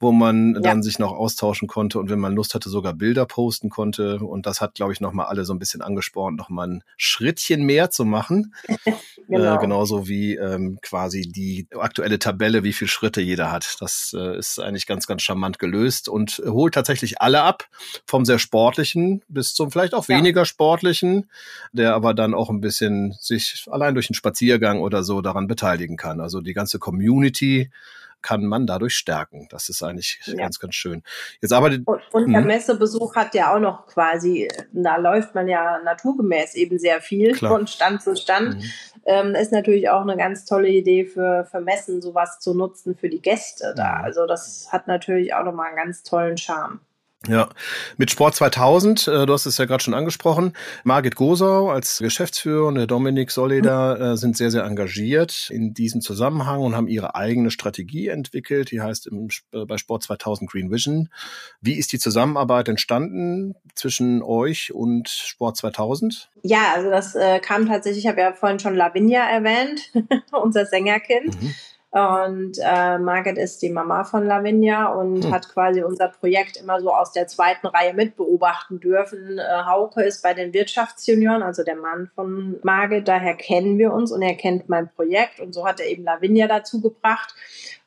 wo 0.00 0.12
man 0.12 0.54
ja. 0.54 0.60
dann 0.60 0.82
sich 0.82 0.98
noch 0.98 1.12
austauschen 1.12 1.66
konnte 1.66 1.98
und 1.98 2.08
wenn 2.08 2.20
man 2.20 2.34
Lust 2.34 2.54
hatte, 2.54 2.68
sogar 2.70 2.94
Bilder 2.94 3.26
posten 3.26 3.68
konnte. 3.68 4.18
Und 4.18 4.46
das 4.46 4.60
hat, 4.60 4.74
glaube 4.74 4.92
ich, 4.92 5.00
nochmal 5.00 5.26
alle 5.26 5.44
so 5.44 5.52
ein 5.52 5.58
bisschen 5.58 5.82
angespornt, 5.82 6.38
nochmal 6.38 6.68
ein 6.68 6.84
Schrittchen 6.96 7.64
mehr 7.64 7.90
zu 7.90 8.04
machen. 8.04 8.54
genau. 9.28 9.56
Äh, 9.56 9.58
genauso 9.58 10.06
wie 10.06 10.36
ähm, 10.36 10.78
quasi 10.82 11.22
die 11.22 11.66
aktuelle 11.76 12.18
Tabelle, 12.18 12.62
wie 12.62 12.72
viele 12.72 12.88
Schritte 12.88 13.20
jeder 13.20 13.50
hat. 13.50 13.76
Das 13.80 14.14
äh, 14.16 14.38
ist 14.38 14.60
eigentlich 14.60 14.86
ganz, 14.86 15.06
ganz 15.06 15.22
charmant 15.22 15.58
gelöst 15.58 16.08
und 16.08 16.40
holt 16.46 16.74
tatsächlich 16.74 17.20
alle 17.20 17.42
ab, 17.42 17.68
vom 18.06 18.24
sehr 18.24 18.38
sportlichen 18.38 19.22
bis 19.28 19.54
zum 19.54 19.70
vielleicht 19.70 19.94
auch 19.94 20.06
ja. 20.08 20.16
weniger 20.16 20.44
sportlichen, 20.44 21.28
der 21.72 21.94
aber 21.94 22.14
dann 22.14 22.34
auch 22.34 22.50
ein 22.50 22.60
bisschen 22.60 23.16
sich 23.18 23.66
allein 23.70 23.94
durch 23.94 24.08
einen 24.08 24.14
Spaziergang 24.14 24.80
oder 24.80 25.02
so 25.02 25.20
daran 25.22 25.48
beteiligen 25.48 25.96
kann. 25.96 26.20
Also 26.20 26.40
die 26.40 26.54
ganze 26.54 26.78
Community 26.78 27.70
kann 28.22 28.44
man 28.44 28.66
dadurch 28.66 28.94
stärken. 28.94 29.48
Das 29.50 29.68
ist 29.68 29.82
eigentlich 29.82 30.20
ja. 30.24 30.34
ganz, 30.34 30.58
ganz 30.58 30.74
schön. 30.74 31.02
Jetzt 31.40 31.52
arbeitet 31.52 31.86
und, 31.86 32.00
und 32.12 32.32
der 32.32 32.40
mhm. 32.40 32.46
Messebesuch 32.46 33.14
hat 33.16 33.34
ja 33.34 33.54
auch 33.54 33.60
noch 33.60 33.86
quasi, 33.86 34.48
da 34.72 34.96
läuft 34.96 35.34
man 35.34 35.48
ja 35.48 35.78
naturgemäß 35.84 36.54
eben 36.54 36.78
sehr 36.78 37.00
viel 37.00 37.32
Klar. 37.32 37.52
von 37.52 37.66
Stand 37.66 38.02
zu 38.02 38.16
Stand. 38.16 38.56
Mhm. 38.56 38.62
Ähm, 39.06 39.34
ist 39.34 39.52
natürlich 39.52 39.88
auch 39.88 40.02
eine 40.02 40.16
ganz 40.16 40.44
tolle 40.44 40.68
Idee 40.68 41.06
für, 41.06 41.46
für 41.50 41.60
Messen, 41.60 42.02
sowas 42.02 42.40
zu 42.40 42.54
nutzen 42.54 42.94
für 42.96 43.08
die 43.08 43.22
Gäste 43.22 43.72
da. 43.76 44.00
Also 44.00 44.26
das 44.26 44.68
hat 44.70 44.86
natürlich 44.86 45.34
auch 45.34 45.44
nochmal 45.44 45.68
einen 45.68 45.76
ganz 45.76 46.02
tollen 46.02 46.36
Charme. 46.36 46.80
Ja, 47.26 47.48
mit 47.96 48.12
Sport 48.12 48.36
2000, 48.36 49.08
äh, 49.08 49.26
du 49.26 49.32
hast 49.32 49.44
es 49.44 49.58
ja 49.58 49.64
gerade 49.64 49.82
schon 49.82 49.92
angesprochen, 49.92 50.52
Margit 50.84 51.16
Gosau 51.16 51.68
als 51.68 51.98
Geschäftsführer 51.98 52.68
und 52.68 52.76
der 52.76 52.86
Dominik 52.86 53.32
Solida 53.32 54.12
äh, 54.12 54.16
sind 54.16 54.36
sehr, 54.36 54.52
sehr 54.52 54.62
engagiert 54.62 55.50
in 55.50 55.74
diesem 55.74 56.00
Zusammenhang 56.00 56.60
und 56.60 56.76
haben 56.76 56.86
ihre 56.86 57.16
eigene 57.16 57.50
Strategie 57.50 58.06
entwickelt, 58.06 58.70
die 58.70 58.80
heißt 58.80 59.08
im, 59.08 59.28
äh, 59.52 59.64
bei 59.64 59.78
Sport 59.78 60.04
2000 60.04 60.48
Green 60.48 60.70
Vision. 60.70 61.08
Wie 61.60 61.74
ist 61.74 61.92
die 61.92 61.98
Zusammenarbeit 61.98 62.68
entstanden 62.68 63.56
zwischen 63.74 64.22
euch 64.22 64.72
und 64.72 65.08
Sport 65.08 65.56
2000? 65.56 66.30
Ja, 66.44 66.72
also 66.76 66.88
das 66.88 67.16
kam 67.42 67.66
tatsächlich, 67.66 68.04
ich 68.04 68.08
habe 68.08 68.20
ja 68.20 68.32
vorhin 68.32 68.60
schon 68.60 68.76
Lavinia 68.76 69.28
erwähnt, 69.28 69.92
unser 70.32 70.66
Sängerkind. 70.66 71.42
Mhm 71.42 71.54
Und 71.90 72.58
äh, 72.62 72.98
Margit 72.98 73.38
ist 73.38 73.62
die 73.62 73.70
Mama 73.70 74.04
von 74.04 74.26
Lavinia 74.26 74.88
und 74.92 75.24
hm. 75.24 75.32
hat 75.32 75.48
quasi 75.48 75.82
unser 75.82 76.08
Projekt 76.08 76.58
immer 76.58 76.80
so 76.82 76.92
aus 76.92 77.12
der 77.12 77.28
zweiten 77.28 77.66
Reihe 77.66 77.94
mitbeobachten 77.94 78.78
dürfen. 78.78 79.38
Äh, 79.38 79.64
Hauke 79.64 80.02
ist 80.02 80.22
bei 80.22 80.34
den 80.34 80.52
Wirtschaftsjunioren, 80.52 81.42
also 81.42 81.64
der 81.64 81.76
Mann 81.76 82.10
von 82.14 82.56
Margit, 82.62 83.08
daher 83.08 83.34
kennen 83.34 83.78
wir 83.78 83.94
uns 83.94 84.12
und 84.12 84.20
er 84.20 84.34
kennt 84.34 84.68
mein 84.68 84.90
Projekt 84.90 85.40
und 85.40 85.54
so 85.54 85.66
hat 85.66 85.80
er 85.80 85.86
eben 85.86 86.04
Lavinia 86.04 86.46
dazu 86.46 86.82
gebracht. 86.82 87.34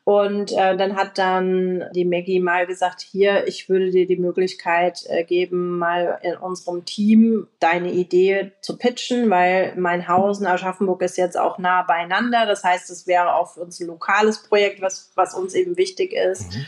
Und 0.04 0.50
äh, 0.52 0.76
dann 0.76 0.96
hat 0.96 1.16
dann 1.16 1.84
die 1.94 2.04
Maggie 2.04 2.40
mal 2.40 2.66
gesagt, 2.66 3.02
hier, 3.02 3.46
ich 3.46 3.68
würde 3.68 3.90
dir 3.90 4.04
die 4.04 4.16
Möglichkeit 4.16 5.04
äh, 5.06 5.22
geben, 5.22 5.78
mal 5.78 6.18
in 6.22 6.36
unserem 6.36 6.84
Team 6.84 7.46
deine 7.60 7.92
Idee 7.92 8.50
zu 8.62 8.76
pitchen, 8.78 9.30
weil 9.30 9.74
mein 9.76 10.08
Haus 10.08 10.40
in 10.40 10.46
Aschaffenburg 10.46 11.02
ist 11.02 11.18
jetzt 11.18 11.38
auch 11.38 11.58
nah 11.58 11.82
beieinander. 11.82 12.46
Das 12.46 12.64
heißt, 12.64 12.90
es 12.90 13.06
wäre 13.06 13.36
auch 13.36 13.54
für 13.54 13.60
uns 13.60 13.78
ein 13.78 13.86
lokales 13.86 14.42
Projekt, 14.42 14.82
was, 14.82 15.12
was 15.14 15.34
uns 15.34 15.54
eben 15.54 15.76
wichtig 15.76 16.12
ist. 16.12 16.52
Mhm. 16.52 16.66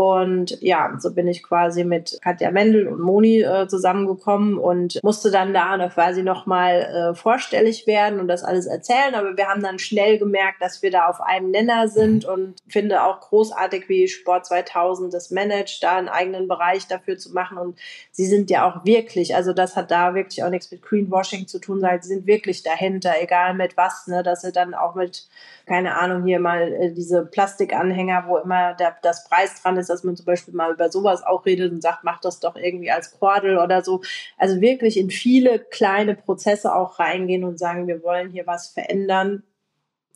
Und 0.00 0.58
ja, 0.62 0.96
so 0.98 1.12
bin 1.12 1.28
ich 1.28 1.42
quasi 1.42 1.84
mit 1.84 2.18
Katja 2.22 2.50
Mendel 2.50 2.88
und 2.88 3.00
Moni 3.00 3.42
äh, 3.42 3.68
zusammengekommen 3.68 4.56
und 4.56 4.98
musste 5.02 5.30
dann 5.30 5.52
da 5.52 5.76
quasi 5.90 6.22
nochmal 6.22 7.12
äh, 7.12 7.14
vorstellig 7.14 7.86
werden 7.86 8.18
und 8.18 8.26
das 8.26 8.42
alles 8.42 8.64
erzählen. 8.64 9.14
Aber 9.14 9.36
wir 9.36 9.48
haben 9.48 9.62
dann 9.62 9.78
schnell 9.78 10.18
gemerkt, 10.18 10.62
dass 10.62 10.80
wir 10.80 10.90
da 10.90 11.04
auf 11.08 11.20
einem 11.20 11.50
Nenner 11.50 11.88
sind 11.88 12.26
mhm. 12.26 12.32
und 12.32 12.54
finde 12.66 13.04
auch 13.04 13.20
großartig, 13.20 13.90
wie 13.90 14.08
Sport 14.08 14.46
2000 14.46 15.12
das 15.12 15.30
managt, 15.30 15.82
da 15.82 15.98
einen 15.98 16.08
eigenen 16.08 16.48
Bereich 16.48 16.86
dafür 16.86 17.18
zu 17.18 17.34
machen. 17.34 17.58
Und 17.58 17.78
sie 18.10 18.24
sind 18.24 18.48
ja 18.48 18.66
auch 18.66 18.86
wirklich, 18.86 19.36
also 19.36 19.52
das 19.52 19.76
hat 19.76 19.90
da 19.90 20.14
wirklich 20.14 20.42
auch 20.42 20.48
nichts 20.48 20.70
mit 20.70 20.80
Greenwashing 20.80 21.46
zu 21.46 21.58
tun, 21.58 21.78
sondern 21.78 22.00
sie 22.00 22.08
sind 22.08 22.26
wirklich 22.26 22.62
dahinter, 22.62 23.12
egal 23.20 23.52
mit 23.52 23.76
was, 23.76 24.06
ne, 24.06 24.22
dass 24.22 24.40
sie 24.40 24.50
dann 24.50 24.72
auch 24.72 24.94
mit 24.94 25.28
keine 25.70 25.96
Ahnung, 25.96 26.24
hier 26.24 26.40
mal 26.40 26.72
äh, 26.72 26.92
diese 26.92 27.24
Plastikanhänger, 27.24 28.24
wo 28.26 28.38
immer 28.38 28.74
der, 28.74 28.96
das 29.02 29.28
Preis 29.28 29.62
dran 29.62 29.76
ist, 29.76 29.88
dass 29.90 30.04
man 30.04 30.16
zum 30.16 30.26
Beispiel 30.26 30.54
mal 30.54 30.72
über 30.72 30.90
sowas 30.90 31.22
auch 31.22 31.44
redet 31.44 31.72
und 31.72 31.82
sagt, 31.82 32.04
mach 32.04 32.20
das 32.20 32.40
doch 32.40 32.56
irgendwie 32.56 32.90
als 32.90 33.18
Kordel 33.18 33.58
oder 33.58 33.82
so. 33.82 34.02
Also 34.38 34.60
wirklich 34.60 34.96
in 34.96 35.10
viele 35.10 35.58
kleine 35.58 36.14
Prozesse 36.14 36.74
auch 36.74 36.98
reingehen 36.98 37.44
und 37.44 37.58
sagen, 37.58 37.86
wir 37.86 38.02
wollen 38.02 38.30
hier 38.30 38.46
was 38.46 38.68
verändern. 38.68 39.42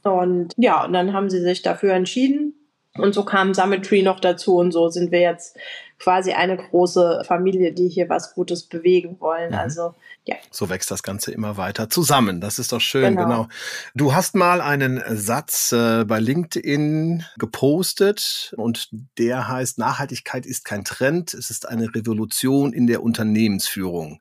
Und 0.03 0.53
ja, 0.57 0.85
und 0.85 0.93
dann 0.93 1.13
haben 1.13 1.31
sie 1.31 1.41
sich 1.41 1.63
dafür 1.63 1.95
entschieden. 1.95 2.55
Und 2.97 3.13
so 3.13 3.25
kam 3.25 3.55
Summit 3.55 3.85
Tree 3.85 4.03
noch 4.03 4.21
dazu 4.21 4.57
und 4.57 4.71
so 4.71 4.89
sind 4.89 5.11
wir 5.11 5.21
jetzt 5.21 5.59
quasi 5.99 6.33
eine 6.33 6.57
große 6.57 7.23
Familie, 7.27 7.73
die 7.73 7.89
hier 7.89 8.09
was 8.09 8.35
Gutes 8.35 8.65
bewegen 8.65 9.21
wollen. 9.21 9.51
Mhm. 9.51 9.59
Also 9.59 9.95
ja. 10.27 10.37
So 10.51 10.71
wächst 10.71 10.91
das 10.91 11.03
Ganze 11.03 11.33
immer 11.33 11.57
weiter 11.57 11.91
zusammen. 11.91 12.41
Das 12.41 12.59
ist 12.59 12.73
doch 12.73 12.81
schön, 12.81 13.17
genau. 13.17 13.25
genau. 13.25 13.49
Du 13.95 14.15
hast 14.15 14.35
mal 14.35 14.61
einen 14.61 15.03
Satz 15.09 15.73
äh, 15.73 16.05
bei 16.05 16.19
LinkedIn 16.19 17.25
gepostet 17.39 18.55
und 18.57 18.89
der 19.19 19.49
heißt, 19.49 19.79
Nachhaltigkeit 19.79 20.47
ist 20.47 20.65
kein 20.65 20.85
Trend, 20.85 21.35
es 21.35 21.51
ist 21.51 21.69
eine 21.69 21.95
Revolution 21.95 22.73
in 22.73 22.87
der 22.87 23.03
Unternehmensführung. 23.03 24.21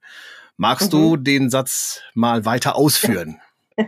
Magst 0.58 0.94
mhm. 0.94 0.98
du 0.98 1.18
den 1.18 1.50
Satz 1.50 2.02
mal 2.14 2.46
weiter 2.46 2.76
ausführen? 2.76 3.40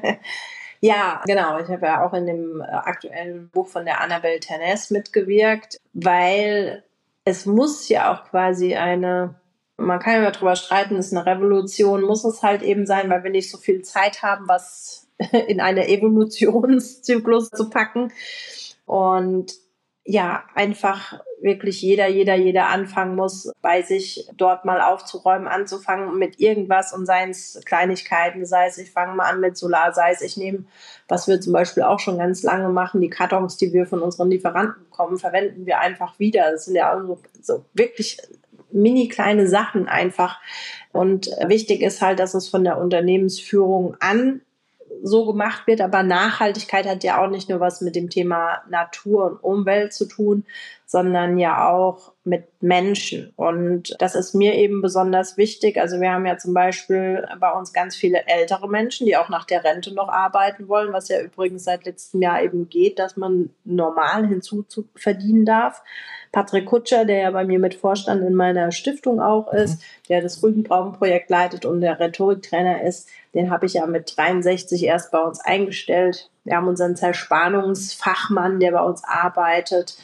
Ja, 0.86 1.24
genau. 1.26 1.58
Ich 1.60 1.68
habe 1.70 1.86
ja 1.86 2.06
auch 2.06 2.14
in 2.14 2.28
dem 2.28 2.62
äh, 2.62 2.66
aktuellen 2.66 3.50
Buch 3.50 3.68
von 3.68 3.86
der 3.86 4.02
Annabelle 4.02 4.40
Ternes 4.40 4.92
mitgewirkt, 4.92 5.80
weil 5.94 6.84
es 7.26 7.46
muss 7.46 7.90
ja 7.90 8.14
auch 8.14 8.30
quasi 8.30 8.76
eine, 8.76 9.36
man 9.78 10.00
kann 10.00 10.24
ja 10.24 10.32
darüber 10.32 10.56
streiten, 10.56 10.96
ist 10.96 11.14
eine 11.14 11.26
Revolution, 11.26 12.04
muss 12.04 12.24
es 12.24 12.44
halt 12.44 12.62
eben 12.62 12.86
sein, 12.86 13.10
weil 13.10 13.24
wir 13.24 13.32
nicht 13.32 13.52
so 13.52 13.58
viel 13.58 13.82
Zeit 13.82 14.22
haben, 14.22 14.48
was 14.48 15.08
in 15.48 15.60
eine 15.60 15.88
Evolutionszyklus 15.90 17.50
zu 17.50 17.70
packen. 17.70 18.14
Und 18.86 19.56
ja, 20.08 20.44
einfach 20.54 21.20
wirklich 21.42 21.82
jeder, 21.82 22.08
jeder, 22.08 22.36
jeder 22.36 22.68
anfangen 22.68 23.16
muss, 23.16 23.52
bei 23.62 23.82
sich 23.82 24.30
dort 24.38 24.64
mal 24.64 24.80
aufzuräumen, 24.80 25.48
anzufangen 25.48 26.18
mit 26.20 26.40
irgendwas 26.40 26.94
und 26.94 27.08
seien 27.08 27.32
es 27.32 27.60
Kleinigkeiten, 27.66 28.46
sei 28.46 28.68
es, 28.68 28.78
ich 28.78 28.92
fange 28.92 29.16
mal 29.16 29.26
an 29.26 29.42
mit 29.42 29.58
Solar, 29.58 29.94
sei 29.94 30.12
es, 30.12 30.22
ich 30.22 30.38
nehme, 30.38 30.66
was 31.08 31.28
wir 31.28 31.42
zum 31.42 31.54
Beispiel 31.54 31.84
auch 31.84 32.00
schon 32.00 32.20
ganz 32.20 32.44
lange 32.44 32.70
machen, 32.70 33.02
die 33.02 33.10
Kartons, 33.10 33.58
die 33.58 33.74
wir 33.74 33.88
von 33.88 34.02
unseren 34.02 34.30
Lieferanten 34.30 34.84
bekommen, 34.84 35.18
verwenden 35.18 35.66
wir 35.66 35.80
einfach 35.80 36.20
wieder. 36.20 36.52
Das 36.52 36.66
sind 36.66 36.76
ja 36.76 36.96
auch 36.96 37.02
so, 37.02 37.20
so 37.42 37.66
wirklich 37.74 38.20
mini 38.72 39.08
kleine 39.08 39.48
Sachen 39.48 39.88
einfach. 39.88 40.40
Und 40.92 41.28
wichtig 41.48 41.82
ist 41.82 42.02
halt, 42.02 42.20
dass 42.20 42.36
es 42.36 42.48
von 42.48 42.64
der 42.64 42.78
Unternehmensführung 42.78 43.98
an 44.00 44.42
so 45.04 45.26
gemacht 45.26 45.68
wird. 45.68 45.82
Aber 45.82 46.04
Nachhaltigkeit 46.04 46.86
hat 46.88 47.04
ja 47.04 47.24
auch 47.24 47.30
nicht 47.30 47.50
nur 47.50 47.60
was 47.60 47.82
mit 47.82 47.96
dem 47.96 48.10
Thema 48.10 48.62
Natur 48.70 49.26
und 49.26 49.44
Umwelt 49.44 49.94
zu 49.94 50.06
tun, 50.06 50.46
sondern 50.86 51.38
ja 51.38 51.70
auch 51.70 52.14
mit 52.24 52.46
Menschen. 52.62 53.34
Und 53.36 53.96
das 54.00 54.16
ist 54.16 54.34
mir 54.34 54.56
eben 54.56 54.82
besonders 54.82 55.38
wichtig. 55.38 55.80
Also 55.80 56.00
wir 56.00 56.12
haben 56.12 56.26
ja 56.26 56.38
zum 56.38 56.54
Beispiel 56.54 57.28
bei 57.40 57.52
uns 57.52 57.74
ganz 57.74 57.96
viele 57.96 58.28
ältere 58.28 58.70
Menschen, 58.70 59.06
die 59.06 59.18
auch 59.18 59.30
nach 59.30 59.46
der 59.46 59.64
Rente 59.64 59.94
noch 59.94 60.10
arbeiten 60.10 60.68
wollen, 60.68 60.94
was 60.94 61.10
ja 61.10 61.20
übrigens 61.22 61.64
seit 61.64 61.86
letztem 61.86 62.22
Jahr 62.22 62.42
eben 62.42 62.70
geht, 62.70 63.00
dass 63.00 63.18
man 63.18 63.50
normal 63.64 64.28
hinzuverdienen 64.28 65.46
darf. 65.46 65.82
Patrick 66.36 66.66
Kutscher, 66.66 67.06
der 67.06 67.20
ja 67.20 67.32
bei 67.32 67.46
mir 67.46 67.60
mit 67.60 67.76
Vorstand 67.76 68.22
in 68.22 68.36
meiner 68.36 68.74
Stiftung 68.74 69.22
auch 69.22 69.54
ist, 69.54 69.80
mhm. 69.80 69.84
der 70.10 70.22
das 70.22 70.44
Rügenbrauben-Projekt 70.44 71.30
leitet 71.30 71.64
und 71.64 71.80
der 71.80 71.98
Rhetoriktrainer 71.98 72.82
ist, 72.84 73.08
den 73.34 73.50
habe 73.50 73.68
ich 73.68 73.76
ja 73.76 73.86
mit 73.86 74.18
63 74.18 74.84
erst 74.84 75.14
bei 75.14 75.20
uns 75.22 75.40
eingestellt. 75.40 76.30
Wir 76.44 76.58
haben 76.58 76.68
unseren 76.68 76.98
Zerspannungsfachmann, 76.98 78.60
der 78.60 78.74
bei 78.74 78.82
uns 78.82 79.02
arbeitet. 79.06 79.98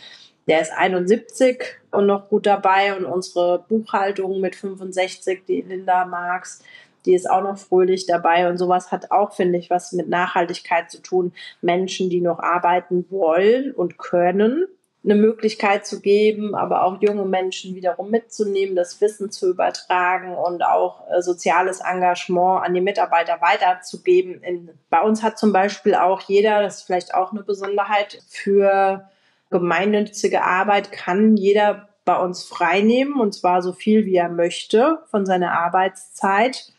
Der 0.47 0.61
ist 0.61 0.71
71 0.71 1.61
und 1.91 2.05
noch 2.05 2.29
gut 2.29 2.45
dabei 2.45 2.95
und 2.95 3.03
unsere 3.03 3.65
Buchhaltung 3.67 4.39
mit 4.39 4.55
65, 4.55 5.43
die 5.45 5.61
Linda 5.63 6.05
Marx, 6.05 6.63
die 7.05 7.13
ist 7.13 7.29
auch 7.29 7.43
noch 7.43 7.57
fröhlich 7.57 8.05
dabei 8.05 8.49
und 8.49 8.57
sowas 8.57 8.93
hat 8.93 9.11
auch, 9.11 9.33
finde 9.33 9.59
ich, 9.59 9.69
was 9.69 9.91
mit 9.91 10.07
Nachhaltigkeit 10.07 10.89
zu 10.89 11.01
tun. 11.01 11.33
Menschen, 11.61 12.09
die 12.09 12.21
noch 12.21 12.39
arbeiten 12.39 13.05
wollen 13.09 13.73
und 13.73 13.97
können, 13.97 14.65
eine 15.03 15.15
Möglichkeit 15.15 15.85
zu 15.85 15.99
geben, 15.99 16.53
aber 16.53 16.83
auch 16.83 17.01
junge 17.01 17.25
Menschen 17.25 17.75
wiederum 17.75 18.11
mitzunehmen, 18.11 18.75
das 18.75 19.01
Wissen 19.01 19.31
zu 19.31 19.49
übertragen 19.49 20.35
und 20.35 20.63
auch 20.63 21.01
äh, 21.09 21.21
soziales 21.23 21.79
Engagement 21.79 22.63
an 22.63 22.73
die 22.75 22.81
Mitarbeiter 22.81 23.41
weiterzugeben. 23.41 24.43
In, 24.43 24.69
bei 24.91 25.01
uns 25.01 25.23
hat 25.23 25.39
zum 25.39 25.53
Beispiel 25.53 25.95
auch 25.95 26.21
jeder, 26.21 26.61
das 26.61 26.77
ist 26.77 26.83
vielleicht 26.83 27.15
auch 27.15 27.31
eine 27.31 27.41
Besonderheit, 27.41 28.21
für 28.27 29.09
gemeinnützige 29.49 30.43
Arbeit 30.43 30.91
kann 30.91 31.35
jeder 31.35 31.89
bei 32.05 32.17
uns 32.17 32.43
freinehmen 32.43 33.19
und 33.19 33.33
zwar 33.33 33.61
so 33.61 33.73
viel 33.73 34.05
wie 34.05 34.15
er 34.15 34.29
möchte 34.29 34.99
von 35.09 35.25
seiner 35.25 35.51
Arbeitszeit 35.51 36.73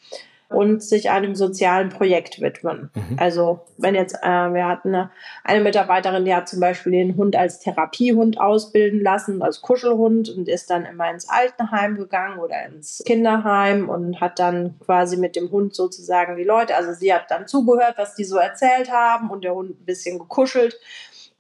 und 0.53 0.83
sich 0.83 1.11
einem 1.11 1.35
sozialen 1.35 1.89
Projekt 1.89 2.41
widmen. 2.41 2.91
Mhm. 2.95 3.19
Also 3.19 3.61
wenn 3.79 3.95
jetzt, 3.95 4.15
äh, 4.23 4.27
wir 4.55 4.67
hatten 4.67 4.95
eine, 4.95 5.11
eine, 5.45 5.61
Mitarbeiterin, 5.61 6.25
die 6.25 6.35
hat 6.35 6.49
zum 6.49 6.61
Beispiel 6.61 6.93
den 6.93 7.17
Hund 7.17 7.37
als 7.37 7.61
Therapiehund 7.61 8.41
ausbilden 8.41 9.01
lassen, 9.01 9.43
als 9.43 9.61
Kuschelhund 9.61 10.29
und 10.31 10.49
ist 10.49 10.71
dann 10.71 10.85
immer 10.85 11.11
ins 11.11 11.29
Altenheim 11.29 11.97
gegangen 11.97 12.39
oder 12.39 12.67
ins 12.67 13.03
Kinderheim 13.07 13.89
und 13.89 14.21
hat 14.21 14.39
dann 14.39 14.79
quasi 14.85 15.17
mit 15.17 15.37
dem 15.37 15.51
Hund 15.51 15.75
sozusagen 15.75 16.37
die 16.37 16.45
Leute, 16.45 16.77
also 16.77 16.93
sie 16.93 17.13
hat 17.13 17.31
dann 17.31 17.47
zugehört, 17.47 17.95
was 17.97 18.15
die 18.15 18.25
so 18.25 18.37
erzählt 18.37 18.93
haben 18.93 19.31
und 19.31 19.45
der 19.45 19.55
Hund 19.55 19.71
ein 19.71 19.85
bisschen 19.85 20.19
gekuschelt 20.19 20.79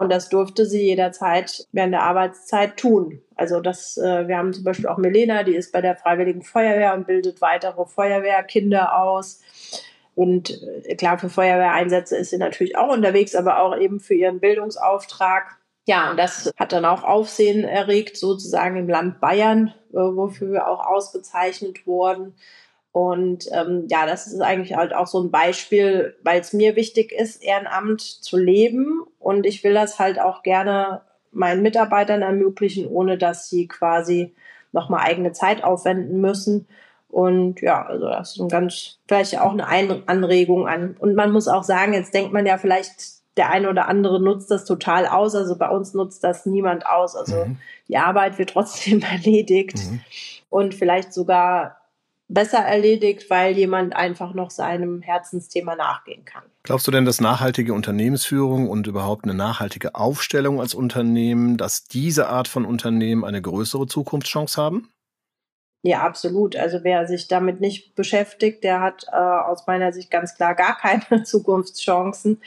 und 0.02 0.10
das 0.10 0.28
durfte 0.28 0.66
sie 0.66 0.82
jederzeit 0.82 1.66
während 1.72 1.94
der 1.94 2.02
Arbeitszeit 2.02 2.76
tun. 2.76 3.22
Also 3.36 3.60
das, 3.60 3.96
äh, 3.96 4.28
wir 4.28 4.36
haben 4.36 4.52
zum 4.52 4.64
Beispiel 4.64 4.88
auch 4.88 4.98
Melena, 4.98 5.42
die 5.42 5.54
ist 5.54 5.72
bei 5.72 5.80
der 5.80 5.96
Freiwilligen 5.96 6.42
Feuerwehr 6.42 6.94
und 6.94 7.06
bildet 7.06 7.40
weitere 7.40 7.86
Feuerwehrkinder 7.86 9.00
aus. 9.00 9.40
Und 10.14 10.60
äh, 10.84 10.94
klar, 10.96 11.18
für 11.18 11.30
Feuerwehreinsätze 11.30 12.16
ist 12.16 12.30
sie 12.30 12.38
natürlich 12.38 12.76
auch 12.76 12.92
unterwegs, 12.92 13.34
aber 13.34 13.62
auch 13.62 13.76
eben 13.76 14.00
für 14.00 14.14
ihren 14.14 14.40
Bildungsauftrag. 14.40 15.58
Ja, 15.86 16.10
und 16.10 16.16
das 16.18 16.52
hat 16.58 16.72
dann 16.72 16.84
auch 16.84 17.02
Aufsehen 17.02 17.64
erregt, 17.64 18.16
sozusagen 18.16 18.76
im 18.76 18.88
Land 18.88 19.20
Bayern, 19.20 19.74
äh, 19.92 19.96
wofür 19.96 20.52
wir 20.52 20.68
auch 20.68 20.86
ausgezeichnet 20.86 21.86
wurden. 21.86 22.34
Und 22.92 23.48
ähm, 23.52 23.86
ja, 23.88 24.04
das 24.04 24.26
ist 24.26 24.40
eigentlich 24.40 24.76
halt 24.76 24.94
auch 24.94 25.06
so 25.06 25.22
ein 25.22 25.30
Beispiel, 25.30 26.14
weil 26.22 26.40
es 26.40 26.52
mir 26.52 26.76
wichtig 26.76 27.10
ist, 27.10 27.42
Ehrenamt 27.42 28.02
zu 28.02 28.36
leben. 28.36 29.02
Und 29.18 29.46
ich 29.46 29.64
will 29.64 29.72
das 29.72 29.98
halt 29.98 30.20
auch 30.20 30.42
gerne 30.42 31.00
meinen 31.32 31.62
Mitarbeitern 31.62 32.20
ermöglichen, 32.20 32.86
ohne 32.86 33.16
dass 33.16 33.48
sie 33.48 33.66
quasi 33.66 34.34
nochmal 34.72 35.06
eigene 35.06 35.32
Zeit 35.32 35.64
aufwenden 35.64 36.20
müssen. 36.20 36.66
Und 37.08 37.62
ja, 37.62 37.84
also 37.84 38.06
das 38.06 38.32
ist 38.32 38.40
ein 38.40 38.48
ganz, 38.48 38.98
vielleicht 39.08 39.38
auch 39.40 39.52
eine 39.52 40.02
Anregung 40.06 40.68
an. 40.68 40.96
Und 40.98 41.14
man 41.14 41.32
muss 41.32 41.48
auch 41.48 41.62
sagen, 41.62 41.94
jetzt 41.94 42.12
denkt 42.12 42.34
man 42.34 42.44
ja 42.44 42.58
vielleicht, 42.58 43.22
der 43.38 43.50
eine 43.50 43.70
oder 43.70 43.88
andere 43.88 44.20
nutzt 44.20 44.50
das 44.50 44.66
total 44.66 45.06
aus. 45.06 45.34
Also 45.34 45.56
bei 45.56 45.68
uns 45.70 45.94
nutzt 45.94 46.24
das 46.24 46.44
niemand 46.44 46.86
aus. 46.86 47.16
Also 47.16 47.36
mhm. 47.36 47.56
die 47.88 47.96
Arbeit 47.96 48.38
wird 48.38 48.50
trotzdem 48.50 49.00
erledigt. 49.10 49.78
Mhm. 49.78 50.00
Und 50.50 50.74
vielleicht 50.74 51.14
sogar 51.14 51.81
besser 52.28 52.58
erledigt, 52.58 53.28
weil 53.30 53.56
jemand 53.56 53.94
einfach 53.94 54.34
noch 54.34 54.50
seinem 54.50 55.02
Herzensthema 55.02 55.76
nachgehen 55.76 56.24
kann. 56.24 56.42
Glaubst 56.62 56.86
du 56.86 56.90
denn, 56.90 57.04
dass 57.04 57.20
nachhaltige 57.20 57.74
Unternehmensführung 57.74 58.70
und 58.70 58.86
überhaupt 58.86 59.24
eine 59.24 59.34
nachhaltige 59.34 59.94
Aufstellung 59.94 60.60
als 60.60 60.74
Unternehmen, 60.74 61.56
dass 61.56 61.84
diese 61.84 62.28
Art 62.28 62.48
von 62.48 62.64
Unternehmen 62.64 63.24
eine 63.24 63.42
größere 63.42 63.86
Zukunftschance 63.86 64.60
haben? 64.60 64.88
Ja, 65.84 66.02
absolut. 66.02 66.54
Also 66.54 66.84
wer 66.84 67.08
sich 67.08 67.26
damit 67.26 67.60
nicht 67.60 67.96
beschäftigt, 67.96 68.62
der 68.62 68.80
hat 68.80 69.04
äh, 69.10 69.16
aus 69.16 69.66
meiner 69.66 69.92
Sicht 69.92 70.10
ganz 70.10 70.36
klar 70.36 70.54
gar 70.54 70.78
keine 70.78 71.22
Zukunftschancen. 71.24 72.40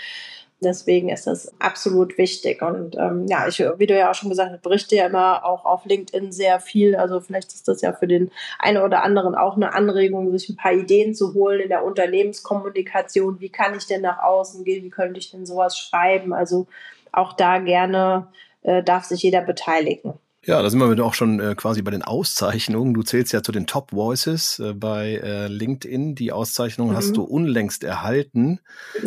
Deswegen 0.62 1.10
ist 1.10 1.28
das 1.28 1.53
absolut 1.60 2.18
wichtig. 2.18 2.62
Und 2.62 2.95
ähm, 2.95 3.26
ja, 3.28 3.47
ich, 3.47 3.60
wie 3.60 3.88
du 3.88 3.97
ja 3.97 4.10
auch 4.10 4.16
schon 4.16 4.30
gesagt 4.30 4.51
hast, 4.51 4.62
berichte 4.62 4.95
ja 4.95 5.08
immer 5.08 5.43
auch 5.43 5.66
auf 5.66 5.86
LinkedIn 5.86 6.32
sehr 6.32 6.60
viel. 6.62 6.95
Also 6.95 7.20
vielleicht 7.20 7.53
ist 7.53 7.68
das 7.68 7.82
ja 7.82 7.91
für 7.91 8.08
den 8.08 8.32
einen 8.60 8.82
oder 8.82 9.03
anderen 9.03 9.36
auch 9.36 9.58
eine 9.58 9.74
Anregung, 9.74 10.32
sich 10.32 10.49
ein 10.49 10.56
paar 10.56 10.74
Ideen 10.74 11.14
zu 11.14 11.34
holen 11.34 11.60
in 11.60 11.70
der 11.70 11.84
Unternehmenskommunikation. 11.84 13.41
Wie 13.41 13.49
kann 13.49 13.76
ich 13.76 13.86
denn 13.86 14.01
nach 14.01 14.24
außen 14.24 14.64
gehen? 14.64 14.84
Wie 14.84 14.89
könnte 14.89 15.20
ich 15.20 15.30
denn 15.30 15.45
sowas 15.45 15.78
schreiben? 15.78 16.34
Also 16.34 16.68
auch 17.12 17.34
da 17.34 17.60
gerne 17.60 18.28
äh, 18.62 18.82
darf 18.82 19.03
sich 19.03 19.24
jeder 19.24 19.41
beteiligen. 19.41 20.14
Ja, 20.48 20.62
da 20.62 20.70
sind 20.70 20.80
wir 20.80 21.04
auch 21.04 21.16
schon 21.16 21.39
äh, 21.39 21.56
quasi 21.56 21.82
bei 21.82 21.89
den 21.89 22.04
Auszeichnungen. 22.04 22.93
Du 22.93 23.02
zählst 23.02 23.34
ja 23.34 23.41
zu 23.41 23.52
den 23.52 23.66
Top 23.66 23.91
Voices 23.91 24.60
äh, 24.60 24.74
bei 24.74 25.16
äh, 25.16 25.48
LinkedIn. 25.48 26.14
Die 26.14 26.32
Auszeichnung 26.32 26.91
mhm. 26.91 26.96
hast 26.96 27.18
du 27.18 27.24
unlängst 27.24 27.84
erhalten. 27.84 28.60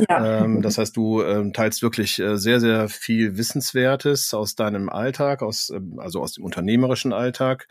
Ja. 0.09 0.43
Ähm, 0.43 0.63
das 0.63 0.79
heißt, 0.79 0.97
du 0.97 1.23
ähm, 1.23 1.53
teilst 1.53 1.81
wirklich 1.81 2.19
äh, 2.19 2.37
sehr, 2.39 2.59
sehr 2.59 2.89
viel 2.89 3.37
Wissenswertes 3.37 4.35
aus 4.35 4.57
deinem 4.57 4.89
Alltag, 4.89 5.43
aus, 5.43 5.71
ähm, 5.71 6.01
also 6.01 6.21
aus 6.21 6.33
dem 6.33 6.43
unternehmerischen 6.43 7.13
Alltag. 7.13 7.69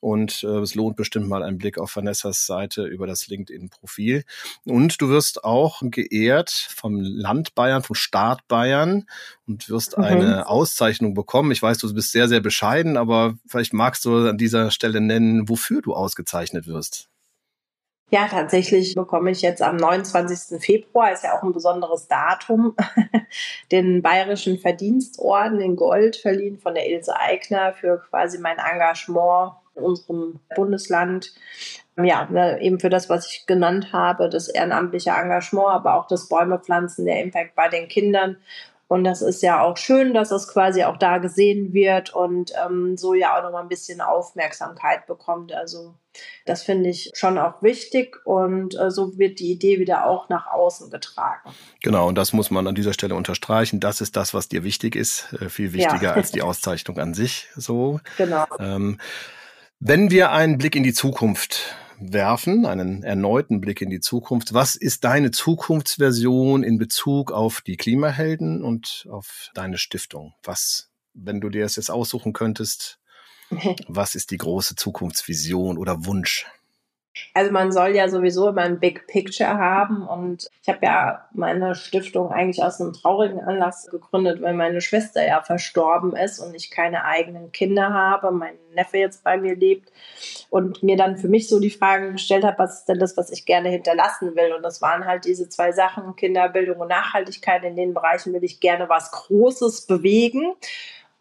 Und 0.00 0.42
äh, 0.42 0.58
es 0.60 0.74
lohnt 0.74 0.96
bestimmt 0.96 1.28
mal 1.28 1.42
einen 1.42 1.58
Blick 1.58 1.76
auf 1.76 1.94
Vanessas 1.94 2.46
Seite 2.46 2.84
über 2.84 3.06
das 3.06 3.28
LinkedIn-Profil. 3.28 4.24
Und 4.64 4.98
du 5.02 5.10
wirst 5.10 5.44
auch 5.44 5.82
geehrt 5.84 6.48
vom 6.50 6.98
Land 6.98 7.54
Bayern, 7.54 7.82
vom 7.82 7.96
Staat 7.96 8.48
Bayern 8.48 9.04
und 9.46 9.68
wirst 9.68 9.98
mhm. 9.98 10.04
eine 10.04 10.48
Auszeichnung 10.48 11.12
bekommen. 11.12 11.52
Ich 11.52 11.60
weiß, 11.60 11.76
du 11.76 11.92
bist 11.92 12.12
sehr, 12.12 12.28
sehr 12.28 12.40
bescheiden, 12.40 12.96
aber 12.96 13.09
vielleicht 13.46 13.72
magst 13.72 14.04
du 14.04 14.28
an 14.28 14.38
dieser 14.38 14.70
Stelle 14.70 15.00
nennen, 15.00 15.48
wofür 15.48 15.82
du 15.82 15.94
ausgezeichnet 15.94 16.66
wirst. 16.66 17.10
Ja, 18.12 18.26
tatsächlich 18.26 18.96
bekomme 18.96 19.30
ich 19.30 19.40
jetzt 19.40 19.62
am 19.62 19.76
29. 19.76 20.60
Februar, 20.60 21.12
ist 21.12 21.22
ja 21.22 21.38
auch 21.38 21.44
ein 21.44 21.52
besonderes 21.52 22.08
Datum, 22.08 22.74
den 23.72 24.02
Bayerischen 24.02 24.58
Verdienstorden 24.58 25.60
in 25.60 25.76
Gold 25.76 26.16
verliehen 26.16 26.58
von 26.58 26.74
der 26.74 26.90
Ilse 26.90 27.16
Eigner 27.16 27.72
für 27.72 28.02
quasi 28.10 28.38
mein 28.38 28.58
Engagement 28.58 29.52
in 29.76 29.84
unserem 29.84 30.40
Bundesland. 30.56 31.32
Ja, 31.96 32.26
ne, 32.28 32.60
eben 32.60 32.80
für 32.80 32.90
das, 32.90 33.08
was 33.08 33.30
ich 33.30 33.46
genannt 33.46 33.92
habe, 33.92 34.28
das 34.28 34.48
ehrenamtliche 34.48 35.10
Engagement, 35.10 35.68
aber 35.68 35.94
auch 35.94 36.08
das 36.08 36.28
Bäume 36.28 36.58
pflanzen, 36.58 37.04
der 37.04 37.22
Impact 37.22 37.54
bei 37.54 37.68
den 37.68 37.86
Kindern. 37.86 38.38
Und 38.90 39.04
das 39.04 39.22
ist 39.22 39.40
ja 39.40 39.62
auch 39.62 39.76
schön, 39.76 40.14
dass 40.14 40.30
das 40.30 40.48
quasi 40.48 40.82
auch 40.82 40.96
da 40.96 41.18
gesehen 41.18 41.72
wird 41.72 42.12
und 42.12 42.52
ähm, 42.60 42.96
so 42.96 43.14
ja 43.14 43.38
auch 43.38 43.42
nochmal 43.44 43.62
ein 43.62 43.68
bisschen 43.68 44.00
Aufmerksamkeit 44.00 45.06
bekommt. 45.06 45.52
Also 45.52 45.94
das 46.44 46.64
finde 46.64 46.90
ich 46.90 47.12
schon 47.14 47.38
auch 47.38 47.62
wichtig 47.62 48.16
und 48.24 48.76
äh, 48.76 48.90
so 48.90 49.16
wird 49.16 49.38
die 49.38 49.52
Idee 49.52 49.78
wieder 49.78 50.08
auch 50.08 50.28
nach 50.28 50.48
außen 50.48 50.90
getragen. 50.90 51.50
Genau, 51.84 52.08
und 52.08 52.16
das 52.16 52.32
muss 52.32 52.50
man 52.50 52.66
an 52.66 52.74
dieser 52.74 52.92
Stelle 52.92 53.14
unterstreichen. 53.14 53.78
Das 53.78 54.00
ist 54.00 54.16
das, 54.16 54.34
was 54.34 54.48
dir 54.48 54.64
wichtig 54.64 54.96
ist, 54.96 55.32
äh, 55.34 55.48
viel 55.48 55.72
wichtiger 55.72 56.02
ja. 56.02 56.12
als 56.14 56.32
die 56.32 56.42
Auszeichnung 56.42 56.98
an 56.98 57.14
sich. 57.14 57.46
So. 57.54 58.00
Genau. 58.16 58.46
Ähm, 58.58 58.98
wenn 59.78 60.10
wir 60.10 60.32
einen 60.32 60.58
Blick 60.58 60.74
in 60.74 60.82
die 60.82 60.94
Zukunft 60.94 61.76
werfen, 62.00 62.66
einen 62.66 63.02
erneuten 63.02 63.60
Blick 63.60 63.80
in 63.80 63.90
die 63.90 64.00
Zukunft. 64.00 64.54
Was 64.54 64.74
ist 64.74 65.04
deine 65.04 65.30
Zukunftsversion 65.30 66.62
in 66.62 66.78
Bezug 66.78 67.32
auf 67.32 67.60
die 67.60 67.76
Klimahelden 67.76 68.62
und 68.62 69.06
auf 69.10 69.50
deine 69.54 69.78
Stiftung? 69.78 70.34
Was, 70.42 70.90
wenn 71.14 71.40
du 71.40 71.48
dir 71.48 71.62
das 71.62 71.76
jetzt 71.76 71.90
aussuchen 71.90 72.32
könntest, 72.32 72.98
was 73.88 74.14
ist 74.14 74.30
die 74.30 74.38
große 74.38 74.76
Zukunftsvision 74.76 75.78
oder 75.78 76.04
Wunsch? 76.06 76.46
Also 77.34 77.50
man 77.50 77.72
soll 77.72 77.94
ja 77.96 78.08
sowieso 78.08 78.48
immer 78.48 78.62
ein 78.62 78.78
Big 78.78 79.06
Picture 79.08 79.58
haben 79.58 80.06
und 80.06 80.48
ich 80.62 80.68
habe 80.68 80.78
ja 80.82 81.28
meine 81.32 81.74
Stiftung 81.74 82.30
eigentlich 82.30 82.62
aus 82.62 82.80
einem 82.80 82.92
traurigen 82.92 83.40
Anlass 83.40 83.88
gegründet, 83.90 84.40
weil 84.42 84.54
meine 84.54 84.80
Schwester 84.80 85.26
ja 85.26 85.42
verstorben 85.42 86.14
ist 86.14 86.38
und 86.38 86.54
ich 86.54 86.70
keine 86.70 87.04
eigenen 87.04 87.50
Kinder 87.50 87.92
habe, 87.92 88.30
mein 88.30 88.54
Neffe 88.74 88.98
jetzt 88.98 89.24
bei 89.24 89.36
mir 89.36 89.56
lebt 89.56 89.90
und 90.50 90.82
mir 90.82 90.96
dann 90.96 91.16
für 91.16 91.28
mich 91.28 91.48
so 91.48 91.58
die 91.58 91.70
Frage 91.70 92.12
gestellt 92.12 92.44
habe, 92.44 92.58
was 92.58 92.80
ist 92.80 92.88
denn 92.88 93.00
das, 93.00 93.16
was 93.16 93.30
ich 93.30 93.44
gerne 93.44 93.70
hinterlassen 93.70 94.36
will? 94.36 94.52
Und 94.52 94.62
das 94.62 94.80
waren 94.80 95.04
halt 95.04 95.24
diese 95.24 95.48
zwei 95.48 95.72
Sachen, 95.72 96.14
Kinderbildung 96.14 96.78
und 96.78 96.88
Nachhaltigkeit, 96.88 97.64
in 97.64 97.74
den 97.74 97.94
Bereichen 97.94 98.32
will 98.32 98.44
ich 98.44 98.60
gerne 98.60 98.88
was 98.88 99.10
Großes 99.10 99.86
bewegen 99.86 100.54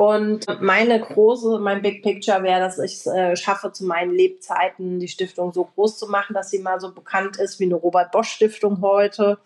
und 0.02 0.46
meine 0.62 0.98
große, 0.98 1.60
mein 1.60 1.82
Big 1.82 2.04
Picture 2.04 2.42
wäre, 2.42 2.62
dass 2.62 2.80
ich 2.80 2.94
es 2.94 3.06
äh, 3.06 3.36
schaffe, 3.36 3.74
zu 3.74 3.84
meinen 3.84 4.12
Lebzeiten 4.12 4.98
die 4.98 5.10
Stiftung 5.10 5.52
so 5.52 5.66
groß 5.66 5.98
zu 5.98 6.08
machen, 6.08 6.34
dass 6.34 6.50
sie 6.50 6.60
mal 6.60 6.80
so 6.80 6.94
bekannt 6.94 7.36
ist 7.36 7.60
wie 7.60 7.66
eine 7.66 7.76
Robert 7.76 8.14
Bosch 8.14 8.30
Stiftung 8.30 8.80
heute. 8.82 9.40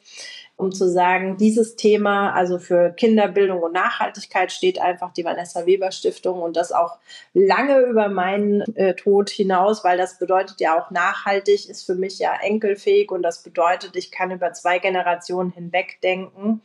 Um 0.55 0.71
zu 0.71 0.87
sagen, 0.87 1.37
dieses 1.37 1.75
Thema, 1.75 2.33
also 2.33 2.59
für 2.59 2.91
Kinderbildung 2.91 3.63
und 3.63 3.73
Nachhaltigkeit 3.73 4.51
steht 4.51 4.79
einfach 4.79 5.11
die 5.11 5.25
Vanessa 5.25 5.65
Weber 5.65 5.91
Stiftung 5.91 6.43
und 6.43 6.55
das 6.55 6.71
auch 6.71 6.99
lange 7.33 7.79
über 7.79 8.07
meinen 8.07 8.61
äh, 8.75 8.93
Tod 8.93 9.31
hinaus, 9.31 9.83
weil 9.83 9.97
das 9.97 10.19
bedeutet 10.19 10.61
ja 10.61 10.79
auch 10.79 10.91
nachhaltig, 10.91 11.67
ist 11.67 11.83
für 11.83 11.95
mich 11.95 12.19
ja 12.19 12.31
enkelfähig 12.39 13.09
und 13.11 13.23
das 13.23 13.41
bedeutet, 13.41 13.95
ich 13.95 14.11
kann 14.11 14.29
über 14.29 14.53
zwei 14.53 14.77
Generationen 14.77 15.51
hinweg 15.51 15.97
denken. 16.03 16.61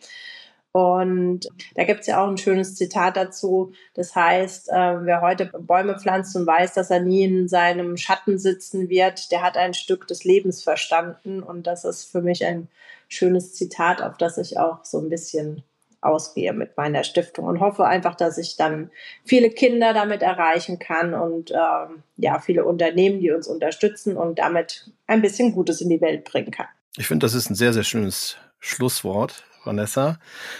Und 0.79 1.49
da 1.75 1.85
gibt 1.85 2.01
es 2.01 2.07
ja 2.07 2.23
auch 2.23 2.29
ein 2.29 2.39
schönes 2.39 2.77
Zitat 2.77 3.17
dazu. 3.17 3.73
Das 3.95 4.15
heißt, 4.15 4.69
äh, 4.69 5.05
wer 5.05 5.21
heute 5.21 5.47
Bäume 5.47 5.99
pflanzt 5.99 6.37
und 6.37 6.47
weiß, 6.47 6.75
dass 6.75 6.91
er 6.91 7.01
nie 7.01 7.25
in 7.25 7.49
seinem 7.49 7.97
Schatten 7.97 8.39
sitzen 8.39 8.89
wird, 8.89 9.33
der 9.33 9.43
hat 9.43 9.57
ein 9.57 9.75
Stück 9.75 10.07
des 10.07 10.25
Lebens 10.25 10.63
verstanden. 10.63 11.43
Und 11.43 11.67
das 11.67 11.85
ist 11.85 12.05
für 12.05 12.23
mich 12.23 12.45
ein 12.45 12.69
schönes 13.09 13.55
Zitat, 13.55 14.03
auf 14.03 14.17
das 14.19 14.39
ich 14.39 14.59
auch 14.59 14.85
so 14.85 14.99
ein 15.01 15.09
bisschen 15.09 15.65
ausgehe 16.01 16.53
mit 16.53 16.77
meiner 16.77 17.03
Stiftung 17.03 17.47
und 17.47 17.59
hoffe 17.59 17.85
einfach, 17.85 18.15
dass 18.15 18.39
ich 18.39 18.57
dann 18.57 18.91
viele 19.25 19.51
Kinder 19.51 19.93
damit 19.93 20.23
erreichen 20.23 20.79
kann 20.79 21.13
und 21.13 21.51
ähm, 21.51 22.05
ja, 22.17 22.39
viele 22.39 22.65
Unternehmen, 22.65 23.19
die 23.19 23.33
uns 23.33 23.49
unterstützen 23.49 24.17
und 24.17 24.39
damit 24.39 24.93
ein 25.09 25.23
bisschen 25.23 25.53
Gutes 25.53 25.81
in 25.81 25.89
die 25.89 26.01
Welt 26.01 26.25
bringen 26.25 26.53
kann. 26.53 26.69
Ich 26.97 27.09
finde, 27.09 27.27
das 27.27 27.35
ist 27.35 27.51
ein 27.51 27.57
sehr, 27.57 27.73
sehr 27.73 27.83
schönes 27.83 28.37
Schlusswort. 28.61 29.43
Vanessa. 29.65 30.19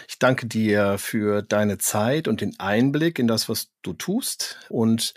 Ich 0.09 0.19
danke 0.19 0.47
dir 0.47 0.99
für 0.99 1.43
deine 1.43 1.79
Zeit 1.79 2.29
und 2.29 2.41
den 2.41 2.59
Einblick 2.59 3.19
in 3.19 3.27
das, 3.27 3.49
was 3.49 3.71
du 3.83 3.93
tust 3.93 4.59
und 4.69 5.15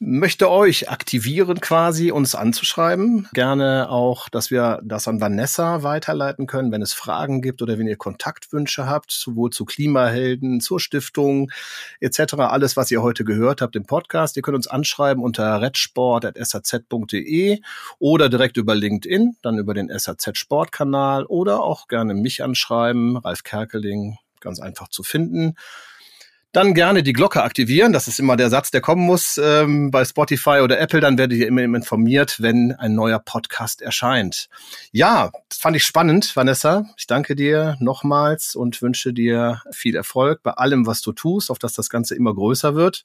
möchte 0.00 0.50
euch 0.50 0.90
aktivieren, 0.90 1.60
quasi 1.60 2.12
uns 2.12 2.34
anzuschreiben. 2.34 3.28
Gerne 3.32 3.90
auch, 3.90 4.28
dass 4.28 4.50
wir 4.50 4.80
das 4.84 5.08
an 5.08 5.20
Vanessa 5.20 5.82
weiterleiten 5.82 6.46
können, 6.46 6.70
wenn 6.70 6.82
es 6.82 6.92
Fragen 6.92 7.42
gibt 7.42 7.62
oder 7.62 7.78
wenn 7.78 7.88
ihr 7.88 7.96
Kontaktwünsche 7.96 8.86
habt, 8.86 9.10
sowohl 9.10 9.50
zu 9.50 9.64
Klimahelden, 9.64 10.60
zur 10.60 10.80
Stiftung 10.80 11.50
etc. 12.00 12.34
Alles, 12.34 12.76
was 12.76 12.90
ihr 12.90 13.02
heute 13.02 13.24
gehört 13.24 13.60
habt 13.60 13.76
im 13.76 13.86
Podcast. 13.86 14.36
Ihr 14.36 14.42
könnt 14.42 14.56
uns 14.56 14.68
anschreiben 14.68 15.22
unter 15.22 15.60
redsport.saz.de 15.60 17.60
oder 17.98 18.28
direkt 18.28 18.56
über 18.56 18.74
LinkedIn, 18.74 19.36
dann 19.42 19.58
über 19.58 19.74
den 19.74 19.90
SAZ 19.96 20.38
Sportkanal 20.38 21.24
oder 21.24 21.62
auch 21.62 21.88
gerne 21.88 22.14
mich 22.14 22.42
anschreiben, 22.42 23.16
Ralf 23.16 23.42
Kerkeling, 23.42 24.18
ganz 24.40 24.60
einfach 24.60 24.88
zu 24.88 25.02
finden. 25.02 25.56
Dann 26.52 26.72
gerne 26.72 27.02
die 27.02 27.12
Glocke 27.12 27.42
aktivieren. 27.42 27.92
Das 27.92 28.08
ist 28.08 28.18
immer 28.18 28.36
der 28.36 28.48
Satz, 28.48 28.70
der 28.70 28.80
kommen 28.80 29.04
muss 29.04 29.38
ähm, 29.42 29.90
bei 29.90 30.04
Spotify 30.04 30.60
oder 30.62 30.80
Apple. 30.80 31.00
Dann 31.00 31.18
werdet 31.18 31.38
ihr 31.38 31.46
immer 31.46 31.62
informiert, 31.62 32.40
wenn 32.40 32.72
ein 32.72 32.94
neuer 32.94 33.18
Podcast 33.18 33.82
erscheint. 33.82 34.48
Ja, 34.90 35.30
das 35.50 35.58
fand 35.58 35.76
ich 35.76 35.84
spannend, 35.84 36.34
Vanessa. 36.34 36.86
Ich 36.96 37.06
danke 37.06 37.36
dir 37.36 37.76
nochmals 37.80 38.54
und 38.54 38.80
wünsche 38.80 39.12
dir 39.12 39.60
viel 39.72 39.94
Erfolg 39.94 40.42
bei 40.42 40.52
allem, 40.52 40.86
was 40.86 41.02
du 41.02 41.12
tust, 41.12 41.50
auf 41.50 41.58
dass 41.58 41.74
das 41.74 41.90
Ganze 41.90 42.14
immer 42.14 42.34
größer 42.34 42.74
wird. 42.74 43.04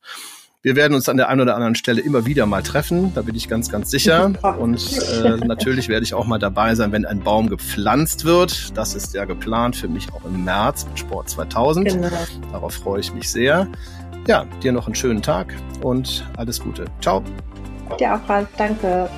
Wir 0.63 0.77
werden 0.77 0.93
uns 0.93 1.09
an 1.09 1.17
der 1.17 1.27
einen 1.27 1.41
oder 1.41 1.55
anderen 1.55 1.75
Stelle 1.75 1.99
immer 1.99 2.25
wieder 2.25 2.45
mal 2.45 2.63
treffen, 2.63 3.13
da 3.13 3.21
bin 3.21 3.35
ich 3.35 3.49
ganz, 3.49 3.69
ganz 3.69 3.91
sicher. 3.91 4.31
Und 4.59 4.97
äh, 4.97 5.45
natürlich 5.45 5.89
werde 5.89 6.05
ich 6.05 6.13
auch 6.13 6.25
mal 6.25 6.39
dabei 6.39 6.73
sein, 6.75 6.93
wenn 6.93 7.05
ein 7.05 7.19
Baum 7.19 7.49
gepflanzt 7.49 8.23
wird. 8.23 8.71
Das 8.77 8.95
ist 8.95 9.13
ja 9.13 9.25
geplant 9.25 9.75
für 9.75 9.89
mich 9.89 10.07
auch 10.13 10.23
im 10.23 10.45
März 10.45 10.85
mit 10.87 10.97
Sport 10.97 11.29
2000. 11.29 11.89
Genau. 11.89 12.07
Darauf 12.53 12.75
freue 12.75 13.01
ich 13.01 13.13
mich 13.13 13.29
sehr. 13.29 13.67
Ja, 14.25 14.45
dir 14.63 14.71
noch 14.71 14.85
einen 14.85 14.95
schönen 14.95 15.21
Tag 15.21 15.53
und 15.81 16.25
alles 16.37 16.61
Gute. 16.61 16.85
Ciao. 17.01 17.21
Dir 17.99 18.15
auch, 18.15 18.29
Ralf. 18.29 18.47
Danke. 18.57 19.09